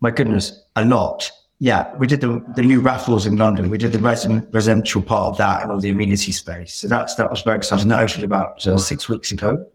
My 0.00 0.10
goodness, 0.10 0.62
a 0.76 0.84
lot. 0.84 1.30
Yeah, 1.58 1.94
we 1.96 2.06
did 2.06 2.22
the, 2.22 2.42
the 2.56 2.62
new 2.62 2.80
Raffles 2.80 3.26
in 3.26 3.36
London. 3.36 3.68
We 3.68 3.76
did 3.76 3.92
the 3.92 3.98
residential 3.98 5.02
part 5.02 5.32
of 5.32 5.38
that 5.38 5.62
and 5.62 5.70
all 5.70 5.78
the 5.78 5.90
amenity 5.90 6.32
space. 6.32 6.74
So 6.74 6.88
that's 6.88 7.16
that 7.16 7.30
was 7.30 7.42
very 7.42 7.58
exciting. 7.58 7.88
That 7.88 8.02
opened 8.02 8.24
about 8.24 8.66
uh, 8.66 8.78
six 8.78 9.10
weeks 9.10 9.30
ago. 9.30 9.66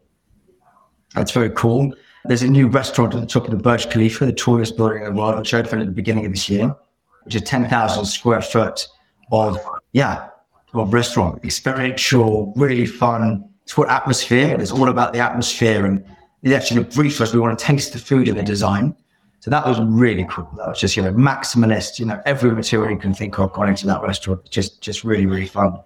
That's 1.14 1.32
very 1.32 1.52
cool. 1.52 1.94
There's 2.26 2.42
a 2.42 2.48
new 2.48 2.68
restaurant 2.68 3.14
at 3.14 3.22
the 3.22 3.28
top 3.28 3.46
of 3.46 3.52
the 3.52 3.58
Burj 3.58 3.90
Khalifa, 3.92 4.26
the 4.26 4.34
tallest 4.34 4.78
building 4.78 5.04
in 5.04 5.14
the 5.14 5.22
world, 5.22 5.38
which 5.38 5.54
opened 5.54 5.82
at 5.82 5.88
the 5.88 5.94
beginning 5.94 6.26
of 6.26 6.32
this 6.32 6.50
year, 6.50 6.76
which 7.24 7.36
is 7.36 7.44
10,000 7.44 8.06
square 8.06 8.42
foot 8.42 8.88
of, 9.32 9.60
yeah, 9.94 10.30
of 10.74 10.92
restaurant, 10.92 11.44
experiential, 11.46 12.52
really 12.56 12.88
fun, 12.88 13.48
it's 13.66 13.74
called 13.74 13.90
atmosphere. 13.90 14.56
It's 14.60 14.72
all 14.72 14.90
about 14.90 15.12
the 15.12 15.20
atmosphere. 15.20 15.86
And 15.86 16.06
they 16.44 16.54
actually 16.54 16.84
briefed 16.84 17.20
us. 17.20 17.34
We 17.34 17.40
want 17.40 17.58
to 17.58 17.66
taste 17.66 17.94
the 17.94 18.00
food 18.00 18.28
in 18.28 18.36
the 18.38 18.44
design. 18.44 18.96
So 19.40 19.52
that 19.52 19.66
was 19.66 19.80
really 19.80 20.26
cool. 20.30 20.50
That 20.58 20.68
was 20.68 20.80
just, 20.80 20.96
you 20.96 21.04
know, 21.04 21.12
maximalist, 21.12 22.00
you 22.00 22.06
know, 22.06 22.22
every 22.26 22.52
material 22.52 22.92
you 22.92 22.98
can 22.98 23.14
think 23.14 23.38
of 23.40 23.54
going 23.54 23.70
into 23.70 23.88
that 23.88 24.02
restaurant. 24.02 24.50
Just, 24.50 24.82
just 24.82 25.04
really, 25.04 25.26
really 25.26 25.48
fun. 25.48 25.80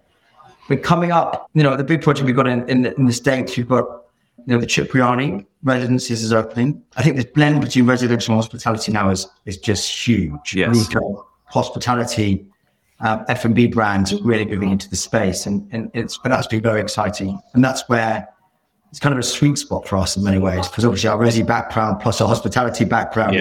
We're 0.70 0.80
coming 0.80 1.12
up, 1.12 1.50
you 1.54 1.64
know, 1.64 1.76
the 1.76 1.84
big 1.84 2.02
project 2.02 2.26
we've 2.26 2.36
got 2.36 2.48
in, 2.48 2.68
in, 2.70 2.84
the, 2.84 2.96
in 2.96 3.06
the 3.06 3.14
States, 3.14 3.58
we've 3.58 3.68
got, 3.68 3.86
you 4.46 4.54
know, 4.54 4.60
the 4.60 4.68
Cipriani 4.68 5.46
residences 5.64 6.22
is 6.22 6.32
opening. 6.32 6.82
I 6.96 7.04
think 7.04 7.16
this 7.16 7.26
blend 7.26 7.62
between 7.62 7.86
residential 7.86 8.34
and 8.34 8.42
hospitality 8.42 8.92
now 8.92 9.10
is, 9.10 9.28
is 9.46 9.58
just 9.58 9.90
huge. 9.90 10.54
Yes. 10.54 10.76
Retail, 10.76 11.28
hospitality, 11.46 12.46
um, 13.02 13.26
F&B 13.28 13.68
brands 13.68 14.14
really 14.22 14.46
moving 14.46 14.72
into 14.72 14.90
the 14.90 14.96
space. 14.96 15.46
And, 15.46 15.68
and 15.72 15.90
it's 15.94 16.18
been 16.18 16.32
actually 16.32 16.60
very 16.60 16.82
exciting. 16.82 17.40
And 17.54 17.64
that's 17.64 17.88
where 17.88 18.28
it's 18.90 19.00
kind 19.00 19.14
of 19.14 19.20
a 19.20 19.24
sweet 19.24 19.58
spot 19.58 19.88
for 19.88 19.98
us 19.98 20.18
in 20.18 20.24
many 20.24 20.40
ways, 20.40 20.68
because 20.68 20.84
obviously 20.84 21.10
our 21.10 21.18
resi 21.18 21.46
background 21.46 22.02
plus 22.02 22.20
our 22.22 22.28
hospitality 22.28 22.86
background 22.86 23.36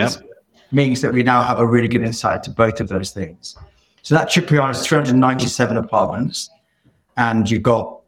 means 0.70 1.00
that 1.00 1.12
we 1.12 1.22
now 1.22 1.42
have 1.42 1.58
a 1.58 1.66
really 1.66 1.88
good 1.88 2.02
insight 2.02 2.42
to 2.44 2.50
both 2.50 2.80
of 2.80 2.88
those 2.88 3.10
things. 3.10 3.56
So 4.02 4.14
that 4.14 4.30
Cipriani 4.30 4.70
is 4.70 4.86
397 4.86 5.76
apartments. 5.76 6.50
And 7.16 7.50
you've 7.50 7.62
got, 7.62 8.00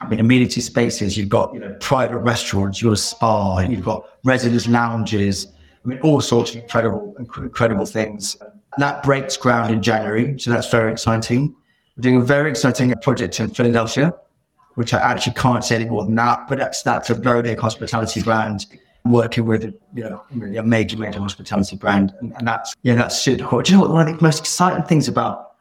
I 0.00 0.08
mean, 0.08 0.20
amenity 0.20 0.60
spaces, 0.60 1.16
you've 1.16 1.28
got, 1.28 1.52
you 1.54 1.60
know, 1.60 1.76
private 1.80 2.18
restaurants, 2.18 2.80
you've 2.80 2.90
got 2.90 2.92
a 2.92 2.96
spa, 2.96 3.58
you've 3.60 3.84
got 3.84 4.04
residence 4.22 4.68
lounges, 4.68 5.48
I 5.84 5.88
mean, 5.88 6.00
all 6.00 6.20
sorts 6.20 6.50
of 6.50 6.62
incredible, 6.62 7.14
incredible 7.18 7.86
things 7.86 8.36
that 8.78 9.02
breaks 9.02 9.36
ground 9.36 9.72
in 9.72 9.82
January, 9.82 10.38
so 10.38 10.50
that's 10.50 10.70
very 10.70 10.92
exciting. 10.92 11.54
We're 11.96 12.02
doing 12.02 12.16
a 12.16 12.24
very 12.24 12.50
exciting 12.50 12.92
project 13.02 13.40
in 13.40 13.48
Philadelphia, 13.50 14.14
which 14.74 14.92
I 14.92 14.98
actually 14.98 15.34
can't 15.34 15.64
say 15.64 15.76
any 15.76 15.86
more 15.86 16.04
than 16.04 16.14
that, 16.16 16.46
but 16.48 16.58
that's 16.58 16.82
that's 16.82 17.10
a 17.10 17.14
very 17.14 17.42
big 17.42 17.58
hospitality 17.58 18.22
brand 18.22 18.66
working 19.04 19.46
with 19.46 19.64
you 19.94 20.02
know 20.02 20.22
a 20.32 20.62
major 20.62 20.98
major 20.98 21.20
hospitality 21.20 21.76
brand, 21.76 22.12
and, 22.20 22.34
and 22.36 22.46
that's 22.46 22.74
yeah 22.82 22.94
that's 22.94 23.20
super 23.20 23.44
cool. 23.44 23.62
Do 23.62 23.72
you 23.72 23.78
know 23.78 23.82
what? 23.82 23.92
One 23.92 24.08
of 24.08 24.16
the 24.16 24.22
most 24.22 24.40
exciting 24.40 24.84
things 24.84 25.08
about 25.08 25.52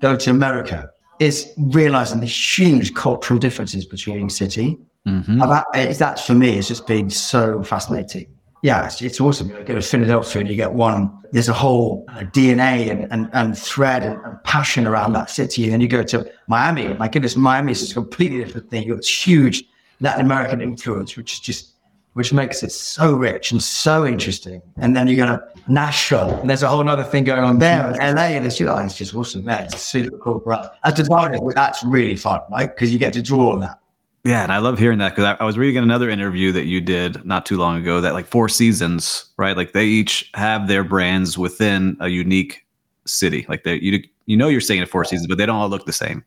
going 0.00 0.18
to 0.18 0.30
America 0.30 0.90
is 1.18 1.52
realizing 1.56 2.20
the 2.20 2.26
huge 2.26 2.94
cultural 2.94 3.38
differences 3.38 3.86
between 3.86 4.28
city. 4.28 4.78
Mm-hmm. 5.06 5.38
That, 5.38 5.98
that 5.98 6.18
for 6.18 6.34
me 6.34 6.56
has 6.56 6.66
just 6.66 6.86
been 6.86 7.10
so 7.10 7.62
fascinating 7.62 8.26
yeah, 8.66 8.86
it's, 8.86 9.00
it's 9.00 9.20
awesome. 9.20 9.48
You 9.50 9.62
go 9.62 9.76
to 9.76 9.80
Philadelphia 9.80 10.40
and 10.40 10.50
you 10.50 10.56
get 10.56 10.72
one, 10.72 11.16
there's 11.30 11.48
a 11.48 11.52
whole 11.52 12.04
uh, 12.08 12.22
DNA 12.22 12.90
and, 12.90 13.06
and, 13.12 13.30
and 13.32 13.56
thread 13.56 14.02
and, 14.02 14.20
and, 14.24 14.42
passion 14.42 14.88
around 14.88 15.12
that 15.12 15.30
city. 15.30 15.62
And 15.62 15.72
then 15.72 15.80
you 15.80 15.86
go 15.86 16.02
to 16.02 16.28
Miami. 16.48 16.92
My 16.94 17.06
goodness, 17.06 17.36
Miami 17.36 17.70
is 17.70 17.88
a 17.88 17.94
completely 17.94 18.42
different 18.42 18.68
thing. 18.68 18.82
You've 18.82 18.96
got 18.96 19.06
huge 19.06 19.62
Latin 20.00 20.26
American 20.26 20.60
influence, 20.60 21.16
which 21.16 21.34
is 21.34 21.38
just, 21.38 21.74
which 22.14 22.32
makes 22.32 22.64
it 22.64 22.72
so 22.72 23.14
rich 23.14 23.52
and 23.52 23.62
so 23.62 24.04
interesting. 24.04 24.60
And 24.78 24.96
then 24.96 25.06
you 25.06 25.14
go 25.14 25.26
to 25.26 25.48
Nashville 25.68 26.30
and 26.40 26.50
there's 26.50 26.64
a 26.64 26.68
whole 26.68 26.88
other 26.88 27.04
thing 27.04 27.22
going 27.22 27.44
on 27.44 27.60
there. 27.60 27.86
And 28.00 28.16
LA, 28.16 28.34
and 28.34 28.44
it's, 28.44 28.58
you 28.58 28.66
know, 28.66 28.76
it's 28.78 28.96
just 28.96 29.14
awesome. 29.14 29.44
Man, 29.44 29.66
it's 29.66 29.80
super 29.80 30.18
cool. 30.18 30.42
As 30.82 30.92
a 30.92 30.96
designer, 30.96 31.38
that's 31.54 31.84
really 31.84 32.16
fun, 32.16 32.40
right? 32.50 32.66
Because 32.66 32.92
you 32.92 32.98
get 32.98 33.12
to 33.12 33.22
draw 33.22 33.52
on 33.52 33.60
that. 33.60 33.78
Yeah, 34.26 34.42
and 34.42 34.50
I 34.50 34.58
love 34.58 34.76
hearing 34.76 34.98
that 34.98 35.10
because 35.10 35.24
I, 35.24 35.36
I, 35.40 35.44
was 35.44 35.56
reading 35.56 35.80
another 35.80 36.10
interview 36.10 36.50
that 36.50 36.64
you 36.64 36.80
did 36.80 37.24
not 37.24 37.46
too 37.46 37.56
long 37.56 37.76
ago 37.76 38.00
that 38.00 38.12
like 38.12 38.26
Four 38.26 38.48
Seasons, 38.48 39.24
right? 39.36 39.56
Like 39.56 39.72
they 39.72 39.84
each 39.84 40.32
have 40.34 40.66
their 40.66 40.82
brands 40.82 41.38
within 41.38 41.96
a 42.00 42.08
unique 42.08 42.66
city. 43.04 43.46
Like 43.48 43.62
they, 43.62 43.76
you 43.76 44.02
you 44.26 44.36
know, 44.36 44.48
you're 44.48 44.60
staying 44.60 44.82
at 44.82 44.88
Four 44.88 45.04
Seasons, 45.04 45.28
but 45.28 45.38
they 45.38 45.46
don't 45.46 45.54
all 45.54 45.68
look 45.68 45.86
the 45.86 45.92
same, 45.92 46.24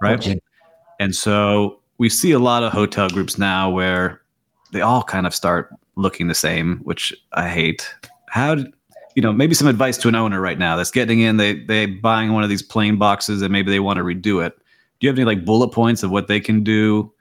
right? 0.00 0.16
Okay. 0.16 0.38
And 1.00 1.12
so 1.12 1.80
we 1.98 2.08
see 2.08 2.30
a 2.30 2.38
lot 2.38 2.62
of 2.62 2.72
hotel 2.72 3.08
groups 3.08 3.36
now 3.36 3.68
where 3.68 4.22
they 4.70 4.80
all 4.80 5.02
kind 5.02 5.26
of 5.26 5.34
start 5.34 5.74
looking 5.96 6.28
the 6.28 6.36
same, 6.36 6.78
which 6.84 7.12
I 7.32 7.48
hate. 7.48 7.92
How 8.28 8.54
did 8.54 8.72
you 9.16 9.22
know? 9.22 9.32
Maybe 9.32 9.56
some 9.56 9.66
advice 9.66 9.98
to 9.98 10.08
an 10.08 10.14
owner 10.14 10.40
right 10.40 10.58
now 10.58 10.76
that's 10.76 10.92
getting 10.92 11.18
in. 11.18 11.38
They 11.38 11.54
they 11.64 11.86
buying 11.86 12.32
one 12.32 12.44
of 12.44 12.48
these 12.48 12.62
plain 12.62 12.96
boxes 12.96 13.42
and 13.42 13.50
maybe 13.50 13.72
they 13.72 13.80
want 13.80 13.96
to 13.96 14.04
redo 14.04 14.46
it. 14.46 14.56
Do 15.00 15.06
you 15.06 15.08
have 15.08 15.18
any 15.18 15.24
like 15.24 15.44
bullet 15.44 15.70
points 15.70 16.04
of 16.04 16.12
what 16.12 16.28
they 16.28 16.38
can 16.38 16.62
do 16.62 17.12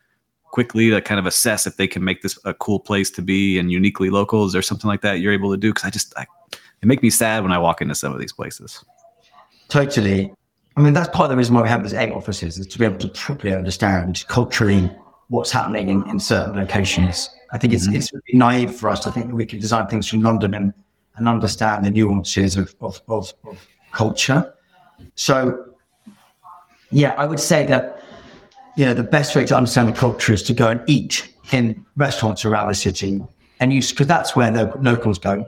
quickly 0.54 0.92
to 0.92 1.02
kind 1.02 1.20
of 1.20 1.26
assess 1.26 1.66
if 1.66 1.78
they 1.78 1.88
can 1.88 2.04
make 2.04 2.22
this 2.22 2.38
a 2.46 2.54
cool 2.54 2.80
place 2.80 3.10
to 3.10 3.24
be 3.24 3.58
and 3.58 3.72
uniquely 3.72 4.12
local? 4.12 4.46
Is 4.46 4.54
there 4.54 4.62
something 4.62 4.88
like 4.88 5.02
that 5.02 5.20
you're 5.20 5.34
able 5.34 5.50
to 5.50 5.58
do? 5.58 5.72
Because 5.72 5.84
I 5.84 5.90
just, 5.90 6.14
I, 6.16 6.28
it 6.52 6.86
make 6.86 7.02
me 7.02 7.10
sad 7.10 7.42
when 7.42 7.52
I 7.52 7.58
walk 7.58 7.82
into 7.82 7.96
some 7.96 8.14
of 8.14 8.20
these 8.20 8.32
places. 8.32 8.86
Totally. 9.68 10.32
I 10.78 10.82
mean, 10.82 10.94
that's 10.94 11.10
part 11.10 11.26
of 11.26 11.32
the 11.32 11.38
reason 11.38 11.56
why 11.56 11.64
we 11.64 11.70
have 11.70 11.82
these 11.82 11.96
eight 11.96 12.12
offices 12.12 12.60
is 12.60 12.68
to 12.68 12.78
be 12.78 12.86
able 12.86 13.00
to 13.00 13.08
properly 13.08 13.56
understand 13.56 14.24
culturally 14.28 14.92
what's 15.30 15.50
happening 15.50 15.90
in, 15.90 16.08
in 16.08 16.20
certain 16.20 16.56
locations. 16.56 17.32
I 17.52 17.58
think 17.58 17.74
it's, 17.74 17.88
mm-hmm. 17.88 17.96
it's 17.96 18.14
really 18.14 18.38
naive 18.38 18.76
for 18.76 18.90
us 18.90 19.00
to 19.06 19.12
think 19.12 19.30
that 19.30 19.36
we 19.36 19.48
can 19.48 19.60
design 19.60 19.88
things 19.88 20.08
from 20.08 20.22
London 20.22 20.54
and, 20.54 20.72
and 21.16 21.28
understand 21.28 21.84
the 21.84 21.90
nuances 21.90 22.58
of, 22.58 22.76
of, 22.80 23.02
of, 23.08 23.34
of 23.44 23.68
culture. 23.92 24.54
So, 25.16 25.74
yeah, 26.92 27.16
I 27.18 27.26
would 27.26 27.40
say 27.40 27.66
that 27.66 28.03
you 28.76 28.86
know, 28.86 28.94
the 28.94 29.04
best 29.04 29.36
way 29.36 29.46
to 29.46 29.56
understand 29.56 29.88
the 29.88 29.94
culture 29.94 30.34
is 30.34 30.44
to 30.44 30.54
go 30.54 30.70
and 30.70 30.82
eat 30.88 31.30
in 31.52 31.86
restaurants 31.96 32.46
around 32.46 32.70
the 32.70 32.76
city 32.76 33.22
and 33.60 33.74
use, 33.74 33.92
because 33.92 34.08
that's 34.08 34.36
where 34.36 34.52
the 34.52 34.74
locals 34.82 35.20
go. 35.20 35.46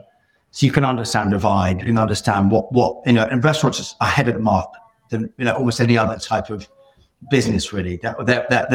So 0.52 0.64
you 0.64 0.72
can 0.72 0.84
understand 0.84 1.32
the 1.32 1.36
vibe, 1.36 1.80
you 1.80 1.86
can 1.86 1.98
understand 1.98 2.50
what, 2.50 2.72
what, 2.72 3.06
you 3.06 3.12
know, 3.12 3.24
and 3.24 3.44
restaurants 3.44 3.94
are 4.00 4.08
ahead 4.08 4.28
of 4.28 4.34
the 4.34 4.40
mark 4.40 4.72
than, 5.10 5.32
you 5.36 5.44
know, 5.44 5.54
almost 5.54 5.80
any 5.80 5.98
other 5.98 6.18
type 6.18 6.50
of 6.50 6.68
business, 7.30 7.72
really. 7.72 7.96
That, 7.98 8.24
that, 8.26 8.48
that, 8.48 8.70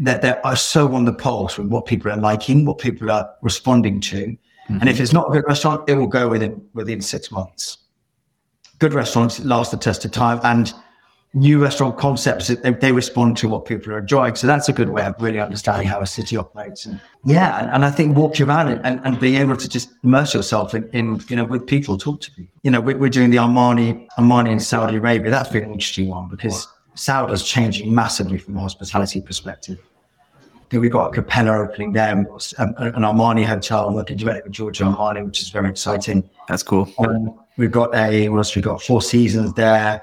that, 0.00 0.22
that 0.22 0.44
are 0.44 0.56
so 0.56 0.92
on 0.94 1.04
the 1.04 1.12
pulse 1.12 1.56
with 1.56 1.68
what 1.68 1.86
people 1.86 2.10
are 2.10 2.16
liking, 2.16 2.64
what 2.64 2.78
people 2.78 3.10
are 3.10 3.30
responding 3.40 4.00
to. 4.00 4.26
Mm-hmm. 4.26 4.78
And 4.80 4.88
if 4.88 5.00
it's 5.00 5.12
not 5.12 5.28
a 5.28 5.32
good 5.32 5.44
restaurant, 5.46 5.88
it 5.88 5.94
will 5.94 6.06
go 6.06 6.28
within, 6.28 6.60
within 6.74 7.00
six 7.00 7.30
months. 7.30 7.78
Good 8.78 8.94
restaurants 8.94 9.40
last 9.40 9.70
the 9.70 9.76
test 9.76 10.04
of 10.04 10.10
time. 10.10 10.40
And 10.42 10.72
new 11.32 11.62
restaurant 11.62 11.96
concepts, 11.96 12.48
they, 12.48 12.70
they, 12.72 12.92
respond 12.92 13.36
to 13.36 13.48
what 13.48 13.64
people 13.64 13.92
are 13.92 13.98
enjoying. 13.98 14.34
So 14.34 14.46
that's 14.46 14.68
a 14.68 14.72
good 14.72 14.88
way 14.88 15.04
of 15.04 15.14
really 15.20 15.38
understanding 15.38 15.86
how 15.86 16.00
a 16.00 16.06
city 16.06 16.36
operates. 16.36 16.86
And 16.86 17.00
yeah, 17.24 17.60
and, 17.60 17.70
and 17.70 17.84
I 17.84 17.90
think 17.90 18.16
walking 18.16 18.48
around 18.48 18.68
and, 18.68 18.84
and, 18.84 19.00
and, 19.04 19.20
being 19.20 19.40
able 19.40 19.56
to 19.56 19.68
just 19.68 19.90
immerse 20.02 20.34
yourself 20.34 20.74
in, 20.74 20.88
in, 20.88 21.22
you 21.28 21.36
know, 21.36 21.44
with 21.44 21.66
people, 21.66 21.96
talk 21.96 22.20
to 22.22 22.30
people. 22.32 22.52
You 22.62 22.72
know, 22.72 22.80
we're, 22.80 22.98
we're 22.98 23.10
doing 23.10 23.30
the 23.30 23.36
Armani, 23.36 24.08
Armani 24.18 24.50
in 24.50 24.60
Saudi 24.60 24.96
Arabia. 24.96 25.30
That's 25.30 25.50
been 25.50 25.64
an 25.64 25.72
interesting 25.72 26.08
one 26.08 26.28
because 26.28 26.66
Saudi's 26.96 27.44
changing 27.44 27.94
massively 27.94 28.38
from 28.38 28.56
a 28.56 28.60
hospitality 28.60 29.20
perspective. 29.20 29.78
Then 30.70 30.80
we've 30.80 30.90
got 30.90 31.10
a 31.10 31.12
Capella 31.12 31.58
opening 31.58 31.92
there, 31.92 32.12
um, 32.12 32.26
an 32.58 33.02
Armani 33.02 33.44
hotel 33.44 33.92
working 33.92 34.16
directly 34.16 34.42
with 34.44 34.52
Giorgio 34.52 34.92
Armani, 34.92 35.24
which 35.24 35.42
is 35.42 35.50
very 35.50 35.68
exciting. 35.68 36.28
That's 36.48 36.62
cool. 36.62 36.92
Um, 36.98 37.38
we've 37.56 37.72
got 37.72 37.94
a 37.94 38.28
what 38.28 38.38
else? 38.38 38.54
We've 38.54 38.64
got 38.64 38.80
Four 38.82 39.02
Seasons 39.02 39.52
there. 39.54 40.02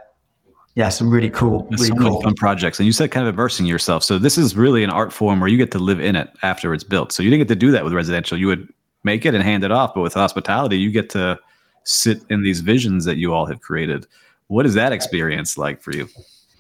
Yeah, 0.78 0.90
some 0.90 1.10
really 1.10 1.32
cool, 1.32 1.68
really 1.72 1.90
cool. 1.98 2.22
fun 2.22 2.36
projects. 2.36 2.80
And 2.80 2.86
you 2.86 2.94
said 2.94 3.10
kind 3.10 3.28
of 3.28 3.34
immersing 3.34 3.66
yourself. 3.66 4.04
So 4.04 4.20
this 4.20 4.38
is 4.38 4.56
really 4.56 4.84
an 4.84 4.92
art 4.92 5.12
form 5.12 5.40
where 5.40 5.50
you 5.50 5.58
get 5.58 5.72
to 5.72 5.80
live 5.80 6.00
in 6.00 6.16
it 6.16 6.30
after 6.44 6.72
it's 6.72 6.84
built. 6.84 7.12
So 7.12 7.24
you 7.24 7.32
didn't 7.32 7.48
get 7.48 7.54
to 7.56 7.60
do 7.60 7.72
that 7.72 7.84
with 7.84 7.94
residential. 7.94 8.38
You 8.38 8.46
would 8.46 8.72
make 9.04 9.26
it 9.26 9.34
and 9.34 9.44
hand 9.44 9.64
it 9.64 9.72
off, 9.72 9.96
but 9.96 10.02
with 10.02 10.14
hospitality, 10.14 10.78
you 10.78 10.92
get 10.92 11.10
to 11.10 11.40
sit 11.84 12.22
in 12.30 12.44
these 12.44 12.60
visions 12.60 13.06
that 13.06 13.18
you 13.18 13.34
all 13.34 13.48
have 13.48 13.60
created. 13.60 14.06
What 14.50 14.68
is 14.68 14.76
that 14.76 14.92
experience 14.92 15.58
like 15.58 15.82
for 15.82 15.96
you? 15.96 16.08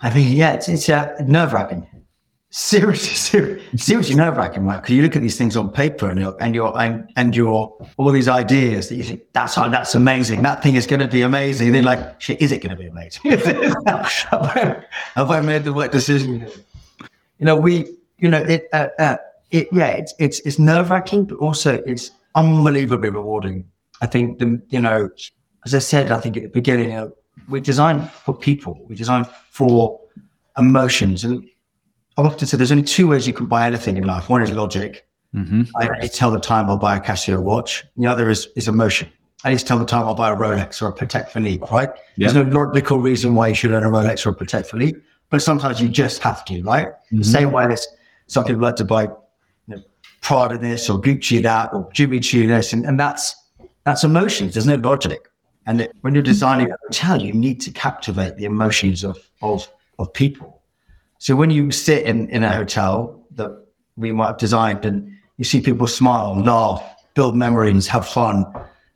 I 0.01 0.09
think 0.09 0.35
yeah, 0.35 0.53
it's, 0.53 0.67
it's 0.67 0.89
uh, 0.89 1.13
nerve 1.23 1.53
wracking 1.53 1.85
seriously, 2.49 3.15
seriously, 3.15 3.77
seriously 3.77 4.15
nerve 4.15 4.37
wracking, 4.37 4.65
right? 4.65 4.81
Because 4.81 4.95
you 4.95 5.01
look 5.01 5.15
at 5.15 5.21
these 5.21 5.37
things 5.37 5.57
on 5.57 5.71
paper 5.71 6.09
and 6.09 6.19
you're, 6.19 6.35
and 6.41 6.55
you're, 6.55 6.77
and, 6.79 7.09
and 7.15 7.35
you're 7.35 7.49
all 7.97 8.11
these 8.11 8.27
ideas 8.27 8.89
that 8.89 8.95
you 8.95 9.03
think 9.03 9.21
that's 9.33 9.55
how, 9.55 9.67
that's 9.69 9.95
amazing. 9.95 10.41
That 10.43 10.63
thing 10.63 10.75
is 10.75 10.87
going 10.87 10.99
to 11.01 11.07
be 11.07 11.21
amazing. 11.21 11.71
Then 11.71 11.83
like, 11.83 12.21
shit, 12.21 12.41
is 12.41 12.51
it 12.51 12.61
going 12.61 12.75
to 12.75 12.81
be 12.81 12.87
amazing? 12.87 13.31
have, 13.31 13.43
I, 14.31 14.83
have, 15.15 15.31
I, 15.31 15.41
made 15.41 15.63
the 15.63 15.71
right 15.71 15.91
decision? 15.91 16.47
You 17.39 17.45
know, 17.45 17.55
we, 17.55 17.85
you 18.17 18.29
know, 18.29 18.41
it, 18.41 18.67
uh, 18.73 18.87
uh, 18.97 19.17
it, 19.51 19.67
yeah, 19.71 19.87
it's, 19.87 20.13
it's, 20.19 20.39
it's 20.41 20.59
nerve 20.59 20.89
wracking, 20.89 21.25
but 21.25 21.37
also 21.37 21.75
it's 21.85 22.11
unbelievably 22.35 23.09
rewarding. 23.09 23.65
I 24.01 24.07
think 24.07 24.39
the, 24.39 24.61
you 24.69 24.79
know, 24.79 25.09
as 25.65 25.73
I 25.73 25.79
said, 25.79 26.11
I 26.11 26.19
think 26.19 26.37
at 26.37 26.43
the 26.43 26.49
beginning, 26.49 26.89
you 26.89 26.95
know, 26.95 27.11
we 27.49 27.61
design 27.61 28.07
for 28.07 28.33
people. 28.33 28.79
We 28.87 28.95
design 28.95 29.25
for 29.51 29.99
emotions 30.57 31.23
and 31.23 31.47
I've 32.17 32.25
often 32.25 32.47
said 32.47 32.59
there's 32.59 32.71
only 32.71 32.83
two 32.83 33.07
ways 33.07 33.27
you 33.27 33.33
can 33.33 33.45
buy 33.45 33.67
anything 33.67 33.97
in 33.97 34.03
life. 34.03 34.27
One 34.27 34.41
is 34.41 34.51
logic. 34.51 35.07
Mm-hmm. 35.35 35.63
I 35.75 35.87
need 35.99 36.01
to 36.01 36.09
tell 36.09 36.31
the 36.31 36.39
time 36.39 36.69
I'll 36.69 36.77
buy 36.77 36.97
a 36.97 37.01
Casio 37.01 37.41
watch. 37.41 37.85
The 37.95 38.07
other 38.07 38.29
is, 38.29 38.47
is 38.55 38.67
emotion. 38.67 39.09
I 39.43 39.51
need 39.51 39.59
to 39.59 39.65
tell 39.65 39.77
the 39.77 39.85
time 39.85 40.03
I'll 40.03 40.15
buy 40.15 40.31
a 40.31 40.35
Rolex 40.35 40.81
or 40.81 40.87
a 40.87 40.93
Patek 40.93 41.29
Philippe, 41.29 41.65
right? 41.71 41.89
Yep. 41.89 41.97
There's 42.17 42.33
no 42.33 42.59
logical 42.59 42.97
reason 42.99 43.35
why 43.35 43.49
you 43.49 43.55
should 43.55 43.71
own 43.71 43.83
a 43.83 43.89
Rolex 43.89 44.25
or 44.25 44.29
a 44.29 44.35
Patek 44.35 44.65
Philippe, 44.65 44.99
but 45.29 45.41
sometimes 45.43 45.79
you 45.79 45.89
just 45.89 46.23
have 46.23 46.43
to, 46.45 46.63
right? 46.63 46.87
Mm-hmm. 46.87 47.17
The 47.19 47.23
same 47.23 47.51
way 47.51 47.65
as 47.65 47.87
some 48.25 48.45
people 48.45 48.63
like 48.63 48.77
to 48.77 48.85
buy 48.85 49.03
you 49.03 49.09
know, 49.67 49.81
Prada 50.21 50.57
this 50.57 50.89
or 50.89 50.99
Gucci 50.99 51.41
that 51.43 51.71
or 51.71 51.87
Jimmy 51.93 52.19
Choo 52.19 52.47
this, 52.47 52.73
and, 52.73 52.85
and 52.85 52.99
that's 52.99 53.35
that's 53.83 54.03
emotions. 54.03 54.55
There's 54.55 54.65
no 54.65 54.75
logic. 54.75 55.29
And 55.67 55.81
it, 55.81 55.91
when 56.01 56.13
you're 56.13 56.23
designing 56.23 56.71
a 56.71 56.77
hotel, 56.87 57.21
you 57.21 57.33
need 57.33 57.61
to 57.61 57.71
captivate 57.71 58.37
the 58.37 58.45
emotions 58.45 59.03
of 59.03 59.17
of 59.41 59.69
of 59.99 60.11
people. 60.13 60.56
So 61.19 61.35
when 61.35 61.49
you 61.49 61.71
sit 61.71 62.05
in, 62.05 62.29
in 62.29 62.43
a 62.43 62.53
hotel 62.53 63.23
that 63.31 63.65
we 63.95 64.11
might 64.11 64.27
have 64.27 64.37
designed 64.37 64.85
and 64.85 65.11
you 65.37 65.43
see 65.43 65.61
people 65.61 65.87
smile, 65.87 66.39
laugh, 66.39 66.83
build 67.13 67.35
memories, 67.35 67.87
have 67.87 68.07
fun, 68.07 68.45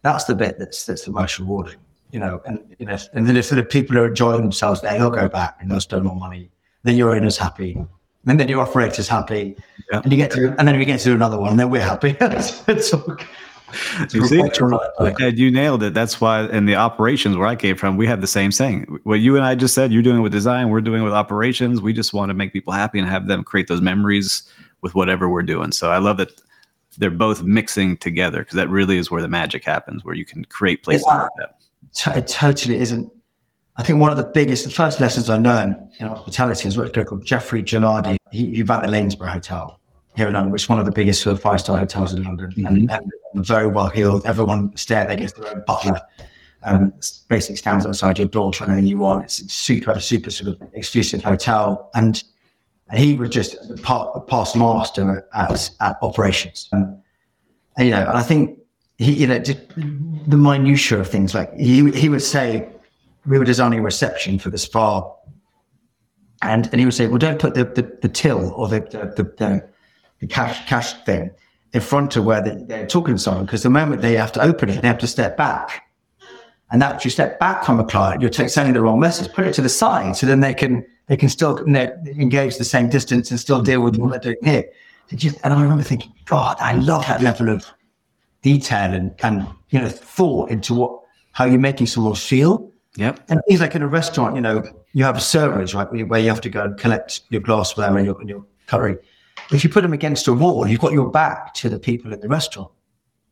that's 0.02 0.26
the 0.26 0.36
bit 0.36 0.58
that's 0.58 0.86
that's 0.86 1.06
the 1.06 1.12
most 1.12 1.40
rewarding, 1.40 1.78
you 2.12 2.20
know. 2.20 2.42
And 2.46 2.76
you 2.80 2.86
know, 2.86 2.98
and 3.14 3.28
then 3.28 3.38
if 3.38 3.50
the 3.50 3.64
people 3.64 3.98
are 3.98 4.08
enjoying 4.08 4.42
themselves, 4.42 4.82
they'll 4.82 5.12
go 5.12 5.30
back 5.30 5.58
and 5.60 5.70
they'll 5.70 5.80
spend 5.80 6.04
more 6.04 6.16
money. 6.16 6.50
Then 6.84 6.96
your 6.96 7.16
owner's 7.16 7.38
happy, 7.38 7.78
and 8.26 8.40
then 8.40 8.48
your 8.48 8.62
operator's 8.62 9.08
happy, 9.08 9.56
yeah. 9.92 10.02
and 10.04 10.12
you 10.12 10.18
get 10.18 10.32
to, 10.32 10.56
and 10.58 10.68
then 10.68 10.78
we 10.78 10.86
get 10.86 11.00
to 11.00 11.06
do 11.06 11.16
another 11.16 11.40
one, 11.40 11.52
and 11.52 11.60
then 11.60 11.70
we're 11.70 11.82
happy. 11.82 12.16
it's, 12.22 12.68
it's 12.68 12.94
all, 12.94 13.16
you 14.12 14.28
see, 14.28 14.42
and 15.00 15.40
you 15.40 15.52
nailed 15.52 15.84
it. 15.84 15.94
That's 15.94 16.20
why 16.20 16.48
in 16.50 16.66
the 16.66 16.76
operations 16.76 17.38
where 17.38 17.48
I 17.48 17.56
came 17.56 17.76
from, 17.76 17.98
we 17.98 18.08
had 18.08 18.22
the 18.22 18.28
same 18.28 18.52
thing. 18.52 19.00
What 19.04 19.20
you 19.20 19.36
and 19.36 19.46
I 19.46 19.56
just 19.56 19.74
said, 19.74 19.92
you're 19.92 20.02
doing 20.02 20.18
it 20.18 20.22
with 20.22 20.32
design, 20.32 20.70
we're 20.70 20.82
doing 20.82 21.02
it 21.02 21.06
with 21.06 21.14
operations. 21.14 21.82
We 21.82 21.94
just 21.94 22.14
want 22.14 22.30
to 22.30 22.34
make 22.34 22.54
people 22.54 22.74
happy 22.74 23.00
and 23.00 23.08
have 23.08 23.28
them 23.28 23.44
create 23.44 23.68
those 23.68 23.82
memories 23.82 24.44
with 24.82 24.96
whatever 24.96 25.30
we're 25.30 25.44
doing. 25.44 25.72
So 25.72 25.92
I 25.92 25.98
love 25.98 26.18
that 26.18 26.30
they're 26.98 27.10
both 27.10 27.44
mixing 27.44 27.98
together 27.98 28.40
because 28.40 28.56
that 28.56 28.70
really 28.70 28.98
is 28.98 29.10
where 29.10 29.22
the 29.22 29.28
magic 29.28 29.64
happens, 29.64 30.04
where 30.04 30.16
you 30.16 30.26
can 30.26 30.46
create 30.46 30.84
places 30.84 31.06
like 31.06 31.30
that. 31.38 32.18
It 32.18 32.28
totally 32.28 32.78
isn't. 32.78 33.12
I 33.78 33.84
think 33.84 34.00
one 34.00 34.12
of 34.12 34.18
the 34.18 34.26
biggest, 34.26 34.66
the 34.66 34.70
first 34.70 35.00
lessons 35.00 35.30
I 35.30 35.38
learned 35.38 35.76
in 36.00 36.08
hospitality 36.08 36.68
is 36.68 36.78
what 36.78 36.88
a 36.88 36.92
guy 36.92 37.04
called 37.04 37.26
Geoffrey 37.26 37.64
Gelardi. 37.64 38.18
He, 38.32 38.54
he 38.54 38.64
ran 38.64 38.82
the 38.82 38.88
Lanesborough 38.88 39.30
Hotel 39.30 39.80
here 40.16 40.28
in 40.28 40.34
London, 40.34 40.52
which 40.52 40.64
is 40.64 40.70
one 40.70 40.80
of 40.80 40.86
the 40.86 40.92
biggest 40.92 41.22
sort 41.22 41.36
of 41.36 41.42
five 41.42 41.62
star 41.62 41.78
hotels 41.78 42.14
in 42.14 42.24
London, 42.24 42.52
mm-hmm. 42.52 42.66
and, 42.66 42.92
and, 42.92 43.12
very 43.34 43.68
well 43.68 43.88
heeled. 43.88 44.26
Everyone 44.26 44.76
stare, 44.76 45.08
they 45.08 45.16
get 45.16 45.34
their 45.36 45.56
own 45.56 45.64
butler. 45.66 46.02
Um, 46.64 46.94
basically 47.28 47.56
stands 47.56 47.88
outside 47.88 48.20
your 48.20 48.28
door 48.28 48.54
for 48.54 48.66
anything 48.66 48.86
you 48.86 49.00
want. 49.00 49.24
It's 49.24 49.52
super, 49.52 50.00
super 50.00 50.30
sort 50.30 50.50
of 50.50 50.70
exclusive 50.74 51.24
hotel, 51.24 51.90
and, 51.96 52.22
and 52.90 53.00
he 53.00 53.16
was 53.16 53.30
just 53.30 53.82
part, 53.82 54.12
a 54.14 54.20
past 54.20 54.56
master 54.56 55.28
at, 55.34 55.70
at 55.80 55.98
operations. 56.02 56.70
Um, 56.72 57.02
and, 57.78 57.88
you 57.88 57.94
know, 57.94 58.02
and 58.02 58.18
I 58.18 58.22
think 58.22 58.60
he, 58.98 59.14
you 59.14 59.28
know, 59.28 59.40
the 59.40 60.38
minutiae 60.38 61.00
of 61.00 61.08
things 61.08 61.34
like 61.34 61.52
he 61.58 61.90
he 61.92 62.10
would 62.10 62.22
say, 62.22 62.70
we 63.26 63.40
were 63.40 63.46
designing 63.46 63.80
a 63.80 63.82
reception 63.82 64.38
for 64.38 64.52
the 64.52 64.58
spa, 64.60 65.12
and 66.44 66.68
and 66.68 66.80
he 66.80 66.86
would 66.86 66.94
say, 66.94 67.08
well, 67.08 67.18
don't 67.18 67.40
put 67.40 67.56
the 67.56 67.64
the, 67.64 67.98
the 68.02 68.10
till 68.10 68.52
or 68.52 68.68
the 68.68 68.82
the, 68.82 69.14
the, 69.16 69.24
the 69.38 69.71
the 70.22 70.28
cash 70.28 70.66
cash 70.68 70.94
thing 71.04 71.32
in 71.74 71.82
front 71.82 72.16
of 72.16 72.24
where 72.26 72.42
they, 72.42 72.82
are 72.82 72.88
talking 72.88 73.16
to 73.16 73.20
someone 73.20 73.46
because 73.46 73.64
the 73.64 73.70
moment 73.70 74.02
they 74.02 74.14
have 74.14 74.32
to 74.34 74.42
open 74.42 74.70
it, 74.70 74.82
they 74.82 74.88
have 74.88 74.98
to 75.00 75.08
step 75.08 75.36
back. 75.36 75.88
And 76.72 76.82
that 76.82 76.96
if 76.96 77.06
you 77.06 77.12
step 77.12 77.40
back 77.40 77.66
from 77.66 77.80
a 77.80 77.84
client, 77.84 78.22
you're 78.22 78.32
sending 78.32 78.74
the 78.74 78.82
wrong 78.82 79.00
message. 79.00 79.32
Put 79.34 79.46
it 79.46 79.54
to 79.56 79.62
the 79.62 79.70
side 79.70 80.16
so 80.16 80.26
then 80.26 80.40
they 80.40 80.54
can 80.54 80.86
they 81.08 81.18
can 81.18 81.28
still 81.28 81.58
engage 81.58 82.58
the 82.58 82.64
same 82.64 82.90
distance 82.90 83.30
and 83.30 83.40
still 83.40 83.62
deal 83.62 83.82
with 83.82 83.98
what 83.98 84.12
they're 84.12 84.34
doing 84.34 84.38
here. 84.42 84.64
And 85.44 85.54
I 85.54 85.62
remember 85.62 85.84
thinking, 85.84 86.14
God, 86.26 86.56
I 86.62 86.76
love 86.76 87.06
that 87.08 87.22
level 87.22 87.50
of 87.50 87.66
detail 88.42 88.94
and, 88.94 89.14
and 89.22 89.46
you 89.70 89.80
know 89.80 89.90
thought 89.90 90.50
into 90.50 90.74
what 90.74 91.02
how 91.34 91.46
you're 91.46 91.60
making 91.60 91.88
someone 91.88 92.16
feel. 92.16 92.72
Yep. 92.96 93.20
And 93.30 93.42
things 93.48 93.62
like 93.62 93.76
in 93.76 93.82
a 93.82 93.88
restaurant, 93.88 94.36
you 94.36 94.42
know, 94.42 94.64
you 94.94 95.04
have 95.06 95.22
servers, 95.22 95.74
right, 95.74 95.90
where 96.08 96.20
you 96.20 96.30
have 96.30 96.42
to 96.42 96.50
go 96.50 96.64
and 96.64 96.78
collect 96.78 97.22
your 97.30 97.40
glassware 97.40 97.96
and 97.96 98.06
your, 98.06 98.20
and 98.20 98.30
your 98.30 98.46
curry. 98.68 98.98
If 99.52 99.64
you 99.64 99.70
put 99.70 99.82
them 99.82 99.94
against 99.94 100.28
a 100.28 100.34
wall, 100.34 100.68
you've 100.68 100.80
got 100.80 100.94
your 100.94 101.10
back 101.10 101.54
to 101.56 101.70
the 101.70 101.80
people 101.80 102.14
in 102.14 102.20
the 102.20 102.30
restaurant. 102.30 102.72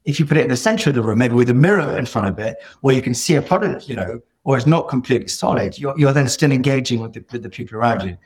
If 0.05 0.20
you 0.20 0.26
put 0.26 0.38
it 0.38 0.43
in 0.43 0.49
the 0.49 0.57
center 0.57 0.89
of 0.89 0.95
the 0.95 1.01
room, 1.01 1.20
maybe 1.20 1.36
with 1.36 1.49
a 1.49 1.53
mirror 1.53 1.97
in 1.97 2.05
front 2.05 2.28
of 2.28 2.39
it, 2.39 2.57
where 2.82 2.95
you 2.95 3.01
can 3.01 3.13
see 3.13 3.36
a 3.36 3.41
product, 3.41 3.88
you 3.88 3.95
know, 3.95 4.20
or 4.43 4.57
it's 4.57 4.65
not 4.65 4.88
completely 4.88 5.28
solid, 5.28 5.78
you're, 5.78 5.97
you're 5.99 6.13
then 6.13 6.28
still 6.28 6.51
engaging 6.51 6.99
with 7.01 7.13
the, 7.13 7.24
with 7.32 7.43
the 7.43 7.49
people 7.49 7.78
around 7.78 8.03
you. 8.03 8.17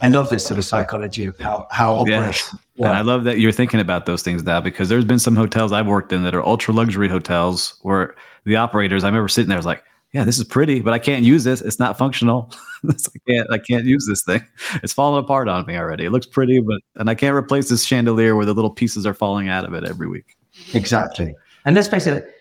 I 0.00 0.08
love 0.08 0.28
this 0.28 0.44
sort 0.44 0.58
of 0.58 0.64
psychology 0.64 1.24
of 1.24 1.38
how 1.38 1.66
how 1.70 2.04
yes. 2.06 2.54
Yeah. 2.74 2.88
And 2.88 2.96
I 2.96 3.02
love 3.02 3.24
that 3.24 3.38
you're 3.38 3.52
thinking 3.52 3.78
about 3.78 4.06
those 4.06 4.22
things 4.22 4.42
now 4.42 4.60
because 4.60 4.88
there's 4.88 5.04
been 5.04 5.20
some 5.20 5.36
hotels 5.36 5.70
I've 5.72 5.86
worked 5.86 6.12
in 6.12 6.24
that 6.24 6.34
are 6.34 6.44
ultra 6.44 6.74
luxury 6.74 7.08
hotels 7.08 7.78
where 7.82 8.16
the 8.44 8.56
operators, 8.56 9.04
I 9.04 9.08
remember 9.08 9.28
sitting 9.28 9.48
there, 9.48 9.56
I 9.56 9.60
was 9.60 9.66
like, 9.66 9.84
yeah, 10.14 10.22
this 10.22 10.38
is 10.38 10.44
pretty, 10.44 10.80
but 10.80 10.94
I 10.94 11.00
can't 11.00 11.24
use 11.24 11.42
this. 11.42 11.60
It's 11.60 11.80
not 11.80 11.98
functional. 11.98 12.52
I 12.88 12.94
can't, 13.28 13.50
I 13.50 13.58
can't 13.58 13.84
use 13.84 14.06
this 14.06 14.22
thing. 14.22 14.46
It's 14.82 14.92
falling 14.92 15.22
apart 15.22 15.48
on 15.48 15.66
me 15.66 15.76
already. 15.76 16.04
It 16.04 16.10
looks 16.10 16.26
pretty, 16.26 16.60
but 16.60 16.80
and 16.94 17.10
I 17.10 17.16
can't 17.16 17.34
replace 17.34 17.68
this 17.68 17.84
chandelier 17.84 18.36
where 18.36 18.46
the 18.46 18.54
little 18.54 18.70
pieces 18.70 19.06
are 19.06 19.14
falling 19.14 19.48
out 19.48 19.64
of 19.64 19.74
it 19.74 19.82
every 19.82 20.06
week. 20.06 20.36
Exactly. 20.72 21.34
And 21.64 21.74
let's 21.74 21.88
face 21.88 22.06
it, 22.06 22.32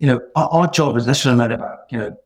you 0.00 0.08
know, 0.08 0.20
our, 0.34 0.48
our 0.48 0.66
job 0.66 0.96
is 0.96 1.06
necessarily 1.06 1.54
about, 1.54 1.78
you 1.90 1.98
know, 1.98 2.16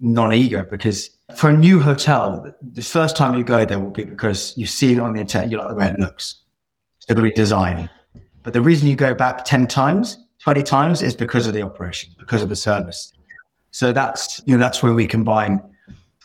non-ego 0.00 0.66
because 0.70 1.10
for 1.36 1.50
a 1.50 1.56
new 1.56 1.78
hotel, 1.78 2.50
the 2.62 2.82
first 2.82 3.16
time 3.16 3.36
you 3.36 3.44
go 3.44 3.66
there 3.66 3.78
will 3.78 3.90
be 3.90 4.04
because 4.04 4.56
you 4.56 4.64
see 4.66 4.92
it 4.94 5.00
on 5.00 5.12
the 5.12 5.20
internet, 5.20 5.50
you 5.50 5.58
like 5.58 5.68
the 5.68 5.74
way 5.74 5.88
it 5.88 5.98
looks. 5.98 6.36
To 7.08 7.14
be 7.14 7.30
design. 7.30 7.90
But 8.42 8.54
the 8.54 8.62
reason 8.62 8.88
you 8.88 8.96
go 8.96 9.14
back 9.14 9.44
10 9.44 9.66
times, 9.66 10.16
20 10.42 10.62
times 10.62 11.02
is 11.02 11.14
because 11.14 11.46
of 11.46 11.52
the 11.52 11.60
operation, 11.60 12.14
because 12.18 12.42
of 12.42 12.48
the 12.48 12.56
service. 12.56 13.13
So 13.74 13.92
that's 13.92 14.40
you 14.46 14.56
know 14.56 14.62
that's 14.62 14.84
where 14.84 14.94
we 14.94 15.04
combine. 15.04 15.60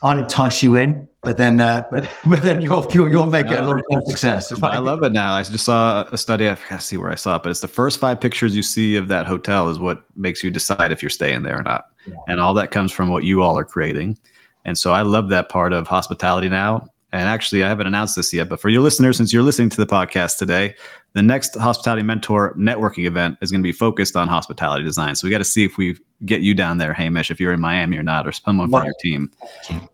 I'll 0.04 0.20
entice 0.20 0.62
you 0.62 0.76
in, 0.76 1.10
but 1.24 1.38
then 1.38 1.60
uh, 1.60 1.84
but, 1.92 2.08
but 2.28 2.44
then 2.44 2.62
you'll 2.62 2.86
you'll, 2.94 3.10
you'll 3.10 3.26
make 3.26 3.48
it 3.48 3.60
a 3.60 3.64
long 3.64 3.82
term 3.92 4.06
success. 4.06 4.52
I 4.62 4.78
love 4.78 5.02
it 5.02 5.14
now. 5.14 5.34
I 5.34 5.42
just 5.42 5.66
saw 5.66 6.04
a 6.12 6.18
study. 6.18 6.48
I 6.48 6.54
forgot 6.54 6.82
to 6.82 6.86
see 6.86 6.98
where 6.98 7.10
I 7.10 7.16
saw 7.16 7.38
it, 7.38 7.44
but 7.44 7.50
it's 7.50 7.62
the 7.62 7.68
first 7.68 8.00
five 8.00 8.22
pictures 8.22 8.56
you 8.56 8.62
see 8.62 8.96
of 8.98 9.08
that 9.08 9.26
hotel 9.26 9.68
is 9.68 9.80
what 9.80 10.04
makes 10.16 10.44
you 10.44 10.52
decide 10.52 10.92
if 10.92 11.02
you're 11.02 11.10
staying 11.10 11.42
there 11.42 11.58
or 11.58 11.64
not, 11.64 11.86
yeah. 12.06 12.14
and 12.28 12.40
all 12.40 12.54
that 12.54 12.70
comes 12.70 12.92
from 12.92 13.10
what 13.10 13.24
you 13.24 13.42
all 13.42 13.58
are 13.58 13.66
creating. 13.66 14.20
And 14.64 14.78
so 14.78 14.94
I 14.94 15.02
love 15.02 15.30
that 15.30 15.50
part 15.50 15.74
of 15.74 15.88
hospitality 15.88 16.50
now. 16.50 16.86
And 17.12 17.28
actually, 17.28 17.64
I 17.64 17.68
haven't 17.68 17.88
announced 17.88 18.16
this 18.16 18.32
yet, 18.32 18.48
but 18.48 18.62
for 18.62 18.70
your 18.70 18.84
listeners, 18.84 19.18
since 19.18 19.34
you're 19.34 19.42
listening 19.42 19.70
to 19.70 19.78
the 19.78 19.88
podcast 19.88 20.38
today, 20.38 20.76
the 21.14 21.22
next 21.24 21.56
hospitality 21.56 22.04
mentor 22.04 22.54
networking 22.56 23.06
event 23.06 23.38
is 23.42 23.52
going 23.52 23.62
to 23.62 23.68
be 23.68 23.72
focused 23.72 24.16
on 24.16 24.28
hospitality 24.28 24.84
design. 24.84 25.16
So 25.16 25.26
we 25.26 25.32
got 25.32 25.40
to 25.40 25.44
see 25.44 25.66
if 25.66 25.78
we 25.78 25.98
get 26.26 26.42
you 26.42 26.54
down 26.54 26.78
there, 26.78 26.94
Hamish, 26.94 27.32
if 27.32 27.40
you're 27.40 27.54
in 27.54 27.60
Miami 27.60 27.98
or 27.98 28.04
not, 28.04 28.28
or 28.28 28.32
someone 28.32 28.70
from 28.70 28.86
your 28.86 28.94
team, 29.00 29.32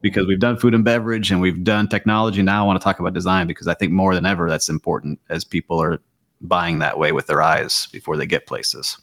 because 0.02 0.28
we've 0.28 0.40
done 0.40 0.58
food 0.58 0.74
and 0.74 0.84
beverage 0.84 1.32
and 1.32 1.40
we've 1.40 1.64
done 1.64 1.88
technology. 1.88 2.42
Now 2.42 2.64
I 2.64 2.68
want 2.68 2.80
to 2.80 2.84
talk 2.84 3.00
about 3.00 3.14
design 3.14 3.48
because 3.48 3.68
I 3.68 3.74
think 3.76 3.92
more 3.92 4.14
than 4.14 4.26
ever 4.26 4.50
that's 4.50 4.68
important 4.70 5.20
as 5.30 5.44
people 5.44 5.82
are 5.82 6.02
buying 6.42 6.80
that 6.80 7.00
way 7.00 7.12
with 7.12 7.28
their 7.28 7.42
eyes 7.42 7.88
before 7.92 8.18
they 8.18 8.26
get 8.26 8.46
places. 8.46 8.98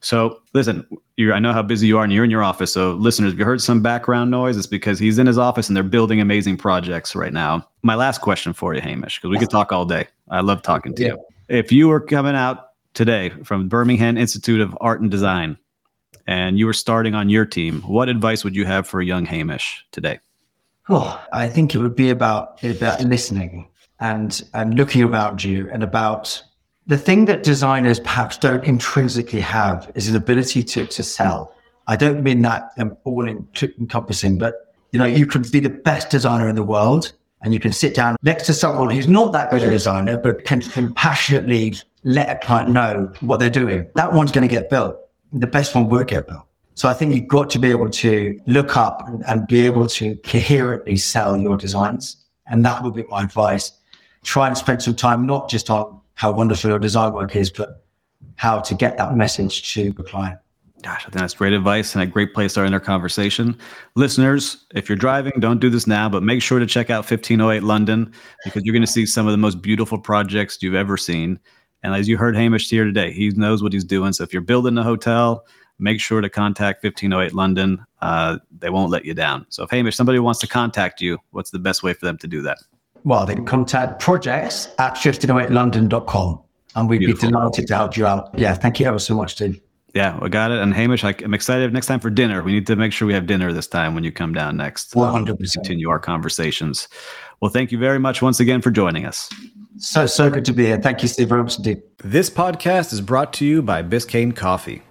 So 0.00 0.40
listen, 0.54 0.86
I 1.18 1.38
know 1.38 1.52
how 1.52 1.62
busy 1.62 1.86
you 1.86 1.98
are 1.98 2.04
and 2.04 2.12
you're 2.12 2.24
in 2.24 2.30
your 2.30 2.42
office. 2.42 2.72
So 2.72 2.92
listeners, 2.92 3.34
if 3.34 3.38
you 3.38 3.44
heard 3.44 3.60
some 3.60 3.82
background 3.82 4.30
noise, 4.30 4.56
it's 4.56 4.66
because 4.66 4.98
he's 4.98 5.18
in 5.18 5.26
his 5.26 5.38
office 5.38 5.68
and 5.68 5.76
they're 5.76 5.84
building 5.84 6.20
amazing 6.20 6.56
projects 6.56 7.14
right 7.14 7.32
now. 7.32 7.68
My 7.82 7.94
last 7.94 8.20
question 8.22 8.52
for 8.52 8.74
you, 8.74 8.80
Hamish, 8.80 9.18
because 9.18 9.30
we 9.30 9.38
could 9.38 9.50
talk 9.50 9.70
all 9.70 9.84
day. 9.84 10.08
I 10.30 10.40
love 10.40 10.62
talking 10.62 10.94
to 10.94 11.02
yeah. 11.02 11.08
you. 11.10 11.24
If 11.48 11.72
you 11.72 11.88
were 11.88 12.00
coming 12.00 12.34
out 12.34 12.68
today 12.94 13.30
from 13.44 13.68
Birmingham 13.68 14.16
Institute 14.16 14.60
of 14.60 14.76
Art 14.80 15.00
and 15.00 15.10
Design 15.10 15.58
and 16.26 16.58
you 16.58 16.66
were 16.66 16.72
starting 16.72 17.14
on 17.14 17.28
your 17.28 17.44
team, 17.44 17.82
what 17.82 18.08
advice 18.08 18.44
would 18.44 18.54
you 18.54 18.64
have 18.64 18.86
for 18.86 19.00
a 19.00 19.04
young 19.04 19.26
Hamish 19.26 19.84
today? 19.90 20.20
Oh, 20.88 21.20
I 21.32 21.48
think 21.48 21.74
it 21.74 21.78
would 21.78 21.96
be 21.96 22.10
about 22.10 22.62
about 22.64 23.02
listening 23.02 23.68
and 24.00 24.42
and 24.54 24.74
looking 24.74 25.02
around 25.02 25.42
you 25.42 25.68
and 25.72 25.82
about 25.82 26.42
the 26.86 26.98
thing 26.98 27.26
that 27.26 27.42
designers 27.42 28.00
perhaps 28.00 28.36
don't 28.36 28.64
intrinsically 28.64 29.40
have 29.40 29.90
is 29.94 30.08
an 30.08 30.16
ability 30.16 30.64
to, 30.64 30.86
to 30.86 31.02
sell. 31.02 31.54
I 31.86 31.96
don't 31.96 32.22
mean 32.22 32.42
that 32.42 32.70
um, 32.78 32.96
all 33.04 33.28
encompassing, 33.28 34.38
but 34.38 34.74
you 34.90 34.98
know, 34.98 35.04
you 35.04 35.26
can 35.26 35.42
be 35.42 35.60
the 35.60 35.70
best 35.70 36.10
designer 36.10 36.48
in 36.48 36.56
the 36.56 36.62
world 36.62 37.12
and 37.42 37.52
you 37.52 37.60
can 37.60 37.72
sit 37.72 37.94
down 37.94 38.16
next 38.22 38.46
to 38.46 38.54
someone 38.54 38.90
who's 38.90 39.08
not 39.08 39.32
that 39.32 39.50
good 39.50 39.62
a 39.62 39.70
designer, 39.70 40.16
but 40.16 40.44
can, 40.44 40.60
can 40.60 40.94
passionately 40.94 41.74
let 42.04 42.30
a 42.30 42.46
client 42.46 42.70
know 42.70 43.12
what 43.20 43.40
they're 43.40 43.50
doing. 43.50 43.88
That 43.94 44.12
one's 44.12 44.32
going 44.32 44.48
to 44.48 44.52
get 44.52 44.70
built. 44.70 44.96
The 45.32 45.46
best 45.46 45.74
one 45.74 45.88
will 45.88 46.04
get 46.04 46.28
built. 46.28 46.46
So 46.74 46.88
I 46.88 46.94
think 46.94 47.14
you've 47.14 47.28
got 47.28 47.50
to 47.50 47.58
be 47.58 47.70
able 47.70 47.90
to 47.90 48.40
look 48.46 48.76
up 48.76 49.06
and, 49.06 49.24
and 49.26 49.46
be 49.46 49.66
able 49.66 49.86
to 49.88 50.16
coherently 50.16 50.96
sell 50.96 51.36
your 51.36 51.56
designs. 51.56 52.16
And 52.46 52.64
that 52.64 52.82
would 52.82 52.94
be 52.94 53.04
my 53.04 53.24
advice. 53.24 53.72
Try 54.22 54.48
and 54.48 54.56
spend 54.56 54.82
some 54.82 54.94
time, 54.94 55.26
not 55.26 55.50
just 55.50 55.68
on 55.68 56.00
how 56.14 56.32
wonderful 56.32 56.70
your 56.70 56.78
design 56.78 57.12
work 57.12 57.36
is, 57.36 57.50
but 57.50 57.84
how 58.36 58.60
to 58.60 58.74
get 58.74 58.96
that 58.98 59.16
message 59.16 59.72
to 59.74 59.92
the 59.92 60.02
client. 60.02 60.38
Gosh, 60.82 61.02
I 61.02 61.04
think 61.04 61.14
that's 61.14 61.34
great 61.34 61.52
advice 61.52 61.94
and 61.94 62.02
a 62.02 62.06
great 62.06 62.34
place 62.34 62.46
to 62.46 62.48
start 62.50 62.66
in 62.66 62.74
our 62.74 62.80
conversation. 62.80 63.56
Listeners, 63.94 64.66
if 64.74 64.88
you're 64.88 64.96
driving, 64.96 65.32
don't 65.38 65.60
do 65.60 65.70
this 65.70 65.86
now, 65.86 66.08
but 66.08 66.22
make 66.22 66.42
sure 66.42 66.58
to 66.58 66.66
check 66.66 66.90
out 66.90 67.08
1508 67.08 67.62
London 67.62 68.12
because 68.44 68.62
you're 68.64 68.72
going 68.72 68.84
to 68.84 68.90
see 68.90 69.06
some 69.06 69.26
of 69.26 69.32
the 69.32 69.38
most 69.38 69.62
beautiful 69.62 69.98
projects 69.98 70.58
you've 70.60 70.74
ever 70.74 70.96
seen. 70.96 71.38
And 71.84 71.94
as 71.94 72.08
you 72.08 72.16
heard 72.16 72.34
Hamish 72.34 72.68
here 72.68 72.84
today, 72.84 73.12
he 73.12 73.30
knows 73.30 73.62
what 73.62 73.72
he's 73.72 73.84
doing. 73.84 74.12
So 74.12 74.24
if 74.24 74.32
you're 74.32 74.42
building 74.42 74.76
a 74.76 74.82
hotel, 74.82 75.46
make 75.78 76.00
sure 76.00 76.20
to 76.20 76.28
contact 76.28 76.82
1508 76.82 77.32
London. 77.32 77.84
Uh, 78.00 78.38
they 78.58 78.70
won't 78.70 78.90
let 78.90 79.04
you 79.04 79.14
down. 79.14 79.46
So 79.50 79.62
if 79.62 79.70
Hamish, 79.70 79.94
somebody 79.94 80.18
wants 80.18 80.40
to 80.40 80.48
contact 80.48 81.00
you, 81.00 81.18
what's 81.30 81.50
the 81.50 81.60
best 81.60 81.84
way 81.84 81.92
for 81.92 82.06
them 82.06 82.18
to 82.18 82.26
do 82.26 82.42
that? 82.42 82.58
well, 83.04 83.26
they 83.26 83.34
can 83.34 83.44
contact 83.44 84.00
projects 84.00 84.68
at 84.78 84.94
1508london.com 84.94 86.40
and 86.74 86.88
we'd 86.88 86.98
Beautiful. 86.98 87.28
be 87.28 87.32
delighted 87.32 87.66
to 87.66 87.76
help 87.76 87.96
you 87.96 88.06
out. 88.06 88.30
Yeah, 88.38 88.54
thank 88.54 88.80
you 88.80 88.86
ever 88.86 88.98
so 88.98 89.14
much, 89.14 89.32
Steve. 89.32 89.60
Yeah, 89.94 90.18
I 90.22 90.28
got 90.28 90.50
it. 90.50 90.58
And 90.58 90.72
Hamish, 90.72 91.04
I, 91.04 91.14
am 91.22 91.34
excited 91.34 91.72
next 91.72 91.86
time 91.86 92.00
for 92.00 92.08
dinner. 92.08 92.42
We 92.42 92.52
need 92.52 92.66
to 92.68 92.76
make 92.76 92.92
sure 92.92 93.06
we 93.06 93.14
have 93.14 93.26
dinner 93.26 93.52
this 93.52 93.66
time 93.66 93.94
when 93.94 94.04
you 94.04 94.12
come 94.12 94.32
down 94.32 94.56
next. 94.56 94.94
100%. 94.94 95.28
Um, 95.28 95.36
continue 95.36 95.90
our 95.90 95.98
conversations. 95.98 96.88
Well, 97.40 97.50
thank 97.50 97.72
you 97.72 97.78
very 97.78 97.98
much 97.98 98.22
once 98.22 98.40
again 98.40 98.62
for 98.62 98.70
joining 98.70 99.04
us. 99.04 99.28
So, 99.76 100.06
so 100.06 100.30
good 100.30 100.44
to 100.46 100.52
be 100.52 100.66
here. 100.66 100.78
Thank 100.78 101.02
you, 101.02 101.08
Steve, 101.08 101.28
very 101.28 101.42
much 101.42 101.58
indeed. 101.58 101.82
This 101.98 102.30
podcast 102.30 102.92
is 102.92 103.00
brought 103.00 103.32
to 103.34 103.44
you 103.44 103.62
by 103.62 103.82
Biscayne 103.82 104.34
Coffee. 104.34 104.82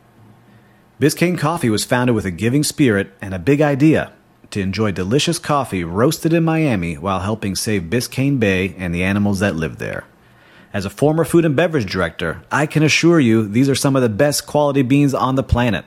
Biscayne 1.00 1.38
Coffee 1.38 1.70
was 1.70 1.84
founded 1.84 2.16
with 2.16 2.26
a 2.26 2.32
giving 2.32 2.64
spirit 2.64 3.12
and 3.22 3.34
a 3.34 3.40
big 3.40 3.62
idea 3.62 4.14
to 4.52 4.62
enjoy 4.62 4.92
delicious 4.92 5.40
coffee 5.40 5.84
roasted 5.84 6.34
in 6.34 6.44
Miami 6.44 6.96
while 6.96 7.22
helping 7.22 7.56
save 7.56 7.84
Biscayne 7.84 8.40
Bay 8.40 8.76
and 8.78 8.94
the 8.94 9.04
animals 9.04 9.40
that 9.40 9.56
live 9.56 9.78
there. 9.78 10.06
As 10.74 10.86
a 10.86 10.90
former 10.90 11.26
food 11.26 11.44
and 11.44 11.56
beverage 11.56 11.92
director, 11.92 12.44
I 12.50 12.66
can 12.66 12.82
assure 12.82 13.20
you 13.20 13.46
these 13.46 13.68
are 13.68 13.76
some 13.76 13.96
of 13.96 14.02
the 14.02 14.10
best 14.10 14.48
quality 14.48 14.84
beans 14.84 15.14
on 15.14 15.36
the 15.36 15.44
planet. 15.44 15.86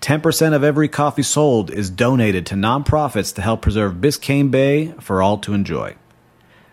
10% 0.00 0.54
of 0.54 0.64
every 0.64 0.88
coffee 0.88 1.22
sold 1.22 1.70
is 1.70 1.90
donated 1.90 2.44
to 2.46 2.54
nonprofits 2.54 3.34
to 3.34 3.42
help 3.42 3.62
preserve 3.62 3.94
Biscayne 3.94 4.50
Bay 4.50 4.92
for 5.00 5.22
all 5.22 5.38
to 5.38 5.54
enjoy. 5.54 5.94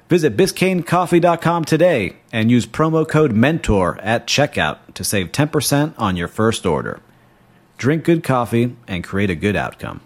Visit 0.10 0.38
BiscayneCoffee.com 0.38 1.66
today 1.66 2.18
and 2.32 2.51
use 2.51 2.66
promo 2.66 3.08
code 3.08 3.34
MENTOR 3.34 3.99
at 4.01 4.28
checkout 4.28 4.78
to 4.93 5.03
save 5.03 5.32
10% 5.32 5.93
on 5.97 6.16
your 6.16 6.28
first 6.28 6.66
order. 6.66 7.01
Drink 7.78 8.03
good 8.03 8.24
coffee 8.24 8.76
and 8.88 9.03
create 9.03 9.30
a 9.30 9.36
good 9.36 9.56
outcome. 9.56 10.01